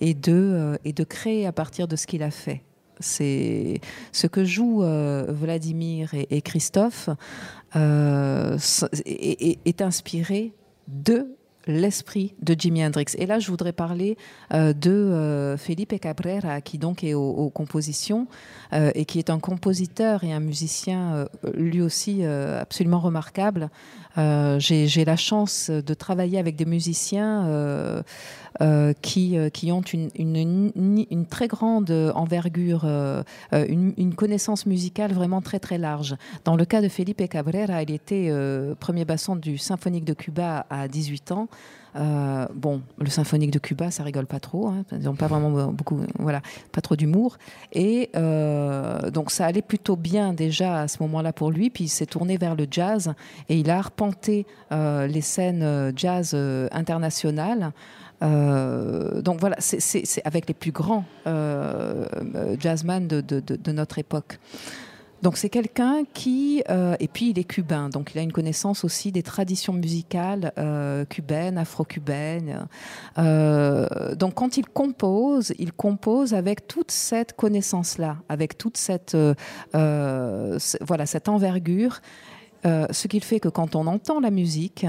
et 0.00 0.14
de 0.14 0.78
et 0.84 0.92
de 0.92 1.04
créer 1.04 1.46
à 1.46 1.52
partir 1.52 1.88
de 1.88 1.96
ce 1.96 2.06
qu'il 2.06 2.22
a 2.22 2.30
fait. 2.30 2.62
C'est 3.00 3.80
ce 4.12 4.26
que 4.26 4.44
jouent 4.44 4.82
euh, 4.82 5.26
Vladimir 5.28 6.10
et, 6.14 6.40
Christophe 6.42 7.10
euh, 7.74 8.58
est, 9.04 9.82
inspiré 9.82 10.52
de 10.88 11.26
l'esprit 11.66 12.34
de 12.40 12.54
Jimi 12.56 12.84
Hendrix. 12.84 13.06
Et 13.18 13.26
là, 13.26 13.38
je 13.38 13.50
voudrais 13.50 13.72
parler 13.72 14.16
euh, 14.54 14.72
de 14.72 15.56
Felipe 15.58 15.98
Cabrera, 16.00 16.60
qui 16.60 16.78
donc 16.78 17.02
est 17.04 17.14
aux, 17.14 17.50
compositions 17.50 18.28
et 18.72 19.04
qui 19.04 19.18
est 19.18 19.30
un 19.30 19.38
compositeur 19.38 20.24
et 20.24 20.32
un 20.32 20.40
musicien 20.40 21.26
lui 21.54 21.82
aussi 21.82 22.24
absolument 22.24 23.00
remarquable. 23.00 23.70
J'ai 24.16 25.04
la 25.04 25.16
chance 25.16 25.70
de 25.70 25.94
travailler 25.94 26.38
avec 26.38 26.56
des 26.56 26.64
musiciens 26.64 28.02
euh, 28.62 28.94
qui, 29.02 29.36
euh, 29.36 29.50
qui 29.50 29.70
ont 29.70 29.82
une, 29.82 30.08
une, 30.16 31.26
très 31.26 31.46
grande 31.46 31.90
envergure, 32.14 32.84
euh, 32.84 33.22
une, 33.52 33.92
une, 33.98 34.14
connaissance 34.14 34.64
musicale 34.64 35.12
vraiment 35.12 35.42
très 35.42 35.58
très 35.58 35.76
large. 35.76 36.16
Dans 36.44 36.56
le 36.56 36.64
cas 36.64 36.80
de 36.80 36.88
Felipe 36.88 37.28
Cabrera, 37.28 37.82
il 37.82 37.90
était 37.90 38.32
premier 38.80 39.04
basson 39.04 39.36
du 39.36 39.58
Symphonique 39.58 40.06
de 40.06 40.14
Cuba 40.14 40.64
à 40.70 40.88
18 40.88 41.32
ans. 41.32 41.48
Euh, 41.96 42.46
bon, 42.54 42.82
le 42.98 43.08
symphonique 43.08 43.50
de 43.50 43.58
Cuba, 43.58 43.90
ça 43.90 44.02
rigole 44.02 44.26
pas 44.26 44.40
trop. 44.40 44.68
Hein, 44.68 44.84
ils 44.92 45.04
n'ont 45.04 45.14
pas 45.14 45.26
vraiment 45.26 45.68
beaucoup, 45.68 46.00
voilà, 46.18 46.42
pas 46.72 46.80
trop 46.80 46.96
d'humour. 46.96 47.38
Et 47.72 48.10
euh, 48.16 49.10
donc 49.10 49.30
ça 49.30 49.46
allait 49.46 49.62
plutôt 49.62 49.96
bien 49.96 50.32
déjà 50.32 50.82
à 50.82 50.88
ce 50.88 51.02
moment-là 51.02 51.32
pour 51.32 51.50
lui. 51.50 51.70
Puis 51.70 51.84
il 51.84 51.88
s'est 51.88 52.06
tourné 52.06 52.36
vers 52.36 52.54
le 52.54 52.66
jazz 52.70 53.14
et 53.48 53.58
il 53.58 53.70
a 53.70 53.78
arpenté 53.78 54.46
euh, 54.72 55.06
les 55.06 55.22
scènes 55.22 55.92
jazz 55.96 56.34
internationales. 56.72 57.72
Donc 58.20 59.40
voilà, 59.40 59.56
c'est 59.58 60.22
avec 60.24 60.48
les 60.48 60.54
plus 60.54 60.72
grands 60.72 61.04
euh, 61.26 62.06
jazzman 62.58 63.06
de, 63.06 63.72
notre 63.72 63.98
époque. 63.98 64.38
Donc 65.22 65.36
c'est 65.36 65.48
quelqu'un 65.48 66.04
qui, 66.12 66.62
euh, 66.68 66.94
et 67.00 67.08
puis 67.08 67.30
il 67.30 67.38
est 67.38 67.44
cubain, 67.44 67.88
donc 67.88 68.12
il 68.14 68.18
a 68.18 68.22
une 68.22 68.32
connaissance 68.32 68.84
aussi 68.84 69.12
des 69.12 69.22
traditions 69.22 69.72
musicales 69.72 70.52
cubaines, 71.08 71.58
afro-cubaines. 71.58 72.66
donc 73.16 74.34
quand 74.34 74.56
il 74.56 74.66
compose, 74.66 75.52
il 75.58 75.72
compose 75.72 76.34
avec 76.34 76.68
toute 76.68 76.90
cette 76.90 77.34
connaissance-là, 77.34 78.18
avec 78.28 78.58
toute 78.58 78.76
cette, 78.76 79.16
voilà, 79.72 81.06
cette 81.06 81.28
envergure, 81.28 82.00
ce 82.64 83.06
qui 83.08 83.20
fait 83.20 83.40
que 83.40 83.48
quand 83.48 83.74
on 83.74 83.86
entend 83.86 84.20
la 84.20 84.30
musique, 84.30 84.86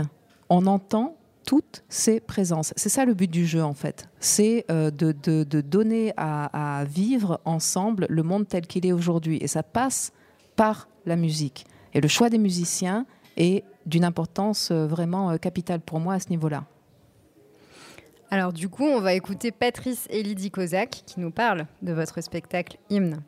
on 0.50 0.66
entend 0.66 1.18
toutes 1.48 1.84
ces 1.88 2.20
présences. 2.20 2.74
C'est 2.76 2.90
ça 2.90 3.06
le 3.06 3.14
but 3.14 3.32
du 3.32 3.48
jeu 3.48 3.64
en 3.64 3.74
fait. 3.74 4.10
C'est 4.20 4.66
euh, 4.70 4.92
de, 4.92 5.14
de, 5.14 5.62
donner 5.62 6.14
à, 6.18 6.84
vivre 6.86 7.40
ensemble 7.46 8.06
le 8.10 8.22
monde 8.22 8.48
tel 8.48 8.68
qu'il 8.68 8.86
est 8.86 8.92
aujourd'hui. 8.92 9.38
Et 9.42 9.48
ça 9.48 9.64
passe 9.64 10.12
par 10.58 10.90
la 11.06 11.16
musique. 11.16 11.66
Et 11.94 12.02
le 12.02 12.10
choix 12.10 12.30
des 12.30 12.38
musiciens 12.38 13.06
est 13.38 13.64
d'une 13.86 14.04
importance 14.04 14.72
euh, 14.72 14.86
vraiment 14.86 15.32
euh, 15.32 15.38
capitale 15.38 15.80
pour 15.80 16.02
moi 16.02 16.16
à 16.16 16.20
ce 16.20 16.30
niveau-là. 16.30 16.66
Alors 18.30 18.52
du 18.52 18.68
coup, 18.68 18.84
on 18.84 19.00
va 19.00 19.14
écouter 19.14 19.52
Patrice 19.52 20.06
et 20.10 20.22
Lydie 20.22 20.52
Kozak 20.52 21.04
qui 21.06 21.22
nous 21.22 21.32
parle 21.32 21.66
de 21.82 21.94
votre 21.94 22.20
spectacle 22.22 22.78
Hymne. 22.90 23.22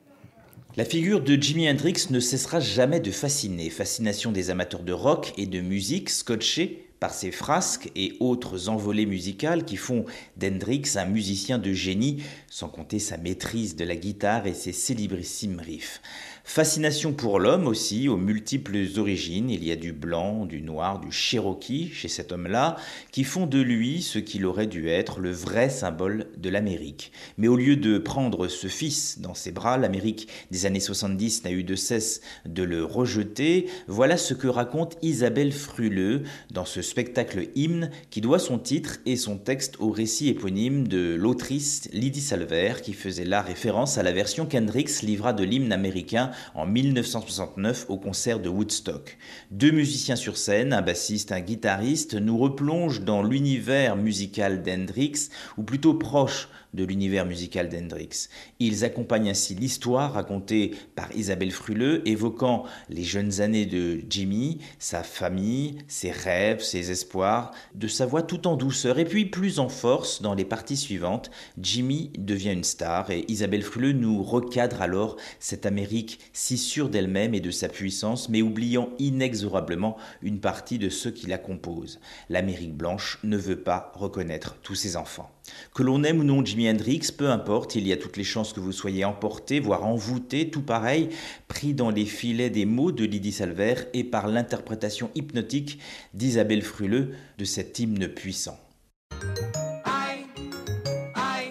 La 0.75 0.83
figure 0.83 1.21
de 1.21 1.35
Jimi 1.35 1.69
Hendrix 1.69 2.07
ne 2.09 2.19
cessera 2.19 2.59
jamais 2.59 2.99
de 2.99 3.11
fasciner. 3.11 3.69
Fascination 3.69 4.31
des 4.31 4.49
amateurs 4.49 4.83
de 4.83 4.91
rock 4.91 5.33
et 5.37 5.45
de 5.45 5.61
musique 5.61 6.09
scotchés 6.09 6.89
par 6.99 7.13
ses 7.13 7.31
frasques 7.31 7.89
et 7.95 8.13
autres 8.19 8.69
envolées 8.69 9.05
musicales 9.05 9.63
qui 9.63 9.77
font 9.77 10.05
d'Hendrix 10.37 10.83
un 10.95 11.05
musicien 11.05 11.57
de 11.57 11.71
génie, 11.71 12.23
sans 12.49 12.67
compter 12.67 12.99
sa 12.99 13.17
maîtrise 13.17 13.75
de 13.75 13.85
la 13.85 13.95
guitare 13.95 14.47
et 14.47 14.53
ses 14.53 14.73
célébrissimes 14.73 15.59
riffs. 15.59 16.01
Fascination 16.49 17.13
pour 17.13 17.39
l'homme 17.39 17.67
aussi, 17.67 18.09
aux 18.09 18.17
multiples 18.17 18.79
origines. 18.97 19.51
Il 19.51 19.63
y 19.63 19.71
a 19.71 19.75
du 19.75 19.93
blanc, 19.93 20.47
du 20.47 20.63
noir, 20.63 20.99
du 20.99 21.11
cherokee 21.11 21.91
chez 21.93 22.07
cet 22.07 22.31
homme-là, 22.31 22.75
qui 23.11 23.23
font 23.23 23.45
de 23.45 23.61
lui 23.61 24.01
ce 24.01 24.17
qu'il 24.17 24.47
aurait 24.47 24.65
dû 24.65 24.89
être, 24.89 25.19
le 25.19 25.29
vrai 25.29 25.69
symbole 25.69 26.25
de 26.37 26.49
l'Amérique. 26.49 27.11
Mais 27.37 27.47
au 27.47 27.55
lieu 27.55 27.75
de 27.75 27.99
prendre 27.99 28.47
ce 28.47 28.65
fils 28.65 29.21
dans 29.21 29.35
ses 29.35 29.51
bras, 29.51 29.77
l'Amérique 29.77 30.27
des 30.49 30.65
années 30.65 30.79
70 30.79 31.43
n'a 31.43 31.51
eu 31.51 31.63
de 31.63 31.75
cesse 31.75 32.21
de 32.47 32.63
le 32.63 32.83
rejeter. 32.83 33.67
Voilà 33.85 34.17
ce 34.17 34.33
que 34.33 34.47
raconte 34.47 34.97
Isabelle 35.03 35.51
Fruleux 35.51 36.23
dans 36.49 36.65
ce 36.65 36.81
spectacle 36.81 37.49
hymne 37.53 37.91
qui 38.09 38.21
doit 38.21 38.39
son 38.39 38.57
titre 38.57 38.97
et 39.05 39.17
son 39.17 39.37
texte 39.37 39.75
au 39.77 39.91
récit 39.91 40.29
éponyme 40.29 40.87
de 40.87 41.13
l'autrice 41.13 41.87
Lydie 41.93 42.21
Salver, 42.21 42.73
qui 42.81 42.93
faisait 42.93 43.23
là 43.23 43.43
référence 43.43 43.99
à 43.99 44.03
la 44.03 44.11
version 44.11 44.47
qu'Hendrix 44.47 45.03
livra 45.03 45.31
de 45.31 45.43
l'hymne 45.43 45.71
américain 45.71 46.31
en 46.55 46.65
1969 46.65 47.85
au 47.89 47.97
concert 47.97 48.39
de 48.39 48.49
Woodstock. 48.49 49.17
Deux 49.51 49.71
musiciens 49.71 50.15
sur 50.15 50.37
scène, 50.37 50.73
un 50.73 50.81
bassiste, 50.81 51.31
un 51.31 51.41
guitariste, 51.41 52.15
nous 52.15 52.37
replongent 52.37 53.01
dans 53.01 53.23
l'univers 53.23 53.95
musical 53.95 54.61
d'Hendrix, 54.61 55.29
ou 55.57 55.63
plutôt 55.63 55.93
proche 55.93 56.49
de 56.73 56.83
l'univers 56.83 57.25
musical 57.25 57.69
d'Hendrix. 57.69 58.29
Ils 58.59 58.83
accompagnent 58.83 59.29
ainsi 59.29 59.55
l'histoire 59.55 60.13
racontée 60.13 60.71
par 60.95 61.15
Isabelle 61.15 61.51
Fruleux, 61.51 62.07
évoquant 62.07 62.65
les 62.89 63.03
jeunes 63.03 63.41
années 63.41 63.65
de 63.65 64.01
Jimmy, 64.09 64.59
sa 64.77 65.03
famille, 65.03 65.77
ses 65.87 66.11
rêves, 66.11 66.61
ses 66.61 66.91
espoirs, 66.91 67.51
de 67.75 67.87
sa 67.87 68.05
voix 68.05 68.21
tout 68.21 68.47
en 68.47 68.55
douceur. 68.55 68.99
Et 68.99 69.05
puis, 69.05 69.25
plus 69.25 69.59
en 69.59 69.69
force, 69.69 70.21
dans 70.21 70.33
les 70.33 70.45
parties 70.45 70.77
suivantes, 70.77 71.31
Jimmy 71.59 72.11
devient 72.17 72.53
une 72.53 72.63
star 72.63 73.09
et 73.11 73.25
Isabelle 73.27 73.63
Fruleux 73.63 73.93
nous 73.93 74.23
recadre 74.23 74.81
alors 74.81 75.17
cette 75.39 75.65
Amérique 75.65 76.19
si 76.33 76.57
sûre 76.57 76.89
d'elle-même 76.89 77.33
et 77.33 77.39
de 77.39 77.51
sa 77.51 77.69
puissance, 77.69 78.29
mais 78.29 78.41
oubliant 78.41 78.89
inexorablement 78.99 79.97
une 80.21 80.39
partie 80.39 80.79
de 80.79 80.89
ceux 80.89 81.11
qui 81.11 81.27
la 81.27 81.37
composent. 81.37 81.99
L'Amérique 82.29 82.75
blanche 82.75 83.19
ne 83.23 83.37
veut 83.37 83.61
pas 83.61 83.91
reconnaître 83.95 84.57
tous 84.61 84.75
ses 84.75 84.95
enfants. 84.95 85.31
Que 85.73 85.83
l'on 85.83 86.03
aime 86.03 86.19
ou 86.19 86.23
non 86.23 86.43
Jimi 86.43 86.69
Hendrix, 86.69 87.11
peu 87.15 87.29
importe, 87.29 87.75
il 87.75 87.87
y 87.87 87.93
a 87.93 87.97
toutes 87.97 88.17
les 88.17 88.23
chances 88.23 88.53
que 88.53 88.59
vous 88.59 88.71
soyez 88.71 89.05
emporté, 89.05 89.59
voire 89.59 89.85
envoûté, 89.85 90.49
tout 90.49 90.61
pareil, 90.61 91.09
pris 91.47 91.73
dans 91.73 91.89
les 91.89 92.05
filets 92.05 92.49
des 92.49 92.65
mots 92.65 92.91
de 92.91 93.05
Lydie 93.05 93.31
Salver 93.31 93.75
et 93.93 94.03
par 94.03 94.27
l'interprétation 94.27 95.11
hypnotique 95.15 95.79
d'Isabelle 96.13 96.61
Fruleux 96.61 97.11
de 97.37 97.45
cet 97.45 97.79
hymne 97.79 98.07
puissant. 98.07 98.59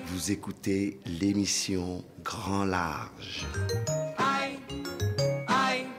Vous 0.06 0.32
écoutez 0.32 0.98
l'émission 1.20 2.04
Grand 2.22 2.64
Large. 2.64 3.46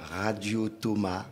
Radio 0.02 0.70
Thomas 0.70 1.26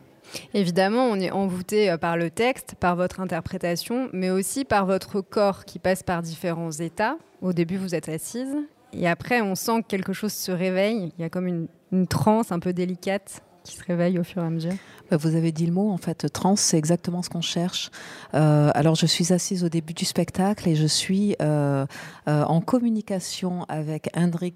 Évidemment, 0.54 1.06
on 1.06 1.20
est 1.20 1.32
envoûté 1.32 1.90
euh, 1.90 1.98
par 1.98 2.18
le 2.18 2.30
texte, 2.30 2.76
par 2.80 2.96
votre 2.96 3.20
interprétation, 3.20 4.10
mais 4.14 4.30
aussi 4.30 4.66
par 4.66 4.86
votre 4.86 5.22
corps 5.22 5.66
qui 5.66 5.80
passe 5.80 6.04
par 6.04 6.22
différents 6.22 6.72
états. 6.72 7.18
Au 7.42 7.54
début, 7.54 7.78
vous 7.78 7.96
êtes 7.96 8.10
assise, 8.10 8.56
et 8.94 9.08
après, 9.08 9.42
on 9.42 9.56
sent 9.56 9.82
que 9.84 9.88
quelque 9.88 10.14
chose 10.14 10.34
se 10.34 10.52
réveille. 10.52 11.12
Il 11.18 11.22
y 11.22 11.26
a 11.26 11.30
comme 11.30 11.48
une, 11.48 11.68
transe 12.08 12.52
un 12.52 12.60
peu 12.60 12.74
délicate 12.74 13.42
qui 13.68 13.76
se 13.76 13.84
réveille 13.84 14.18
au 14.18 14.24
fur 14.24 14.42
et 14.42 14.46
à 14.46 14.50
mesure? 14.50 14.74
Bah, 15.10 15.18
Vous 15.18 15.36
avez 15.36 15.52
dit 15.52 15.66
le 15.66 15.74
mot, 15.74 15.92
en 15.92 15.98
fait, 15.98 16.32
trans, 16.32 16.56
c'est 16.56 16.78
exactement 16.78 17.22
ce 17.22 17.30
qu'on 17.30 17.42
cherche. 17.42 17.92
Euh, 18.34 18.72
alors, 18.74 18.96
je 18.96 19.06
suis 19.06 19.34
assise 19.34 19.64
au 19.64 19.70
début 19.70 19.94
du 19.94 20.06
spectacle 20.06 20.68
et 20.68 20.76
je 20.76 20.86
suis 20.86 21.36
euh, 21.42 21.86
euh, 22.28 22.44
en 22.44 22.62
communication 22.62 23.66
avec 23.70 24.10
Hendrix, 24.16 24.56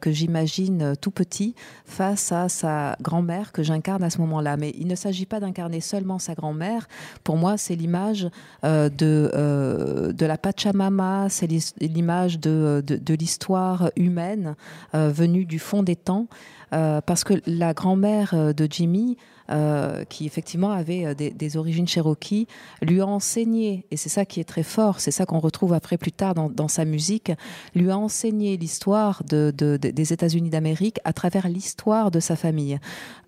que 0.00 0.10
j'imagine 0.10 0.94
tout 1.00 1.10
petit, 1.10 1.54
face 1.84 2.32
à 2.32 2.48
sa 2.48 2.96
grand-mère 3.00 3.52
que 3.52 3.62
j'incarne 3.62 4.02
à 4.02 4.10
ce 4.10 4.18
moment-là. 4.18 4.56
Mais 4.56 4.74
il 4.78 4.86
ne 4.86 4.94
s'agit 4.94 5.26
pas 5.26 5.40
d'incarner 5.40 5.80
seulement 5.80 6.18
sa 6.18 6.34
grand-mère. 6.34 6.88
Pour 7.24 7.36
moi, 7.36 7.56
c'est 7.56 7.74
l'image 7.74 8.28
de, 8.62 10.10
de 10.12 10.26
la 10.26 10.38
Pachamama, 10.38 11.28
c'est 11.28 11.48
l'image 11.80 12.38
de, 12.38 12.82
de 12.84 13.14
l'histoire 13.14 13.90
humaine 13.96 14.54
venue 14.92 15.44
du 15.44 15.58
fond 15.58 15.82
des 15.82 15.96
temps. 15.96 16.28
Parce 16.70 17.24
que 17.24 17.34
la 17.46 17.74
grand-mère 17.74 18.54
de 18.54 18.66
Jimmy, 18.70 19.16
euh, 19.50 20.04
qui 20.04 20.26
effectivement 20.26 20.72
avait 20.72 21.06
euh, 21.06 21.14
des, 21.14 21.56
origines 21.56 21.88
cherokee, 21.88 22.46
lui 22.82 23.00
a 23.00 23.06
enseigné, 23.06 23.86
et 23.90 23.96
c'est 23.96 24.10
ça 24.10 24.26
qui 24.26 24.40
est 24.40 24.44
très 24.44 24.62
fort, 24.62 25.00
c'est 25.00 25.10
ça 25.10 25.24
qu'on 25.24 25.38
retrouve 25.38 25.72
après 25.72 25.96
plus 25.96 26.12
tard 26.12 26.34
dans, 26.34 26.68
sa 26.68 26.84
musique, 26.84 27.32
lui 27.74 27.90
a 27.90 27.96
enseigné 27.96 28.58
l'histoire 28.58 29.22
de, 29.24 29.50
des 29.50 30.12
États-Unis 30.12 30.50
d'Amérique 30.50 30.98
à 31.04 31.14
travers 31.14 31.48
l'histoire 31.48 32.10
de 32.10 32.20
sa 32.20 32.36
famille. 32.36 32.78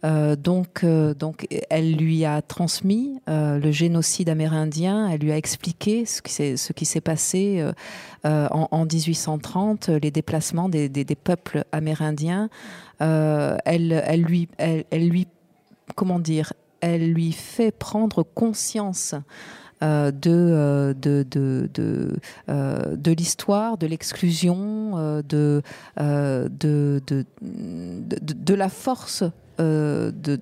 Euh, 0.04 0.36
donc, 0.36 0.84
donc, 0.84 1.46
elle 1.70 1.96
lui 1.96 2.26
a 2.26 2.42
transmis 2.42 3.18
le 3.26 3.70
génocide 3.70 4.28
amérindien, 4.28 5.08
elle 5.08 5.20
lui 5.20 5.32
a 5.32 5.38
expliqué 5.38 6.04
ce 6.04 6.20
qui 6.20 6.84
s'est 6.84 7.00
passé 7.00 7.66
en, 8.24 8.84
1830, 8.84 9.88
les 9.88 10.10
déplacements 10.10 10.68
des, 10.68 11.16
peuples 11.24 11.64
amérindiens. 11.72 12.50
elle, 12.98 14.04
elle, 14.06 14.20
lui, 14.20 14.48
elle, 14.58 14.84
elle 14.90 15.08
lui 15.08 15.26
comment 16.00 16.18
dire, 16.18 16.54
elle 16.80 17.12
lui 17.12 17.30
fait 17.30 17.72
prendre 17.72 18.22
conscience 18.22 19.14
euh, 19.82 20.10
de, 20.10 20.30
euh, 20.30 20.94
euh, 22.48 22.96
de 22.96 23.12
l'histoire, 23.12 23.76
de 23.76 23.86
l'exclusion, 23.86 25.22
de, 25.22 25.62
la 28.48 28.68
force, 28.70 29.24
de, 29.58 30.40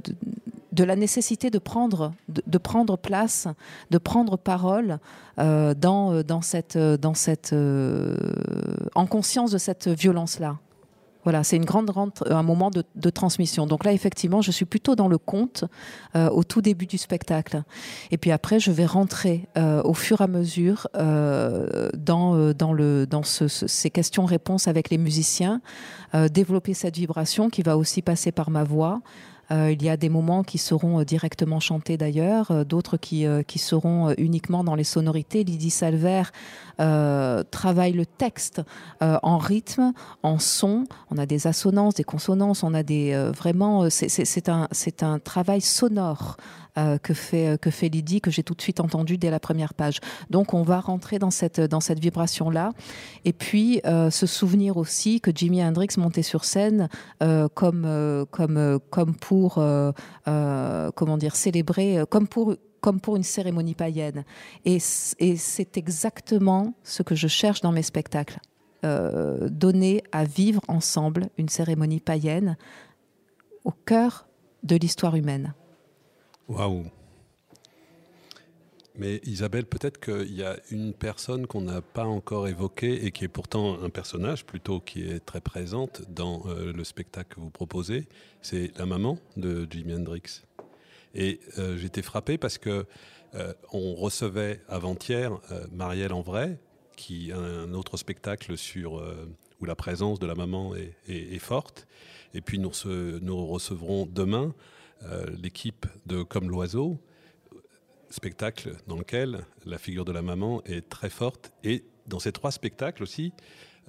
la 0.76 0.94
nécessité 0.94 1.50
de 1.50 1.58
prendre, 1.58 2.12
de, 2.28 2.58
prendre 2.58 2.96
place, 2.96 3.48
de 3.90 3.98
prendre 3.98 4.38
parole 4.38 5.00
dans, 5.36 6.22
dans 6.22 6.40
cette, 6.40 6.78
dans 6.78 7.14
cette, 7.14 7.52
en 8.94 9.06
conscience 9.06 9.50
de 9.50 9.58
cette 9.58 9.88
violence-là. 9.88 10.58
Voilà, 11.24 11.44
c'est 11.44 11.56
une 11.56 11.64
grande, 11.64 11.90
un 12.30 12.42
moment 12.42 12.70
de, 12.70 13.10
transmission. 13.10 13.66
Donc 13.66 13.84
là, 13.84 13.92
effectivement, 13.92 14.40
je 14.40 14.50
suis 14.50 14.64
plutôt 14.64 14.94
dans 14.94 15.08
le 15.08 15.18
conte 15.18 15.64
euh, 16.14 16.30
au 16.30 16.44
tout 16.44 16.62
début 16.62 16.86
du 16.86 16.98
spectacle. 16.98 17.62
Et 18.10 18.18
puis 18.18 18.30
après, 18.30 18.60
je 18.60 18.70
vais 18.70 18.86
rentrer 18.86 19.48
euh, 19.56 19.82
au 19.82 19.94
fur 19.94 20.20
et 20.20 20.24
à 20.24 20.26
mesure 20.26 20.86
euh, 20.94 21.90
dans, 21.96 22.52
dans, 22.52 22.72
le, 22.72 23.06
dans 23.06 23.22
ces 23.22 23.90
questions-réponses 23.90 24.68
avec 24.68 24.90
les 24.90 24.98
musiciens, 24.98 25.60
développer 26.30 26.72
cette 26.74 26.96
vibration 26.96 27.50
qui 27.50 27.62
va 27.62 27.76
aussi 27.76 28.00
passer 28.00 28.32
par 28.32 28.50
ma 28.50 28.64
voix. 28.64 29.00
Euh, 29.50 29.72
il 29.72 29.82
y 29.82 29.88
a 29.88 29.96
des 29.96 30.08
moments 30.08 30.42
qui 30.42 30.58
seront 30.58 31.00
euh, 31.00 31.04
directement 31.04 31.60
chantés 31.60 31.96
d'ailleurs, 31.96 32.50
euh, 32.50 32.64
d'autres 32.64 32.96
qui, 32.96 33.26
qui 33.46 33.58
seront 33.58 34.12
uniquement 34.18 34.64
dans 34.64 34.74
les 34.74 34.84
sonorités. 34.84 35.44
Lydie 35.44 35.70
Salver 35.70 36.22
travaille 36.78 37.92
le 37.92 38.06
texte 38.06 38.62
en 39.00 39.38
rythme, 39.38 39.92
en 40.22 40.38
son. 40.38 40.84
On 41.10 41.18
a 41.18 41.26
des 41.26 41.48
assonances, 41.48 41.94
des 41.94 42.04
consonances, 42.04 42.62
on 42.62 42.72
a 42.72 42.84
des 42.84 43.14
vraiment. 43.36 43.90
C'est 43.90 44.48
un, 44.48 44.68
un 45.00 45.18
travail 45.18 45.60
sonore 45.60 46.36
euh, 46.78 46.96
que, 46.96 47.12
fait, 47.12 47.48
euh, 47.48 47.56
que 47.56 47.70
fait 47.70 47.88
Lydie, 47.88 48.20
que 48.20 48.30
j'ai 48.30 48.44
tout 48.44 48.54
de 48.54 48.62
suite 48.62 48.78
entendu 48.78 49.18
dès 49.18 49.30
la 49.30 49.40
première 49.40 49.74
page. 49.74 49.98
Donc 50.30 50.54
on 50.54 50.62
va 50.62 50.78
rentrer 50.78 51.18
dans 51.18 51.30
cette, 51.30 51.60
dans 51.60 51.80
cette 51.80 51.98
vibration-là. 51.98 52.72
Et 53.24 53.32
puis 53.32 53.80
euh, 53.84 54.10
se 54.10 54.26
souvenir 54.26 54.76
aussi 54.76 55.20
que 55.20 55.32
Jimi 55.34 55.64
Hendrix 55.64 55.88
montait 55.96 56.22
sur 56.22 56.44
scène 56.44 56.88
comme, 57.54 58.26
comme, 58.30 58.78
comme 58.90 59.14
pour 59.16 59.54
comment 59.54 61.16
dire, 61.18 61.34
célébrer, 61.36 62.04
comme 62.10 62.28
pour 62.28 62.54
comme 62.80 63.00
pour 63.00 63.16
une 63.16 63.24
cérémonie 63.24 63.74
païenne. 63.74 64.24
Et, 64.64 64.78
et 65.18 65.36
c'est 65.36 65.76
exactement 65.76 66.74
ce 66.84 67.02
que 67.02 67.16
je 67.16 67.26
cherche 67.26 67.60
dans 67.60 67.72
mes 67.72 67.82
spectacles. 67.82 68.38
donner 68.82 70.02
à 70.12 70.24
vivre 70.24 70.62
ensemble 70.68 71.28
une 71.38 71.48
cérémonie 71.48 72.00
païenne 72.00 72.56
au 73.64 73.72
cœur 73.72 74.28
de 74.62 74.76
l'histoire 74.76 75.16
humaine. 75.16 75.54
Waouh 76.48 76.90
mais 79.00 79.20
Isabelle, 79.22 79.64
peut-être 79.64 80.00
qu'il 80.00 80.34
y 80.34 80.42
a 80.42 80.58
une 80.72 80.92
personne 80.92 81.46
qu'on 81.46 81.60
n'a 81.60 81.80
pas 81.80 82.04
encore 82.04 82.48
évoquée 82.48 83.06
et 83.06 83.12
qui 83.12 83.24
est 83.24 83.28
pourtant 83.28 83.80
un 83.80 83.90
personnage 83.90 84.44
plutôt 84.44 84.80
qui 84.80 85.08
est 85.08 85.24
très 85.24 85.40
présente 85.40 86.02
dans 86.10 86.42
euh, 86.46 86.72
le 86.72 86.82
spectacle 86.82 87.36
que 87.36 87.40
vous 87.40 87.50
proposez. 87.50 88.08
C'est 88.42 88.76
la 88.76 88.86
maman 88.86 89.16
de 89.36 89.68
Jimi 89.70 89.94
Hendrix. 89.94 90.42
Et 91.14 91.38
euh, 91.58 91.76
j'étais 91.76 92.02
frappé 92.02 92.38
parce 92.38 92.58
que 92.58 92.86
euh, 93.36 93.54
on 93.72 93.94
recevait 93.94 94.62
avant-hier 94.68 95.38
Marielle 95.70 96.12
en 96.12 96.22
vrai, 96.22 96.58
qui 96.96 97.30
a 97.30 97.38
un 97.38 97.74
autre 97.74 97.98
spectacle 97.98 98.56
sur 98.56 99.00
où 99.60 99.64
la 99.64 99.76
présence 99.76 100.18
de 100.18 100.26
la 100.26 100.34
maman 100.34 100.74
est, 100.74 101.38
forte. 101.38 101.86
Et 102.34 102.40
puis 102.40 102.58
nous, 102.58 102.72
nous 102.84 103.46
recevrons 103.46 104.06
demain 104.06 104.52
euh, 104.52 104.77
l'équipe 105.42 105.86
de 106.06 106.22
Comme 106.22 106.50
l'oiseau, 106.50 106.98
spectacle 108.10 108.76
dans 108.86 108.96
lequel 108.96 109.40
la 109.66 109.78
figure 109.78 110.04
de 110.04 110.12
la 110.12 110.22
maman 110.22 110.62
est 110.64 110.88
très 110.88 111.10
forte. 111.10 111.52
Et 111.64 111.84
dans 112.06 112.18
ces 112.18 112.32
trois 112.32 112.50
spectacles 112.50 113.02
aussi, 113.02 113.32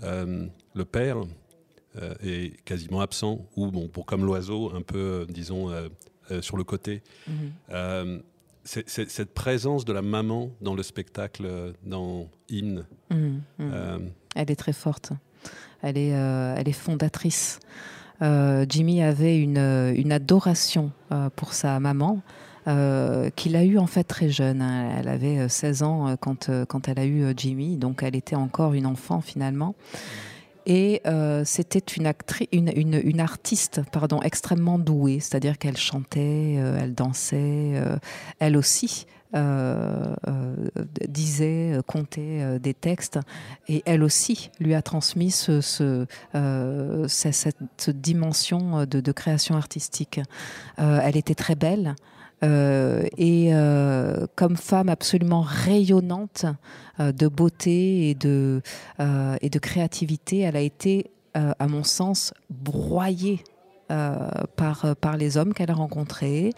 euh, 0.03 0.45
le 0.73 0.85
père 0.85 1.17
euh, 1.95 2.13
est 2.21 2.61
quasiment 2.63 3.01
absent, 3.01 3.47
ou 3.55 3.67
bon, 3.71 3.87
pour 3.87 4.05
Comme 4.05 4.25
l'oiseau, 4.25 4.73
un 4.75 4.81
peu, 4.81 5.25
disons, 5.29 5.71
sur 6.41 6.57
le 6.57 6.63
côté. 6.63 7.01
Mhm. 7.27 8.21
cette 8.63 9.33
présence 9.33 9.85
de 9.85 9.93
la 9.93 10.01
maman 10.01 10.51
dans 10.61 10.75
le 10.75 10.83
spectacle, 10.83 11.73
dans 11.83 12.29
In. 12.51 12.85
Mhm, 13.09 13.41
mhm. 13.57 14.11
elle 14.35 14.51
est 14.51 14.55
très 14.55 14.73
forte. 14.73 15.11
Elle 15.81 15.97
est, 15.97 16.09
elle 16.09 16.67
est 16.67 16.73
fondatrice. 16.73 17.59
Euh, 18.21 18.65
Jimmy 18.67 19.01
avait 19.01 19.37
une, 19.39 19.93
une 19.95 20.11
adoration 20.11 20.91
euh, 21.11 21.29
pour 21.35 21.53
sa 21.53 21.79
maman. 21.79 22.21
Euh, 22.67 23.31
qu'il 23.35 23.55
a 23.55 23.63
eu 23.63 23.79
en 23.79 23.87
fait 23.87 24.03
très 24.03 24.29
jeune. 24.29 24.61
Hein. 24.61 24.91
Elle 24.99 25.07
avait 25.07 25.47
16 25.47 25.83
ans 25.83 26.15
quand, 26.19 26.51
quand 26.67 26.87
elle 26.87 26.99
a 26.99 27.05
eu 27.05 27.33
Jimmy, 27.35 27.77
donc 27.77 28.03
elle 28.03 28.15
était 28.15 28.35
encore 28.35 28.73
une 28.73 28.85
enfant 28.85 29.21
finalement. 29.21 29.75
Et 30.67 31.01
c'était 31.45 31.79
une, 31.79 32.13
une, 32.51 32.71
une, 32.75 33.01
une, 33.03 33.19
artiste 33.21 33.81
pardon, 33.91 34.21
extrêmement 34.21 34.77
douée, 34.77 35.19
c'est-à-dire 35.19 35.57
qu'elle 35.57 35.77
chantait, 35.77 36.55
elle 36.55 36.93
dansait, 36.93 37.81
elle 38.37 38.55
aussi. 38.55 39.07
Euh, 39.35 40.15
euh, 40.27 40.55
disait, 41.07 41.73
euh, 41.73 41.81
comptait 41.83 42.57
des 42.59 42.73
textes, 42.73 43.19
et 43.67 43.83
elle 43.85 44.01
aussi 44.01 44.49
lui 44.59 44.73
a 44.73 44.81
transmis 44.81 45.29
ce, 45.29 45.61
cette 47.07 47.89
dimension 47.91 48.85
de, 48.87 49.11
création 49.11 49.55
artistique. 49.55 50.19
elle 50.77 51.15
était 51.15 51.35
très 51.35 51.53
belle. 51.53 51.95
et 52.41 53.51
comme 54.35 54.57
femme 54.57 54.89
absolument 54.89 55.41
rayonnante 55.41 56.45
de 56.97 57.27
beauté 57.27 58.09
et 58.09 58.15
de, 58.15 58.61
créativité, 59.61 60.39
elle 60.39 60.55
a 60.55 60.61
été, 60.61 61.11
à 61.35 61.67
mon 61.67 61.83
sens, 61.83 62.33
broyée 62.49 63.43
par, 63.87 65.17
les 65.19 65.37
hommes 65.37 65.53
qu'elle 65.53 65.69
a 65.69 65.75
rencontrés, 65.75 66.51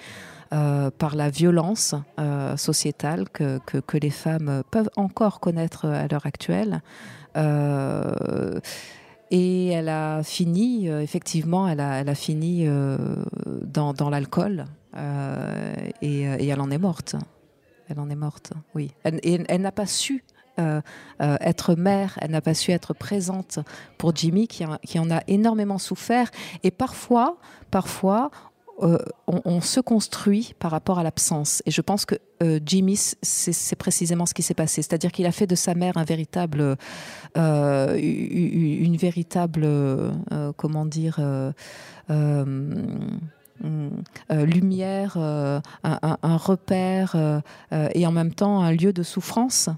par 0.51 1.15
la 1.15 1.29
violence 1.29 1.95
euh, 2.19 2.57
sociétale 2.57 3.29
que, 3.29 3.59
que, 3.59 3.97
les 3.97 4.09
femmes 4.09 4.63
peuvent 4.69 4.89
encore 4.97 5.39
connaître 5.39 5.85
à 5.85 6.07
l'heure 6.07 6.25
actuelle. 6.25 6.81
Euh, 7.37 8.59
et 9.29 9.69
elle 9.69 9.87
a 9.87 10.23
fini, 10.23 10.87
effectivement, 10.87 11.69
elle 11.69 11.79
a, 11.79 12.01
elle 12.01 12.09
a 12.09 12.15
fini 12.15 12.67
dans, 13.61 13.93
dans 13.93 14.09
l'alcool 14.09 14.65
et, 16.01 16.23
elle 16.23 16.59
en 16.59 16.69
est 16.69 16.77
morte. 16.77 17.15
Elle 17.87 17.99
en 17.99 18.09
est 18.09 18.15
morte, 18.15 18.51
oui. 18.75 18.91
Et 19.23 19.41
elle 19.47 19.61
n'a 19.61 19.71
pas 19.71 19.85
su 19.85 20.25
être 21.19 21.75
mère, 21.75 22.19
elle 22.21 22.31
n'a 22.31 22.41
pas 22.41 22.53
su 22.53 22.71
être 22.71 22.93
présente 22.93 23.59
pour 23.97 24.13
Jimmy 24.13 24.49
qui, 24.49 24.65
qui, 24.83 24.99
en 24.99 25.09
a 25.09 25.21
énormément 25.27 25.77
souffert. 25.77 26.29
Et 26.63 26.71
parfois, 26.71 27.37
parfois, 27.71 28.31
euh, 28.81 28.97
on, 29.27 29.61
se 29.61 29.79
construit 29.79 30.55
par 30.59 30.71
rapport 30.71 30.97
à 30.97 31.03
l'absence. 31.03 31.61
Et 31.65 31.71
je 31.71 31.81
pense 31.81 32.05
que 32.05 32.15
euh, 32.41 32.59
Jimmy, 32.65 32.97
c'est 33.21 33.75
précisément 33.75 34.25
ce 34.25 34.33
qui 34.33 34.41
s'est 34.41 34.55
passé. 34.55 34.81
C'est-à-dire 34.81 35.11
qu'il 35.11 35.25
a 35.27 35.31
fait 35.31 35.45
de 35.45 35.55
sa 35.55 35.75
mère 35.75 35.97
un 35.97 36.03
véritable, 36.03 36.77
euh, 37.37 37.97
une 37.97 38.97
véritable, 38.97 39.67
comment 40.57 40.85
dire, 40.85 41.19
lumière, 44.29 45.17
un, 45.17 45.61
un, 45.83 46.37
repère 46.37 47.41
et 47.93 48.07
en 48.07 48.11
même 48.11 48.33
temps 48.33 48.61
un 48.61 48.71
lieu 48.71 48.93
de 48.93 49.03
souffrance. 49.03 49.69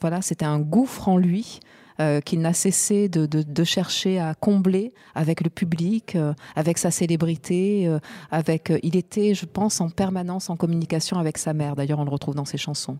Voilà, 0.00 0.22
c'était 0.22 0.44
un 0.44 0.60
gouffre 0.60 1.08
en 1.08 1.16
lui 1.16 1.60
euh, 2.02 2.20
qu'il 2.20 2.40
n'a 2.40 2.52
cessé 2.52 3.08
de, 3.08 3.64
chercher 3.64 4.18
à 4.18 4.34
combler 4.34 4.92
avec 5.14 5.40
le 5.40 5.50
public, 5.50 6.16
euh, 6.16 6.34
avec 6.56 6.78
sa 6.78 6.90
célébrité, 6.90 7.86
euh, 7.86 8.00
avec. 8.32 8.72
il 8.82 8.96
était, 8.96 9.34
je 9.34 9.46
pense, 9.46 9.80
en 9.80 9.88
permanence 9.88 10.50
en 10.50 10.56
communication 10.56 11.18
avec 11.18 11.38
sa 11.38 11.54
mère. 11.54 11.76
D'ailleurs, 11.76 12.00
on 12.00 12.04
le 12.04 12.10
retrouve 12.10 12.34
dans 12.34 12.44
ses 12.44 12.58
chansons. 12.58 12.98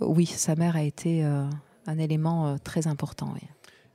oui, 0.00 0.26
sa 0.26 0.56
mère 0.56 0.76
a 0.76 0.82
été 0.82 1.24
un 1.24 1.98
élément 1.98 2.56
très 2.62 2.86
important. 2.86 3.32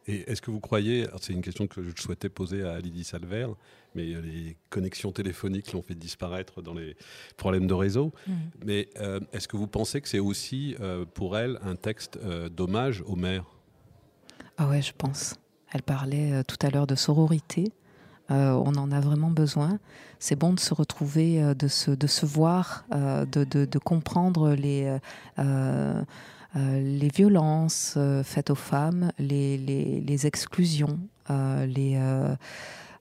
Et 0.07 0.29
est-ce 0.29 0.41
que 0.41 0.51
vous 0.51 0.59
croyez, 0.59 1.07
c'est 1.21 1.33
une 1.33 1.41
question 1.41 1.67
que 1.67 1.81
je 1.81 2.01
souhaitais 2.01 2.29
poser 2.29 2.63
à 2.63 2.79
Lydie 2.79 3.03
Salver, 3.03 3.47
mais 3.95 4.05
les 4.05 4.57
connexions 4.69 5.11
téléphoniques 5.11 5.71
l'ont 5.71 5.81
fait 5.81 5.95
disparaître 5.95 6.61
dans 6.61 6.73
les 6.73 6.97
problèmes 7.37 7.67
de 7.67 7.73
réseau. 7.73 8.11
Mm. 8.27 8.33
Mais 8.65 8.89
euh, 8.99 9.19
est-ce 9.31 9.47
que 9.47 9.55
vous 9.55 9.67
pensez 9.67 10.01
que 10.01 10.09
c'est 10.09 10.19
aussi 10.19 10.75
euh, 10.81 11.05
pour 11.05 11.37
elle 11.37 11.57
un 11.63 11.75
texte 11.75 12.17
euh, 12.17 12.49
d'hommage 12.49 13.01
aux 13.05 13.15
mères? 13.15 13.45
Ah 14.57 14.67
ouais, 14.67 14.81
je 14.81 14.93
pense. 14.97 15.35
Elle 15.71 15.83
parlait 15.83 16.43
tout 16.43 16.57
à 16.61 16.69
l'heure 16.69 16.85
de 16.85 16.95
sororité. 16.95 17.71
on 18.29 18.75
en 18.75 18.91
a 18.91 18.99
vraiment 18.99 19.31
besoin. 19.31 19.79
C'est 20.19 20.35
bon 20.35 20.53
de 20.53 20.59
se 20.59 20.73
retrouver, 20.73 21.55
de 21.55 21.67
se, 21.67 21.89
de 21.89 22.05
se 22.05 22.27
voir, 22.27 22.85
de, 22.91 23.43
de, 23.43 23.65
de, 23.65 23.79
comprendre 23.79 24.53
les 24.53 24.95
euh, 25.39 26.03
les 26.55 27.09
violences 27.09 27.95
euh, 27.97 28.23
faites 28.23 28.49
aux 28.49 28.55
femmes, 28.55 29.11
les, 29.17 29.57
les, 29.57 30.27
exclusions, 30.27 30.99
euh, 31.29 31.65
les, 31.65 31.99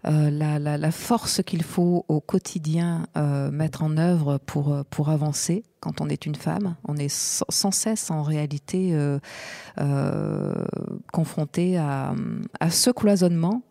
la, 0.05 0.59
la, 0.59 0.91
force 0.91 1.43
qu'il 1.43 1.63
faut 1.63 2.05
au 2.09 2.21
quotidien 2.21 3.07
mettre 3.53 3.83
en 3.83 3.97
œuvre 3.99 4.39
pour, 4.39 4.85
pour 4.91 5.11
avancer 5.11 5.65
quand 5.81 6.01
on 6.01 6.09
est 6.09 6.27
une 6.27 6.35
femme. 6.35 6.77
On 6.85 6.97
est 6.97 7.13
sans 7.13 7.71
cesse 7.71 8.11
en 8.11 8.23
réalité 8.23 8.97
confronté 11.13 11.79
à, 11.79 12.15
à 12.59 12.71
ce 12.71 12.91
cloisonnement 12.91 13.63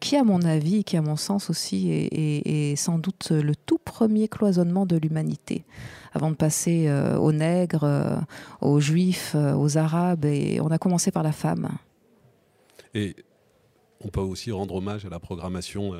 qui, 0.00 0.16
à 0.16 0.24
mon 0.24 0.42
avis, 0.42 0.84
qui, 0.84 0.96
à 0.96 1.02
mon 1.02 1.16
sens 1.16 1.50
aussi, 1.50 1.90
est, 1.90 2.72
est, 2.72 2.76
sans 2.76 2.98
doute 2.98 3.30
le 3.30 3.54
tout 3.54 3.78
premier 3.78 4.28
cloisonnement 4.28 4.86
de 4.86 4.96
l'humanité 4.96 5.64
avant 6.12 6.30
de 6.30 6.36
passer 6.36 6.86
euh, 6.88 7.16
aux 7.16 7.32
nègres, 7.32 7.84
euh, 7.84 8.16
aux 8.60 8.80
juifs, 8.80 9.32
euh, 9.34 9.54
aux 9.54 9.78
arabes, 9.78 10.24
et 10.24 10.60
on 10.60 10.68
a 10.68 10.78
commencé 10.78 11.10
par 11.10 11.22
la 11.22 11.32
femme. 11.32 11.68
On 14.00 14.08
peut 14.08 14.20
aussi 14.20 14.52
rendre 14.52 14.74
hommage 14.74 15.04
à 15.04 15.08
la 15.08 15.18
programmation 15.18 15.92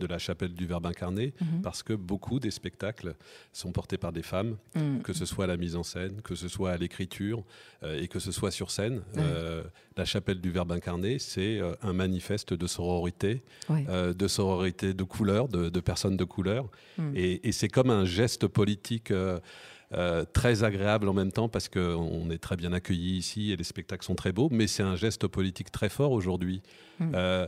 de 0.00 0.06
la 0.06 0.18
chapelle 0.18 0.54
du 0.54 0.66
Verbe 0.66 0.86
incarné, 0.86 1.32
mhm. 1.40 1.62
parce 1.62 1.82
que 1.82 1.92
beaucoup 1.92 2.40
des 2.40 2.50
spectacles 2.50 3.14
sont 3.52 3.72
portés 3.72 3.98
par 3.98 4.12
des 4.12 4.22
femmes, 4.22 4.56
mm. 4.74 5.00
que 5.00 5.12
ce 5.12 5.24
soit 5.24 5.44
à 5.44 5.46
la 5.46 5.56
mise 5.56 5.76
en 5.76 5.82
scène, 5.82 6.20
que 6.22 6.34
ce 6.34 6.48
soit 6.48 6.72
à 6.72 6.76
l'écriture, 6.76 7.44
et 7.86 8.08
que 8.08 8.18
ce 8.18 8.32
soit 8.32 8.50
sur 8.50 8.70
scène. 8.70 9.02
la 9.96 10.04
chapelle 10.04 10.40
du 10.40 10.50
Verbe 10.50 10.72
incarné, 10.72 11.18
c'est 11.18 11.60
un 11.82 11.92
manifeste 11.92 12.54
de 12.54 12.66
sororité, 12.66 13.42
de 13.68 14.28
sororité 14.28 14.94
de 14.94 15.04
couleur, 15.04 15.48
de, 15.48 15.80
personnes 15.80 16.16
de 16.16 16.24
couleur, 16.24 16.68
mm. 16.98 17.12
et, 17.14 17.48
et 17.48 17.52
c'est 17.52 17.68
comme 17.68 17.90
un 17.90 18.04
geste 18.04 18.46
politique. 18.46 19.12
Euh, 19.92 20.24
très 20.24 20.64
agréable 20.64 21.08
en 21.08 21.12
même 21.12 21.30
temps 21.30 21.48
parce 21.48 21.68
qu'on 21.68 22.30
est 22.30 22.38
très 22.38 22.56
bien 22.56 22.72
accueilli 22.72 23.18
ici 23.18 23.52
et 23.52 23.56
les 23.56 23.64
spectacles 23.64 24.04
sont 24.04 24.14
très 24.14 24.32
beaux, 24.32 24.48
mais 24.50 24.66
c'est 24.66 24.82
un 24.82 24.96
geste 24.96 25.26
politique 25.26 25.70
très 25.70 25.88
fort 25.88 26.12
aujourd'hui. 26.12 26.62
Mm. 26.98 27.12
Euh, 27.14 27.46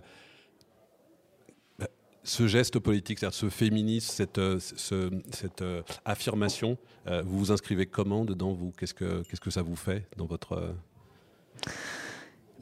ce 2.22 2.46
geste 2.46 2.78
politique, 2.78 3.20
c'est-à-dire 3.20 3.38
ce 3.38 3.48
féminisme, 3.48 4.12
cette, 4.12 4.38
euh, 4.38 4.58
cette 4.58 5.64
affirmation, 6.04 6.76
vous 7.24 7.38
vous 7.38 7.52
inscrivez 7.52 7.86
comment 7.86 8.24
dedans 8.24 8.52
vous? 8.52 8.72
Qu'est-ce 8.76 8.94
que 8.94 9.22
qu'est-ce 9.22 9.40
que 9.40 9.50
ça 9.50 9.62
vous 9.62 9.76
fait 9.76 10.08
dans 10.16 10.26
votre 10.26 10.74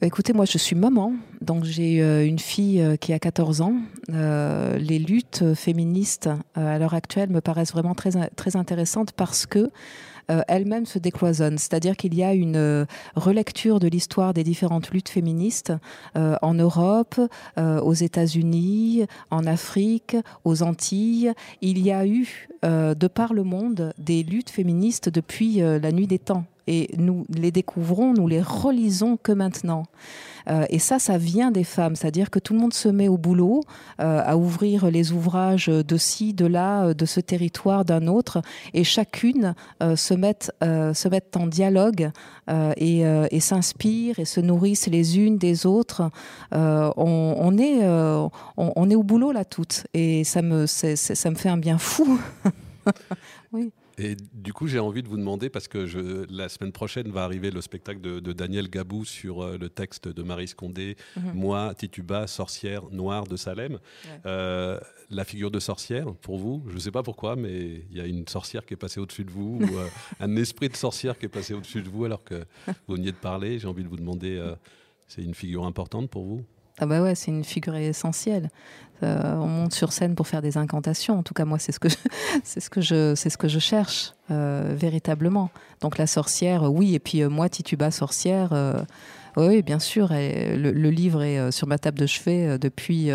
écoutez, 0.01 0.33
moi 0.33 0.45
je 0.45 0.57
suis 0.57 0.75
maman, 0.75 1.13
donc 1.41 1.63
j'ai 1.63 2.01
euh, 2.01 2.25
une 2.25 2.39
fille 2.39 2.81
euh, 2.81 2.95
qui 2.97 3.13
a 3.13 3.19
14 3.19 3.61
ans. 3.61 3.75
Euh, 4.09 4.77
les 4.77 4.99
luttes 4.99 5.53
féministes 5.55 6.29
à 6.55 6.77
l'heure 6.77 6.93
actuelle 6.93 7.29
me 7.29 7.41
paraissent 7.41 7.71
vraiment 7.71 7.95
très, 7.95 8.29
très 8.35 8.55
intéressantes 8.55 9.11
parce 9.13 9.45
que 9.45 9.69
elles-mêmes 10.47 10.87
se 10.87 10.97
décloisonnent. 10.97 11.59
C'est-à-dire 11.59 11.95
qu'il 11.95 12.15
y 12.15 12.23
a 12.23 12.33
une 12.33 12.87
relecture 13.15 13.79
de 13.79 13.87
l'histoire 13.87 14.33
des 14.33 14.43
différentes 14.43 14.89
luttes 14.89 15.09
féministes 15.09 15.71
en 16.15 16.53
Europe, 16.55 17.21
aux 17.57 17.93
États-Unis, 17.93 19.05
en 19.29 19.45
Afrique, 19.45 20.17
aux 20.43 20.63
Antilles. 20.63 21.31
Il 21.61 21.77
y 21.77 21.91
a 21.91 22.07
eu, 22.07 22.47
de 22.63 23.07
par 23.07 23.35
le 23.35 23.43
monde, 23.43 23.93
des 23.99 24.23
luttes 24.23 24.49
féministes 24.49 25.09
depuis 25.09 25.57
la 25.57 25.91
nuit 25.91 26.07
des 26.07 26.17
temps 26.17 26.45
et 26.67 26.89
nous 26.97 27.25
les 27.29 27.51
découvrons, 27.51 28.13
nous 28.13 28.27
les 28.27 28.41
relisons 28.41 29.17
que 29.17 29.31
maintenant. 29.31 29.83
Euh, 30.49 30.65
et 30.69 30.79
ça, 30.79 30.99
ça 30.99 31.17
vient 31.17 31.51
des 31.51 31.63
femmes, 31.63 31.95
c'est-à-dire 31.95 32.29
que 32.29 32.39
tout 32.39 32.53
le 32.53 32.59
monde 32.59 32.73
se 32.73 32.89
met 32.89 33.07
au 33.07 33.17
boulot 33.17 33.61
euh, 33.99 34.21
à 34.23 34.37
ouvrir 34.37 34.89
les 34.91 35.11
ouvrages 35.11 35.67
de 35.67 35.97
ci, 35.97 36.33
de 36.33 36.45
là, 36.45 36.85
euh, 36.85 36.93
de 36.93 37.05
ce 37.05 37.19
territoire, 37.19 37.85
d'un 37.85 38.07
autre, 38.07 38.41
et 38.73 38.83
chacune 38.83 39.55
se 39.95 40.13
met 40.13 40.25
se 40.61 41.07
mettent 41.07 41.37
en 41.37 41.47
dialogue 41.47 42.11
et, 42.47 43.39
s'inspirent 43.39 44.19
et 44.19 44.25
se 44.25 44.39
nourrissent 44.39 44.87
les 44.87 45.19
unes 45.19 45.37
des 45.37 45.65
autres. 45.65 46.09
On, 46.51 47.57
est 47.57 47.87
on, 48.57 48.89
est 48.89 48.95
au 48.95 49.03
boulot 49.03 49.31
là 49.31 49.45
toutes, 49.45 49.85
et 49.93 50.23
ça 50.23 50.41
me 50.41 50.65
ça 50.65 51.29
me 51.29 51.35
fait 51.35 51.49
un 51.49 51.57
bien 51.57 51.77
fou. 51.77 52.19
oui. 53.53 53.71
Et 53.97 54.15
du 54.33 54.51
coup, 54.51 54.67
j'ai 54.67 54.79
envie 54.79 55.03
de 55.03 55.07
vous 55.07 55.17
demander, 55.17 55.49
parce 55.49 55.67
que 55.67 55.85
je, 55.85 56.25
la 56.29 56.49
semaine 56.49 56.71
prochaine 56.71 57.11
va 57.11 57.23
arriver 57.23 57.51
le 57.51 57.61
spectacle 57.61 58.01
de, 58.01 58.33
Daniel 58.33 58.69
Gabou 58.69 59.05
sur 59.05 59.41
euh, 59.41 59.57
le 59.57 59.69
texte 59.69 60.07
de 60.07 60.23
Marie 60.23 60.47
Scondé, 60.47 60.97
mhm. 61.15 61.33
Moi, 61.33 61.73
Tituba, 61.75 62.27
sorcière 62.27 62.83
noire 62.91 63.25
de 63.25 63.37
Salem. 63.37 63.79
Euh, 64.25 64.79
la 65.09 65.23
figure 65.23 65.51
de 65.51 65.59
sorcière, 65.59 66.13
pour 66.15 66.37
vous, 66.37 66.63
je 66.69 66.75
ne 66.75 66.79
sais 66.79 66.91
pas 66.91 67.03
pourquoi, 67.03 67.35
mais 67.35 67.83
il 67.89 67.97
y 67.97 68.01
a 68.01 68.05
une 68.05 68.27
sorcière 68.27 68.65
qui 68.65 68.73
est 68.73 68.77
passée 68.77 68.99
au-dessus 68.99 69.23
de 69.23 69.31
vous, 69.31 69.59
ou 69.61 69.77
euh, 69.77 69.87
un 70.19 70.35
esprit 70.35 70.69
de 70.69 70.75
sorcière 70.75 71.17
qui 71.17 71.25
est 71.25 71.29
passé 71.29 71.53
au-dessus 71.53 71.81
de 71.81 71.89
vous 71.89 72.05
alors 72.05 72.23
que 72.23 72.45
vous 72.87 72.95
veniez 72.95 73.11
de 73.11 73.17
parler. 73.17 73.59
J'ai 73.59 73.67
envie 73.67 73.83
de 73.83 73.89
vous 73.89 73.97
demander, 73.97 74.41
c'est 75.07 75.23
une 75.23 75.35
figure 75.35 75.65
importante 75.65 76.09
pour 76.09 76.25
vous? 76.25 76.45
Ah 76.79 76.85
bah 76.85 77.01
ouais, 77.01 77.15
c'est 77.15 77.31
une 77.31 77.43
figure 77.43 77.75
essentielle. 77.75 78.49
Euh, 79.03 79.35
on 79.35 79.47
monte 79.47 79.73
sur 79.73 79.91
scène 79.91 80.15
pour 80.15 80.27
faire 80.27 80.41
des 80.41 80.57
incantations. 80.57 81.19
En 81.19 81.23
tout 81.23 81.33
cas, 81.33 81.45
moi, 81.45 81.59
c'est 81.59 81.71
ce 81.71 81.79
que 81.79 81.89
je, 81.89 81.95
c'est 82.43 82.59
ce 82.59 82.69
que 82.69 82.81
je, 82.81 83.13
c'est 83.15 83.29
ce 83.29 83.37
que 83.37 83.47
je 83.47 83.59
cherche 83.59 84.13
euh, 84.31 84.73
véritablement. 84.75 85.49
Donc 85.81 85.97
la 85.97 86.07
sorcière, 86.07 86.63
oui, 86.63 86.95
et 86.95 86.99
puis 86.99 87.21
euh, 87.21 87.29
moi, 87.29 87.49
Tituba 87.49 87.91
sorcière. 87.91 88.53
oui, 89.37 89.61
bien 89.61 89.79
sûr. 89.79 90.09
le, 90.11 90.89
livre 90.89 91.23
est 91.23 91.51
sur 91.51 91.67
ma 91.67 91.77
table 91.77 91.99
de 91.99 92.05
chevet 92.05 92.57
depuis, 92.57 93.09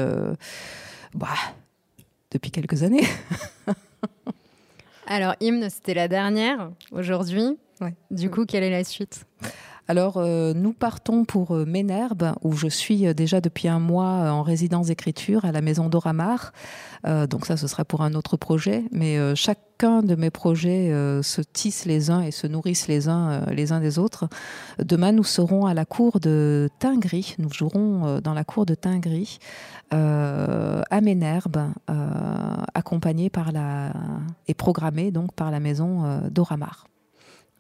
bah, 1.15 1.29
depuis 2.31 2.51
quelques 2.51 2.83
années. 2.83 3.07
Alors, 5.07 5.35
hymne, 5.41 5.69
c'était 5.71 5.95
la 5.95 6.09
dernière 6.09 6.71
aujourd'hui. 6.93 7.59
Du 8.11 8.31
coup, 8.31 8.45
quelle 8.45 8.63
est 8.63 8.71
la 8.71 8.85
suite? 8.85 9.25
Alors, 9.91 10.19
euh, 10.19 10.55
nous 10.55 10.73
partons 10.73 11.25
pour 11.25 11.51
euh, 11.51 11.67
où 12.43 12.53
je 12.53 12.69
suis 12.69 13.09
euh, 13.09 13.13
déjà 13.13 13.41
depuis 13.41 13.67
un 13.67 13.81
mois 13.81 14.31
en 14.31 14.45
résidence 14.45 14.87
d'écriture 14.87 15.45
à 15.45 15.51
la 15.51 15.63
maison 15.63 15.89
d'Oramar. 15.89 16.53
donc 17.05 17.45
ça, 17.45 17.57
ce 17.57 17.67
sera 17.67 17.85
pour 17.85 18.03
un 18.03 18.15
autre 18.15 18.37
projet. 18.37 18.85
Mais 18.93 19.19
chacun 19.35 20.05
de 20.05 20.15
mes 20.15 20.31
projets 20.31 20.93
se 21.23 21.41
tissent 21.41 21.87
les 21.87 22.11
uns 22.11 22.21
et 22.21 22.31
se 22.31 22.47
nourrissent 22.47 22.87
les 22.87 23.09
uns, 23.09 23.47
les 23.47 23.73
uns 23.73 23.81
des 23.81 23.99
autres. 23.99 24.29
Demain, 24.79 25.11
nous 25.11 25.25
serons 25.25 25.67
à 25.67 25.75
la 25.75 25.85
cour 25.85 26.21
de 26.21 26.69
Tingry. 26.79 27.35
Nous 27.39 27.51
jouerons 27.51 28.21
dans 28.21 28.35
la 28.35 28.45
cour 28.45 28.67
de 28.67 28.75
Tingry. 28.75 29.39
à 29.91 31.01
Ménherbe, 31.01 31.73
accompagné 32.75 33.31
par 33.31 33.51
la 33.51 33.93
et 34.47 34.55
programmé 34.55 35.11
donc 35.11 35.33
par 35.33 35.51
la 35.51 35.59
maison 35.59 36.21
d'Oramar. 36.31 36.85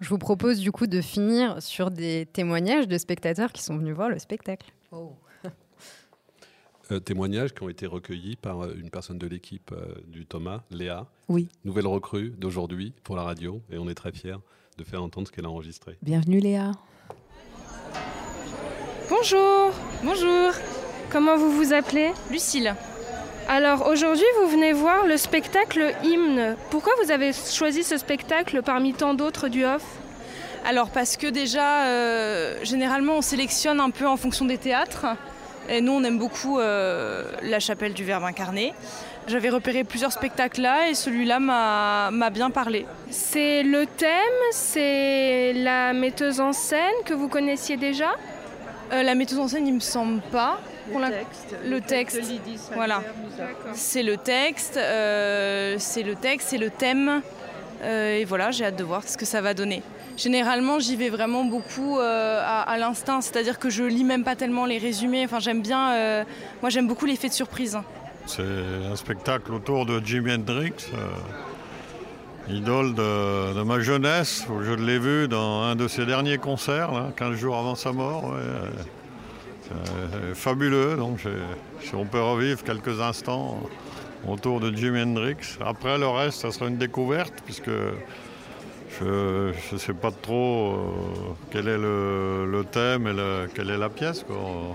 Je 0.00 0.08
vous 0.08 0.18
propose 0.18 0.60
du 0.60 0.72
coup 0.72 0.86
de 0.86 1.00
finir 1.02 1.62
sur 1.62 1.90
des 1.90 2.26
témoignages 2.32 2.88
de 2.88 2.96
spectateurs 2.96 3.52
qui 3.52 3.62
sont 3.62 3.76
venus 3.76 3.94
voir 3.94 4.08
le 4.08 4.18
spectacle. 4.18 4.72
Oh. 4.92 5.12
Euh, 6.92 6.98
témoignages 6.98 7.54
qui 7.54 7.62
ont 7.62 7.68
été 7.68 7.86
recueillis 7.86 8.34
par 8.34 8.64
euh, 8.64 8.74
une 8.76 8.90
personne 8.90 9.18
de 9.18 9.26
l'équipe 9.28 9.70
euh, 9.72 9.94
du 10.08 10.26
Thomas, 10.26 10.62
Léa. 10.70 11.06
Oui. 11.28 11.48
Nouvelle 11.64 11.86
recrue 11.86 12.30
d'aujourd'hui 12.30 12.94
pour 13.04 13.14
la 13.14 13.22
radio 13.22 13.62
et 13.70 13.78
on 13.78 13.88
est 13.88 13.94
très 13.94 14.10
fiers 14.10 14.38
de 14.76 14.82
faire 14.82 15.00
entendre 15.00 15.28
ce 15.28 15.32
qu'elle 15.32 15.44
a 15.44 15.50
enregistré. 15.50 15.96
Bienvenue 16.02 16.40
Léa. 16.40 16.72
Bonjour. 19.08 19.72
Bonjour. 20.02 20.52
Comment 21.12 21.36
vous 21.36 21.52
vous 21.52 21.72
appelez? 21.72 22.10
Lucille. 22.30 22.74
Alors 23.52 23.88
aujourd'hui, 23.88 24.22
vous 24.40 24.48
venez 24.48 24.72
voir 24.72 25.06
le 25.06 25.16
spectacle 25.16 25.92
Hymne. 26.04 26.54
Pourquoi 26.70 26.92
vous 27.02 27.10
avez 27.10 27.32
choisi 27.32 27.82
ce 27.82 27.98
spectacle 27.98 28.62
parmi 28.62 28.92
tant 28.94 29.12
d'autres 29.12 29.48
du 29.48 29.64
Off 29.64 29.82
Alors 30.64 30.90
parce 30.90 31.16
que 31.16 31.26
déjà, 31.26 31.80
euh, 31.86 32.60
généralement, 32.62 33.14
on 33.14 33.22
sélectionne 33.22 33.80
un 33.80 33.90
peu 33.90 34.06
en 34.06 34.16
fonction 34.16 34.44
des 34.44 34.56
théâtres. 34.56 35.04
Et 35.68 35.80
nous, 35.80 35.90
on 35.90 36.04
aime 36.04 36.16
beaucoup 36.16 36.60
euh, 36.60 37.24
la 37.42 37.58
chapelle 37.58 37.92
du 37.92 38.04
Verbe 38.04 38.22
incarné. 38.22 38.72
J'avais 39.26 39.50
repéré 39.50 39.82
plusieurs 39.82 40.12
spectacles 40.12 40.60
là 40.60 40.88
et 40.88 40.94
celui-là 40.94 41.40
m'a 41.40 42.30
bien 42.30 42.50
parlé. 42.50 42.86
C'est 43.10 43.64
le 43.64 43.84
thème, 43.84 44.40
c'est 44.52 45.54
la 45.54 45.92
metteuse 45.92 46.38
en 46.38 46.52
scène 46.52 46.94
que 47.04 47.14
vous 47.14 47.26
connaissiez 47.26 47.76
déjà? 47.76 48.12
Euh, 48.92 49.02
La 49.02 49.16
metteuse 49.16 49.40
en 49.40 49.48
scène, 49.48 49.66
il 49.66 49.74
me 49.74 49.80
semble 49.80 50.20
pas. 50.30 50.60
Le 50.98 51.10
texte. 51.10 51.56
Le 51.64 51.80
texte. 51.80 52.20
Voilà. 52.74 53.02
C'est 53.72 54.02
le 54.02 54.16
texte, 54.16 54.76
euh, 54.76 55.76
c'est 55.78 56.02
le 56.02 56.14
texte, 56.14 56.48
c'est 56.50 56.58
le 56.58 56.70
thème. 56.70 57.22
Euh, 57.82 58.16
et 58.16 58.24
voilà, 58.24 58.50
j'ai 58.50 58.66
hâte 58.66 58.76
de 58.76 58.84
voir 58.84 59.06
ce 59.06 59.16
que 59.16 59.24
ça 59.24 59.40
va 59.40 59.54
donner. 59.54 59.82
Généralement, 60.16 60.78
j'y 60.78 60.96
vais 60.96 61.08
vraiment 61.08 61.44
beaucoup 61.44 61.98
à, 61.98 62.60
à 62.60 62.78
l'instinct, 62.78 63.22
c'est-à-dire 63.22 63.58
que 63.58 63.70
je 63.70 63.84
lis 63.84 64.04
même 64.04 64.24
pas 64.24 64.36
tellement 64.36 64.66
les 64.66 64.76
résumés. 64.76 65.24
Enfin, 65.24 65.38
j'aime 65.38 65.62
bien. 65.62 66.24
moi, 66.60 66.68
j'aime 66.68 66.86
beaucoup 66.86 67.06
l'effet 67.06 67.28
de 67.28 67.32
surprise. 67.32 67.78
C'est 68.26 68.42
un 68.90 68.96
spectacle 68.96 69.52
autour 69.52 69.86
de 69.86 70.00
Jimi 70.04 70.32
Hendrix, 70.32 70.72
euh, 70.94 72.54
idole 72.54 72.94
de, 72.94 73.62
ma 73.62 73.80
jeunesse, 73.80 74.46
où 74.48 74.62
je 74.62 74.72
l'ai 74.72 74.98
vu 74.98 75.26
dans 75.26 75.62
un 75.62 75.74
de 75.74 75.88
ses 75.88 76.06
derniers 76.06 76.38
concerts, 76.38 76.90
15 77.16 77.36
jours 77.36 77.56
avant 77.56 77.74
sa 77.74 77.92
mort. 77.92 78.34
Fabuleux, 80.34 80.96
donc 80.96 81.20
si 81.80 81.94
on 81.94 82.04
peut 82.04 82.20
revivre 82.20 82.62
quelques 82.62 83.00
instants 83.00 83.60
autour 84.28 84.60
de 84.60 84.74
Jimi 84.74 85.02
Hendrix. 85.02 85.58
Après, 85.64 85.98
le 85.98 86.08
reste, 86.08 86.40
ça 86.40 86.50
sera 86.50 86.68
une 86.68 86.76
découverte, 86.76 87.34
puisque 87.44 87.70
je 89.00 89.72
ne 89.72 89.78
sais 89.78 89.94
pas 89.94 90.10
trop 90.10 90.72
euh, 90.72 90.76
quel 91.50 91.68
est 91.68 91.78
le, 91.78 92.64
thème 92.70 93.06
et 93.06 93.52
quelle 93.54 93.70
est 93.70 93.78
la 93.78 93.88
pièce. 93.88 94.24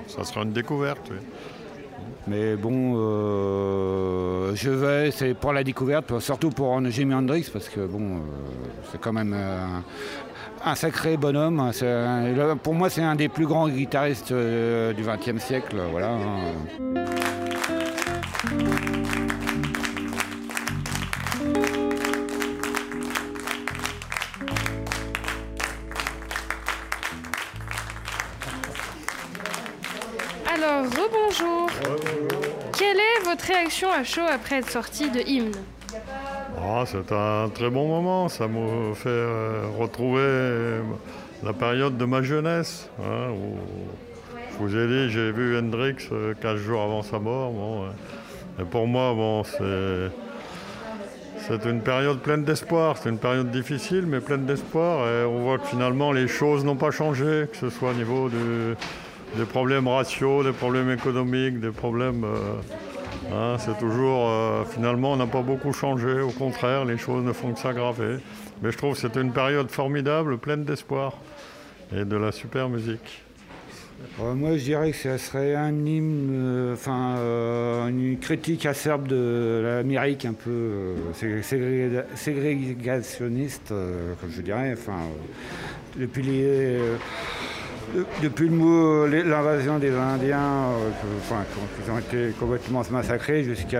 Ça 0.08 0.24
sera 0.24 0.44
une 0.44 0.54
découverte. 0.54 1.12
Mais 2.28 2.56
bon, 2.56 2.96
euh, 2.98 4.56
je 4.56 4.72
vais, 4.72 5.12
c'est 5.12 5.36
pour 5.36 5.54
la 5.54 5.64
découverte, 5.64 6.20
surtout 6.20 6.50
pour 6.50 6.84
Jimi 6.90 7.14
Hendrix, 7.14 7.50
parce 7.54 7.70
que 7.70 7.86
bon, 7.86 8.16
euh, 8.16 8.20
c'est 8.92 9.00
quand 9.00 9.14
même 9.14 9.34
un 9.34 9.84
sacré 10.74 11.18
bonhomme. 11.18 11.72
pour 12.64 12.74
moi, 12.74 12.90
c'est 12.90 13.04
un 13.04 13.16
des 13.16 13.30
plus 13.30 13.46
grands 13.46 13.70
guitaristes 13.70 14.34
du 14.34 15.04
XXe 15.04 15.44
siècle. 15.44 15.78
Voilà. 15.92 16.14
Hein. 16.14 17.06
rebonjour. 30.84 31.70
Quelle 32.78 32.98
est 32.98 33.24
votre 33.24 33.46
réaction 33.46 33.92
à 33.92 34.04
chaud 34.04 34.26
après 34.30 34.58
être 34.58 34.70
sorti 34.70 35.10
de 35.10 35.20
Hymne? 35.20 35.52
Ah, 36.68 36.84
C'est 36.86 37.12
un 37.12 37.50
très 37.50 37.70
bon 37.70 37.88
moment. 37.88 38.30
Ça 38.30 38.48
me 38.48 38.94
fait 38.94 39.10
euh, 39.10 39.66
retrouver 39.78 40.82
la 41.44 41.54
période 41.54 41.98
de 41.98 42.06
ma 42.06 42.22
jeunesse. 42.22 42.90
Hein, 43.00 43.34
je 44.52 44.58
vous 44.58 44.76
ai 44.76 44.88
dit, 44.88 45.12
j'ai 45.12 45.32
vu 45.32 45.58
Hendrix 45.58 45.96
15 45.96 46.10
euh, 46.12 46.58
jours 46.58 46.82
avant 46.82 47.04
sa 47.04 47.20
mort. 47.20 47.54
et 48.60 48.64
pour 48.64 48.88
moi, 48.88 49.44
c'est. 49.46 50.12
Une 51.70 51.82
période 51.82 52.20
pleine 52.22 52.44
d'espoir. 52.44 52.98
C'est 52.98 53.10
une 53.10 53.20
période 53.20 53.52
difficile, 53.52 54.06
mais 54.08 54.20
pleine 54.20 54.46
d'espoir. 54.46 55.08
Et 55.08 55.26
on 55.26 55.42
voit 55.42 55.60
que 55.60 55.68
finalement, 55.68 56.12
les 56.12 56.28
choses 56.28 56.66
n'ont 56.66 56.76
pas 56.76 56.90
changé, 56.90 57.46
que 57.52 57.58
ce 57.58 57.70
soit 57.70 57.92
au 57.92 57.94
niveau 57.94 58.30
des 58.30 59.46
problèmes 59.46 59.88
raciaux, 59.88 60.44
des 60.44 60.54
problèmes 60.54 60.90
économiques, 60.90 61.60
des 61.60 61.72
problèmes... 61.72 62.24
Euh, 62.24 62.95
hein, 63.34 63.58
c'est 63.60 63.78
toujours... 63.78 64.30
Euh, 64.30 64.64
finalement, 64.66 65.14
on 65.14 65.18
n'a 65.18 65.28
pas 65.28 65.42
beaucoup 65.42 65.74
changé. 65.74 66.22
Au 66.22 66.32
contraire, 66.32 66.86
les 66.86 66.98
choses 66.98 67.24
ne 67.24 67.34
font 67.34 67.54
que 67.54 67.60
s'aggraver. 67.60 68.18
Mais 68.62 68.72
je 68.72 68.78
trouve 68.78 68.94
que 68.94 69.00
c'était 69.00 69.22
une 69.22 69.34
période 69.34 69.70
formidable, 69.70 70.38
pleine 70.38 70.64
d'espoir 70.64 71.18
et 71.96 72.06
de 72.06 72.16
la 72.16 72.32
super 72.32 72.70
musique. 72.70 73.22
Euh, 74.20 74.34
moi, 74.34 74.58
je 74.58 74.64
dirais 74.64 74.92
que 74.92 74.98
ce 74.98 75.18
serait 75.18 75.56
un 75.56 75.86
hymne, 75.86 76.74
enfin, 76.74 77.16
une 77.88 78.18
critique 78.20 78.66
acerbe 78.66 79.08
de 79.08 79.62
l'Amérique 79.64 80.26
un 80.26 80.34
peu 80.34 80.96
ségrégationniste, 81.14 83.70
comme 83.70 84.32
je 84.32 84.42
dirais. 84.42 84.74
Enfin, 84.74 85.00
depuis 85.98 86.24
les 86.24 86.78
depuis 88.22 88.50
l'invasion 88.50 89.80
des 89.80 89.92
Indiens, 89.92 90.40
euh, 90.40 90.90
enfin, 91.20 91.44
qui 91.84 91.90
ont 91.90 92.00
été 92.00 92.34
complètement 92.40 92.82
massacrés, 92.92 93.44
jusqu'à 93.44 93.80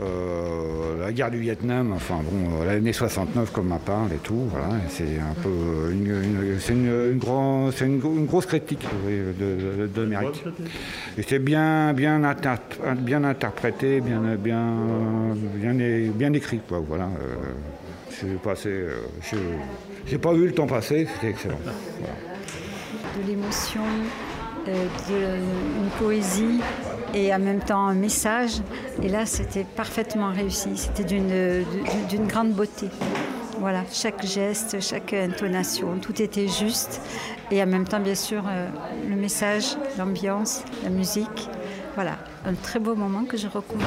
euh, 0.00 0.98
la 1.00 1.12
guerre 1.12 1.30
du 1.30 1.38
Vietnam, 1.38 1.92
enfin 1.94 2.20
bon, 2.22 2.64
l'année 2.64 2.92
69 2.92 3.52
comme 3.52 3.68
ma 3.68 3.78
part 3.78 4.06
et 4.12 4.18
tout, 4.18 4.48
voilà, 4.50 4.68
c'est 4.88 5.18
un 5.18 5.34
peu 5.42 5.92
une, 5.92 6.58
c'est 6.60 6.72
une, 6.72 7.12
une, 7.12 7.18
grosse 8.26 8.46
critique 8.46 8.86
de, 9.06 9.86
de, 9.86 10.00
l'Amérique. 10.02 10.44
Et 11.18 11.22
c'est 11.22 11.38
bien, 11.38 11.92
bien, 11.92 12.22
bien 12.96 13.24
interprété, 13.24 14.00
bien, 14.00 14.20
bien, 14.38 14.76
bien, 15.56 15.74
bien 16.14 16.32
écrit, 16.32 16.60
quoi, 16.66 16.82
voilà. 16.86 17.04
Euh, 17.04 17.52
j'ai 18.22 18.36
passé, 18.36 18.86
j'ai 20.06 20.18
pas 20.18 20.32
vu 20.32 20.46
le 20.46 20.52
temps 20.52 20.66
passer, 20.66 21.06
c'était 21.14 21.30
excellent. 21.30 21.58
De 23.16 23.26
l'émotion, 23.26 23.82
euh, 24.68 24.86
d'une 25.08 25.88
poésie 25.98 26.60
et 27.14 27.34
en 27.34 27.40
même 27.40 27.60
temps 27.60 27.86
un 27.88 27.94
message. 27.94 28.62
Et 29.02 29.08
là, 29.08 29.26
c'était 29.26 29.64
parfaitement 29.64 30.30
réussi. 30.30 30.76
C'était 30.76 31.04
d'une 31.04 32.26
grande 32.28 32.52
beauté. 32.52 32.88
Voilà, 33.58 33.82
chaque 33.92 34.24
geste, 34.24 34.80
chaque 34.80 35.12
intonation, 35.12 35.98
tout 36.00 36.20
était 36.22 36.48
juste. 36.48 37.00
Et 37.50 37.62
en 37.62 37.66
même 37.66 37.86
temps, 37.86 38.00
bien 38.00 38.14
sûr, 38.14 38.44
euh, 38.48 38.68
le 39.08 39.16
message, 39.16 39.76
l'ambiance, 39.98 40.62
la 40.84 40.90
musique. 40.90 41.48
Voilà, 41.94 42.18
un 42.46 42.54
très 42.54 42.78
beau 42.78 42.94
moment 42.94 43.24
que 43.24 43.36
je 43.36 43.48
recommande 43.48 43.86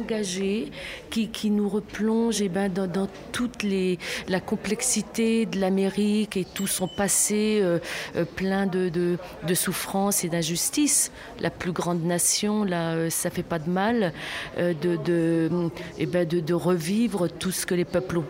engagé 0.00 0.70
qui, 1.10 1.28
qui, 1.28 1.50
nous 1.50 1.68
replonge 1.68 2.40
eh 2.40 2.48
ben, 2.48 2.72
dans, 2.72 2.86
dans, 2.86 3.08
toute 3.32 3.62
les, 3.62 3.98
la 4.28 4.40
complexité 4.40 5.46
de 5.46 5.58
l'Amérique 5.60 6.36
et 6.36 6.44
tout 6.44 6.66
son 6.66 6.88
passé 6.88 7.60
euh, 7.62 7.78
euh, 8.16 8.24
plein 8.24 8.66
de, 8.66 8.88
de, 8.88 9.18
de 9.46 9.54
souffrances 9.54 10.24
et 10.24 10.28
d'injustices. 10.28 11.10
La 11.40 11.50
plus 11.50 11.72
grande 11.72 12.04
nation, 12.04 12.64
là, 12.64 12.92
euh, 12.92 13.10
ça 13.10 13.30
fait 13.30 13.42
pas 13.42 13.58
de 13.58 13.70
mal 13.70 14.12
de, 14.58 14.72
de, 14.96 15.50
et 15.98 16.02
eh 16.02 16.06
ben, 16.06 16.26
de, 16.26 16.40
de, 16.40 16.54
revivre 16.54 17.28
tout 17.28 17.50
ce 17.50 17.66
que 17.66 17.74
les 17.74 17.84
peuples 17.84 18.20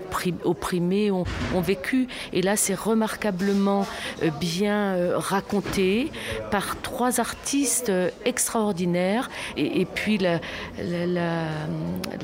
opprimés 0.44 1.10
ont, 1.10 1.24
vécu. 1.60 2.08
Et 2.32 2.42
là, 2.42 2.56
c'est 2.56 2.74
remarquablement 2.74 3.86
bien 4.40 5.16
raconté 5.16 6.10
par 6.50 6.80
trois 6.80 7.20
artistes 7.20 7.92
extraordinaires. 8.24 9.30
Et 9.56 9.84
puis 9.84 10.18
la, 10.18 10.40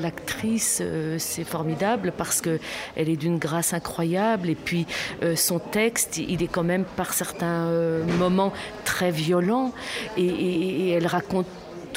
l'actrice, 0.01 0.79
euh, 0.81 1.17
c'est 1.19 1.43
formidable 1.43 2.13
parce 2.15 2.41
que 2.41 2.59
elle 2.95 3.09
est 3.09 3.15
d'une 3.15 3.37
grâce 3.37 3.73
incroyable 3.73 4.49
et 4.49 4.55
puis 4.55 4.85
euh, 5.23 5.35
son 5.35 5.59
texte, 5.59 6.17
il 6.17 6.43
est 6.43 6.47
quand 6.47 6.63
même 6.63 6.83
par 6.83 7.13
certains 7.13 7.67
euh, 7.67 8.03
moments 8.17 8.53
très 8.85 9.11
violent 9.11 9.73
et 10.17 10.89
elle 10.89 11.07
raconte 11.07 11.47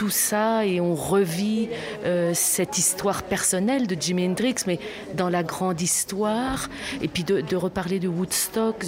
tout 0.01 0.09
ça 0.09 0.65
et 0.65 0.81
on 0.81 0.95
revit 0.95 1.69
euh, 2.07 2.31
cette 2.33 2.79
histoire 2.79 3.23
personnelle 3.23 3.87
de 3.87 3.95
Jimi 4.01 4.27
Hendrix, 4.27 4.55
mais 4.67 4.79
dans 5.13 5.29
la 5.29 5.43
grande 5.43 5.83
histoire, 5.83 6.71
et 7.03 7.09
puis 7.09 7.23
de, 7.23 7.55
reparler 7.55 7.99
de 7.99 8.09
Woodstock, 8.09 8.83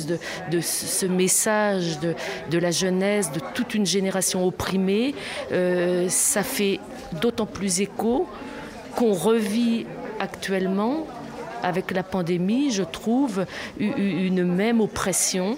de, 0.50 0.60
ce 0.62 1.04
message 1.04 2.00
de, 2.00 2.14
de, 2.50 2.56
la 2.56 2.70
jeunesse, 2.70 3.30
de 3.30 3.40
toute 3.52 3.74
une 3.74 3.84
génération 3.84 4.46
opprimée, 4.46 5.14
euh, 5.52 6.08
ça 6.08 6.42
fait 6.42 6.80
d'autant 7.20 7.44
plus 7.44 7.82
écho 7.82 8.26
qu'on 8.96 9.12
revit 9.12 9.84
actuellement 10.18 11.06
avec 11.62 11.90
la 11.90 12.04
pandémie, 12.04 12.70
je 12.70 12.84
trouve, 12.84 13.44
une 13.78 14.44
même 14.44 14.80
oppression. 14.80 15.56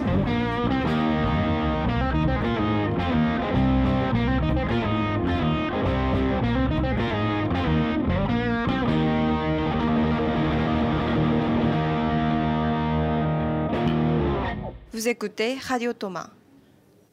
Vous 14.94 15.08
écoutez 15.08 15.58
Radio 15.60 15.92
Thomas. 15.92 16.28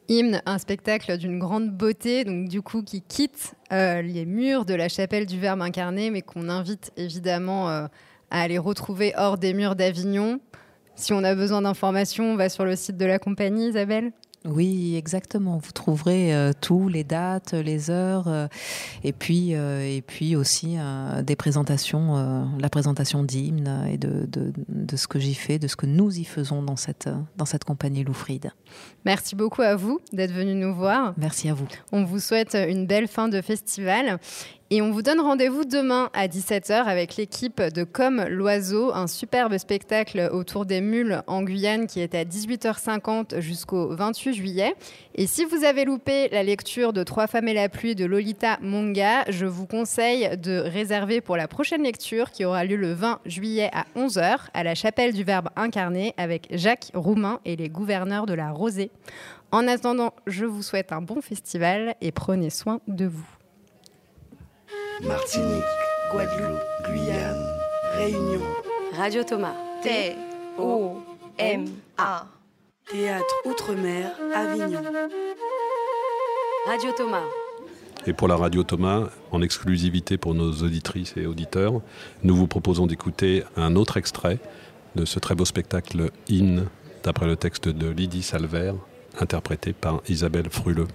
Hymne, 0.06 0.40
un 0.46 0.58
spectacle 0.58 1.18
d'une 1.18 1.40
grande 1.40 1.68
beauté, 1.68 2.22
donc 2.22 2.46
du 2.46 2.62
coup 2.62 2.84
qui 2.84 3.02
quitte 3.02 3.54
euh, 3.72 4.02
les 4.02 4.24
murs 4.24 4.64
de 4.64 4.74
la 4.74 4.88
chapelle 4.88 5.26
du 5.26 5.40
Verbe 5.40 5.60
incarné, 5.62 6.10
mais 6.10 6.22
qu'on 6.22 6.48
invite 6.48 6.92
évidemment 6.96 7.70
euh, 7.70 7.88
à 8.30 8.42
aller 8.42 8.58
retrouver 8.58 9.14
hors 9.16 9.36
des 9.36 9.52
murs 9.52 9.74
d'Avignon. 9.74 10.38
Si 10.94 11.12
on 11.12 11.24
a 11.24 11.34
besoin 11.34 11.62
d'informations, 11.62 12.34
on 12.34 12.36
va 12.36 12.48
sur 12.48 12.64
le 12.64 12.76
site 12.76 12.98
de 12.98 13.04
la 13.04 13.18
compagnie, 13.18 13.70
Isabelle? 13.70 14.12
Oui, 14.44 14.96
exactement. 14.96 15.58
Vous 15.58 15.70
trouverez 15.72 16.34
euh, 16.34 16.52
tout, 16.60 16.88
les 16.88 17.04
dates, 17.04 17.52
les 17.52 17.90
heures, 17.90 18.26
euh, 18.26 18.48
et 19.04 19.12
puis 19.12 19.54
euh, 19.54 19.82
et 19.82 20.02
puis 20.02 20.34
aussi 20.34 20.76
des 21.22 21.36
présentations, 21.36 22.52
la 22.58 22.68
présentation 22.68 23.22
d'hymnes 23.22 23.86
et 23.90 23.98
de, 23.98 24.26
de, 24.26 24.52
de 24.68 24.96
ce 24.96 25.06
que 25.06 25.18
j'y 25.18 25.34
fais, 25.34 25.58
de 25.58 25.68
ce 25.68 25.76
que 25.76 25.86
nous 25.86 26.18
y 26.18 26.24
faisons 26.24 26.62
dans 26.62 26.76
cette 26.76 27.08
dans 27.36 27.44
cette 27.44 27.64
compagnie 27.64 28.04
Loufride. 28.04 28.52
Merci 29.04 29.36
beaucoup 29.36 29.62
à 29.62 29.76
vous 29.76 30.00
d'être 30.12 30.32
venu 30.32 30.54
nous 30.54 30.74
voir. 30.74 31.14
Merci 31.16 31.48
à 31.48 31.54
vous. 31.54 31.66
On 31.92 32.04
vous 32.04 32.18
souhaite 32.18 32.54
une 32.54 32.86
belle 32.86 33.08
fin 33.08 33.28
de 33.28 33.40
festival. 33.40 34.18
Et 34.74 34.80
on 34.80 34.90
vous 34.90 35.02
donne 35.02 35.20
rendez-vous 35.20 35.66
demain 35.66 36.08
à 36.14 36.28
17h 36.28 36.72
avec 36.72 37.16
l'équipe 37.16 37.60
de 37.60 37.84
Comme 37.84 38.24
l'Oiseau, 38.24 38.90
un 38.94 39.06
superbe 39.06 39.58
spectacle 39.58 40.30
autour 40.32 40.64
des 40.64 40.80
mules 40.80 41.22
en 41.26 41.42
Guyane 41.42 41.86
qui 41.86 42.00
est 42.00 42.14
à 42.14 42.24
18h50 42.24 43.38
jusqu'au 43.40 43.94
28 43.94 44.32
juillet. 44.32 44.74
Et 45.14 45.26
si 45.26 45.44
vous 45.44 45.64
avez 45.64 45.84
loupé 45.84 46.30
la 46.30 46.42
lecture 46.42 46.94
de 46.94 47.02
Trois 47.02 47.26
femmes 47.26 47.48
et 47.48 47.52
la 47.52 47.68
pluie 47.68 47.94
de 47.94 48.06
Lolita 48.06 48.56
Monga, 48.62 49.24
je 49.28 49.44
vous 49.44 49.66
conseille 49.66 50.38
de 50.38 50.60
réserver 50.60 51.20
pour 51.20 51.36
la 51.36 51.48
prochaine 51.48 51.82
lecture 51.82 52.30
qui 52.30 52.46
aura 52.46 52.64
lieu 52.64 52.76
le 52.76 52.94
20 52.94 53.20
juillet 53.26 53.68
à 53.74 53.84
11h 53.94 54.38
à 54.54 54.64
la 54.64 54.74
chapelle 54.74 55.12
du 55.12 55.22
Verbe 55.22 55.50
incarné 55.54 56.14
avec 56.16 56.48
Jacques 56.50 56.92
Roumain 56.94 57.40
et 57.44 57.56
les 57.56 57.68
gouverneurs 57.68 58.24
de 58.24 58.32
la 58.32 58.50
Rosée. 58.50 58.90
En 59.50 59.68
attendant, 59.68 60.14
je 60.26 60.46
vous 60.46 60.62
souhaite 60.62 60.92
un 60.92 61.02
bon 61.02 61.20
festival 61.20 61.94
et 62.00 62.10
prenez 62.10 62.48
soin 62.48 62.80
de 62.88 63.04
vous. 63.04 63.41
Martinique, 65.02 65.64
Guadeloupe, 66.12 66.60
Guyane, 66.84 67.44
Réunion. 67.96 68.40
Radio 68.96 69.24
Thomas. 69.24 69.54
T 69.82 70.14
O 70.58 70.98
M 71.38 71.66
A. 71.98 72.26
Théâtre 72.88 73.34
Outre-mer, 73.44 74.12
Avignon. 74.32 74.80
Radio 76.66 76.90
Thomas. 76.96 77.24
Et 78.06 78.12
pour 78.12 78.28
la 78.28 78.36
radio 78.36 78.62
Thomas, 78.62 79.08
en 79.32 79.42
exclusivité 79.42 80.18
pour 80.18 80.34
nos 80.34 80.52
auditrices 80.52 81.14
et 81.16 81.26
auditeurs, 81.26 81.80
nous 82.22 82.36
vous 82.36 82.46
proposons 82.46 82.86
d'écouter 82.86 83.42
un 83.56 83.74
autre 83.74 83.96
extrait 83.96 84.38
de 84.94 85.04
ce 85.04 85.18
très 85.18 85.34
beau 85.34 85.44
spectacle 85.44 86.10
In, 86.30 86.64
d'après 87.02 87.26
le 87.26 87.34
texte 87.34 87.68
de 87.68 87.88
Lydie 87.88 88.22
Salver, 88.22 88.74
interprété 89.18 89.72
par 89.72 90.00
Isabelle 90.08 90.48
Fruleux. 90.48 90.88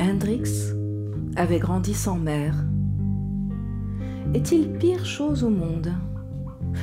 Hendrix 0.00 0.72
avait 1.36 1.58
grandi 1.58 1.92
sans 1.92 2.16
mère. 2.16 2.54
Est-il 4.32 4.72
pire 4.72 5.04
chose 5.04 5.44
au 5.44 5.50
monde? 5.50 5.92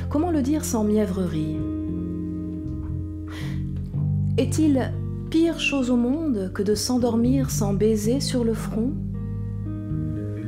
Comment 0.08 0.30
le 0.30 0.40
dire 0.40 0.64
sans 0.64 0.84
mièvrerie? 0.84 1.56
Est-il 4.36 4.92
pire 5.30 5.58
chose 5.58 5.90
au 5.90 5.96
monde 5.96 6.52
que 6.54 6.62
de 6.62 6.76
s'endormir 6.76 7.50
sans 7.50 7.74
baiser 7.74 8.20
sur 8.20 8.44
le 8.44 8.54
front? 8.54 8.92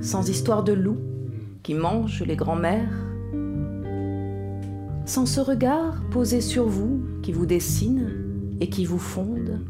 Sans 0.00 0.28
histoire 0.28 0.62
de 0.62 0.72
loup 0.72 0.98
qui 1.64 1.74
mange 1.74 2.22
les 2.22 2.36
grands-mères? 2.36 2.94
Sans 5.06 5.26
ce 5.26 5.40
regard 5.40 6.04
posé 6.12 6.40
sur 6.40 6.66
vous 6.66 7.00
qui 7.22 7.32
vous 7.32 7.46
dessine 7.46 8.10
et 8.60 8.68
qui 8.68 8.84
vous 8.84 9.00
fonde? 9.00 9.60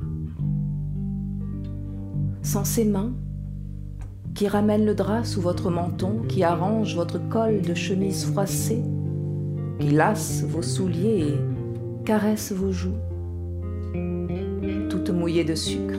Sans 2.43 2.65
ces 2.65 2.85
mains 2.85 3.13
qui 4.35 4.49
ramènent 4.49 4.87
le 4.87 4.95
drap 4.95 5.25
sous 5.25 5.41
votre 5.41 5.71
menton, 5.71 6.23
qui 6.29 6.43
arrangent 6.43 6.97
votre 6.97 7.19
col 7.29 7.61
de 7.63 7.75
chemise 7.75 8.25
froissée, 8.25 8.83
qui 9.79 9.91
lassent 9.91 10.45
vos 10.45 10.63
souliers 10.63 11.35
et 11.35 12.05
caressent 12.05 12.53
vos 12.53 12.73
joues, 12.73 12.97
toutes 14.89 15.11
mouillées 15.11 15.45
de 15.45 15.55
sucre. 15.55 15.99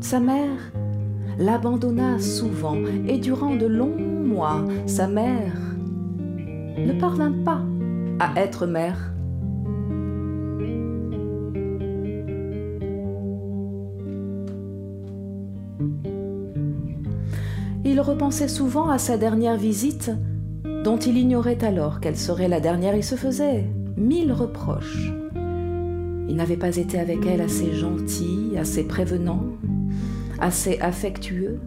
Sa 0.00 0.20
mère 0.20 0.72
l'abandonna 1.38 2.18
souvent 2.18 2.76
et 3.08 3.18
durant 3.18 3.56
de 3.56 3.66
longs 3.66 3.96
mois, 3.96 4.64
sa 4.86 5.08
mère 5.08 5.56
ne 6.36 6.92
parvint 6.98 7.32
pas 7.44 7.62
à 8.18 8.38
être 8.40 8.66
mère. 8.66 9.12
Repensait 18.00 18.48
souvent 18.48 18.88
à 18.88 18.96
sa 18.96 19.18
dernière 19.18 19.58
visite, 19.58 20.10
dont 20.84 20.96
il 20.96 21.18
ignorait 21.18 21.62
alors 21.62 22.00
quelle 22.00 22.16
serait 22.16 22.48
la 22.48 22.58
dernière. 22.58 22.96
Il 22.96 23.04
se 23.04 23.14
faisait 23.14 23.66
mille 23.96 24.32
reproches. 24.32 25.12
Il 26.28 26.34
n'avait 26.36 26.56
pas 26.56 26.76
été 26.76 26.98
avec 26.98 27.26
elle 27.26 27.42
assez 27.42 27.72
gentil, 27.74 28.54
assez 28.56 28.84
prévenant, 28.84 29.44
assez 30.40 30.78
affectueux. 30.80 31.60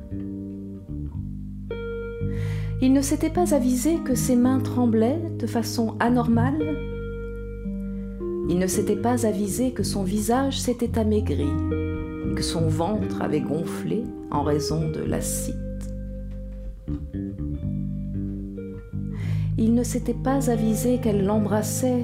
Il 2.81 2.93
ne 2.93 3.01
s'était 3.01 3.29
pas 3.29 3.53
avisé 3.53 3.97
que 4.03 4.15
ses 4.15 4.35
mains 4.35 4.59
tremblaient 4.59 5.21
de 5.37 5.45
façon 5.45 5.95
anormale. 5.99 6.77
Il 8.49 8.57
ne 8.57 8.67
s'était 8.67 8.95
pas 8.95 9.27
avisé 9.27 9.71
que 9.71 9.83
son 9.83 10.03
visage 10.03 10.59
s'était 10.59 10.97
amaigri, 10.97 11.47
que 12.35 12.41
son 12.41 12.67
ventre 12.67 13.21
avait 13.21 13.41
gonflé 13.41 14.03
en 14.31 14.41
raison 14.41 14.89
de 14.89 14.99
l'acide. 14.99 15.72
Il 19.65 19.75
ne 19.75 19.83
s'était 19.83 20.13
pas 20.13 20.51
avisé 20.51 20.97
qu'elle 20.97 21.23
l'embrassait 21.23 22.03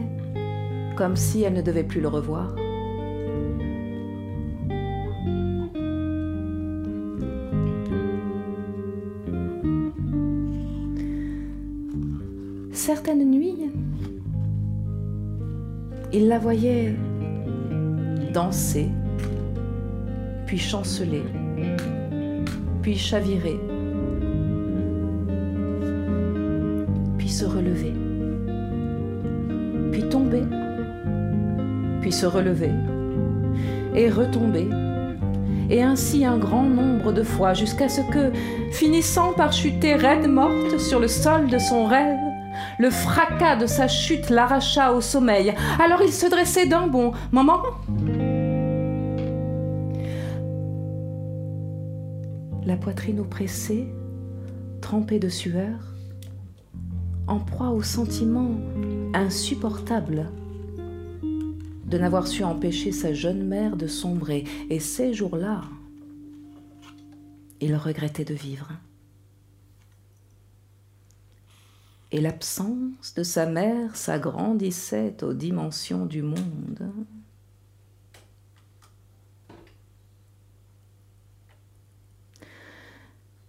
comme 0.95 1.17
si 1.17 1.43
elle 1.43 1.51
ne 1.51 1.61
devait 1.61 1.83
plus 1.83 1.99
le 1.99 2.07
revoir. 2.07 2.55
Certaines 12.71 13.29
nuits, 13.29 13.69
il 16.13 16.29
la 16.29 16.39
voyait 16.39 16.95
danser, 18.33 18.87
puis 20.45 20.57
chanceler, 20.57 21.23
puis 22.81 22.95
chavirer, 22.95 23.59
relever, 27.45 27.93
puis 29.91 30.03
tomber, 30.09 30.43
puis 32.01 32.11
se 32.11 32.25
relever, 32.25 32.71
et 33.95 34.09
retomber, 34.09 34.67
et 35.69 35.83
ainsi 35.83 36.25
un 36.25 36.37
grand 36.37 36.63
nombre 36.63 37.11
de 37.11 37.23
fois, 37.23 37.53
jusqu'à 37.53 37.89
ce 37.89 38.01
que, 38.01 38.31
finissant 38.71 39.33
par 39.33 39.53
chuter 39.53 39.95
raide 39.95 40.27
morte 40.27 40.79
sur 40.79 40.99
le 40.99 41.07
sol 41.07 41.47
de 41.47 41.57
son 41.59 41.85
rêve, 41.85 42.17
le 42.79 42.89
fracas 42.89 43.55
de 43.55 43.65
sa 43.65 43.87
chute 43.87 44.29
l'arracha 44.29 44.93
au 44.93 45.01
sommeil. 45.01 45.53
Alors 45.79 46.01
il 46.01 46.11
se 46.11 46.27
dressait 46.27 46.65
d'un 46.65 46.87
bond. 46.87 47.11
Maman? 47.31 47.61
La 52.65 52.75
poitrine 52.75 53.19
oppressée, 53.19 53.87
trempée 54.81 55.19
de 55.19 55.29
sueur, 55.29 55.95
en 57.29 57.39
proie 57.39 57.69
au 57.69 57.83
sentiment 57.83 58.59
insupportable 59.13 60.31
de 61.85 61.97
n'avoir 61.97 62.27
su 62.27 62.43
empêcher 62.43 62.91
sa 62.91 63.13
jeune 63.13 63.45
mère 63.45 63.77
de 63.77 63.87
sombrer. 63.87 64.43
Et 64.69 64.79
ces 64.79 65.13
jours-là, 65.13 65.61
il 67.61 67.75
regrettait 67.75 68.25
de 68.25 68.33
vivre. 68.33 68.69
Et 72.11 72.21
l'absence 72.21 73.13
de 73.15 73.23
sa 73.23 73.45
mère 73.45 73.95
s'agrandissait 73.95 75.23
aux 75.23 75.33
dimensions 75.33 76.07
du 76.07 76.23
monde. 76.23 76.91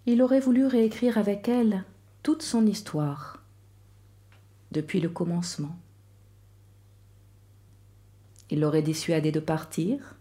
Il 0.04 0.20
aurait 0.22 0.40
voulu 0.40 0.66
réécrire 0.66 1.16
avec 1.16 1.48
elle 1.48 1.84
toute 2.22 2.42
son 2.42 2.66
histoire, 2.66 3.39
depuis 4.72 5.00
le 5.00 5.08
commencement. 5.08 5.76
Il 8.50 8.60
l'aurait 8.60 8.82
dissuadée 8.82 9.32
de 9.32 9.40
partir 9.40 10.16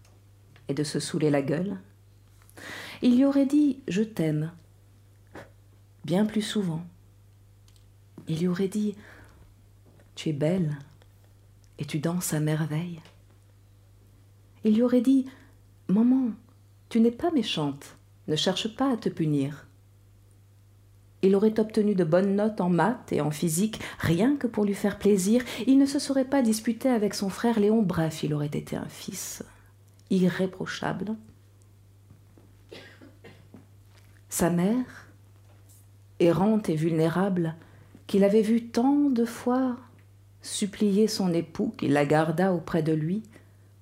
et 0.68 0.74
de 0.74 0.84
se 0.84 1.00
saouler 1.00 1.30
la 1.30 1.42
gueule. 1.42 1.78
Il 3.02 3.16
lui 3.16 3.26
aurait 3.26 3.46
dit 3.46 3.82
Je 3.88 4.04
t'aime, 4.04 4.52
bien 6.06 6.26
plus 6.26 6.42
souvent. 6.42 6.84
Il 8.28 8.40
lui 8.40 8.48
aurait 8.48 8.68
dit 8.68 8.96
Tu 10.16 10.30
es 10.30 10.34
belle 10.34 10.78
et 11.80 11.86
tu 11.86 12.00
danses 12.00 12.34
à 12.34 12.40
merveille. 12.40 13.02
Il 14.64 14.76
lui 14.76 14.84
aurait 14.84 15.02
dit 15.02 15.26
Maman, 15.88 16.32
tu 16.90 17.00
n'es 17.00 17.12
pas 17.12 17.32
méchante, 17.32 17.98
ne 18.28 18.36
cherche 18.36 18.76
pas 18.76 18.94
à 18.94 18.98
te 18.98 19.10
punir. 19.10 19.69
Il 21.22 21.36
aurait 21.36 21.60
obtenu 21.60 21.96
de 21.96 22.04
bonnes 22.04 22.36
notes 22.36 22.62
en 22.62 22.70
maths 22.70 23.12
et 23.12 23.22
en 23.22 23.32
physique, 23.32 23.80
rien 24.00 24.38
que 24.38 24.48
pour 24.48 24.64
lui 24.64 24.74
faire 24.74 24.98
plaisir. 24.98 25.44
Il 25.68 25.78
ne 25.78 25.86
se 25.86 26.00
serait 26.00 26.26
pas 26.26 26.42
disputé 26.42 26.90
avec 26.90 27.14
son 27.14 27.30
frère 27.30 27.60
Léon. 27.60 27.82
Bref, 27.82 28.24
il 28.24 28.34
aurait 28.34 28.48
été 28.48 28.76
un 28.76 28.88
fils 28.88 29.44
irréprochable. 30.10 31.16
Sa 34.30 34.50
mère, 34.50 35.08
errante 36.20 36.70
et 36.70 36.76
vulnérable, 36.76 37.56
qu'il 38.08 38.24
avait 38.24 38.42
vu 38.42 38.68
tant 38.68 39.10
de 39.10 39.26
fois 39.26 39.76
supplier 40.42 41.08
son 41.08 41.34
époux 41.34 41.74
qu'il 41.78 41.94
la 41.94 42.06
garda 42.06 42.54
auprès 42.54 42.82
de 42.82 42.94
lui 42.94 43.24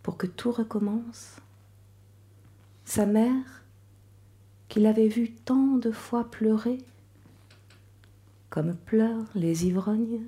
pour 0.01 0.17
que 0.17 0.27
tout 0.27 0.51
recommence. 0.51 1.35
Sa 2.85 3.05
mère, 3.05 3.63
qu'il 4.69 4.85
avait 4.85 5.07
vu 5.07 5.31
tant 5.31 5.77
de 5.77 5.91
fois 5.91 6.29
pleurer, 6.29 6.79
comme 8.50 8.76
pleurent 8.76 9.32
les 9.36 9.66
ivrognes 9.68 10.28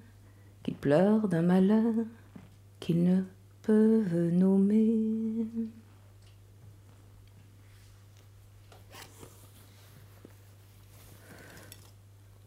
qui 0.64 0.72
pleurent 0.72 1.28
d'un 1.28 1.42
malheur 1.42 1.94
qu'ils 2.80 3.04
ne 3.04 3.22
peuvent 3.62 4.30
nommer. 4.34 5.46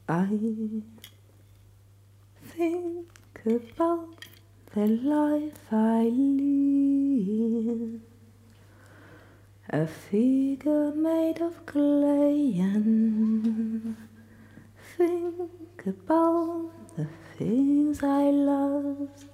I 0.08 0.26
think 2.54 3.06
about 3.46 4.26
the 4.74 4.86
life 4.86 5.72
I 5.72 6.10
live. 6.10 8.00
A 9.70 9.86
figure 9.86 10.92
made 10.94 11.40
of 11.40 11.64
clay 11.64 12.60
and 12.60 13.96
think 14.96 15.86
about 15.86 16.70
the 16.96 17.06
things 17.36 18.02
I 18.02 18.30
lost, 18.30 19.26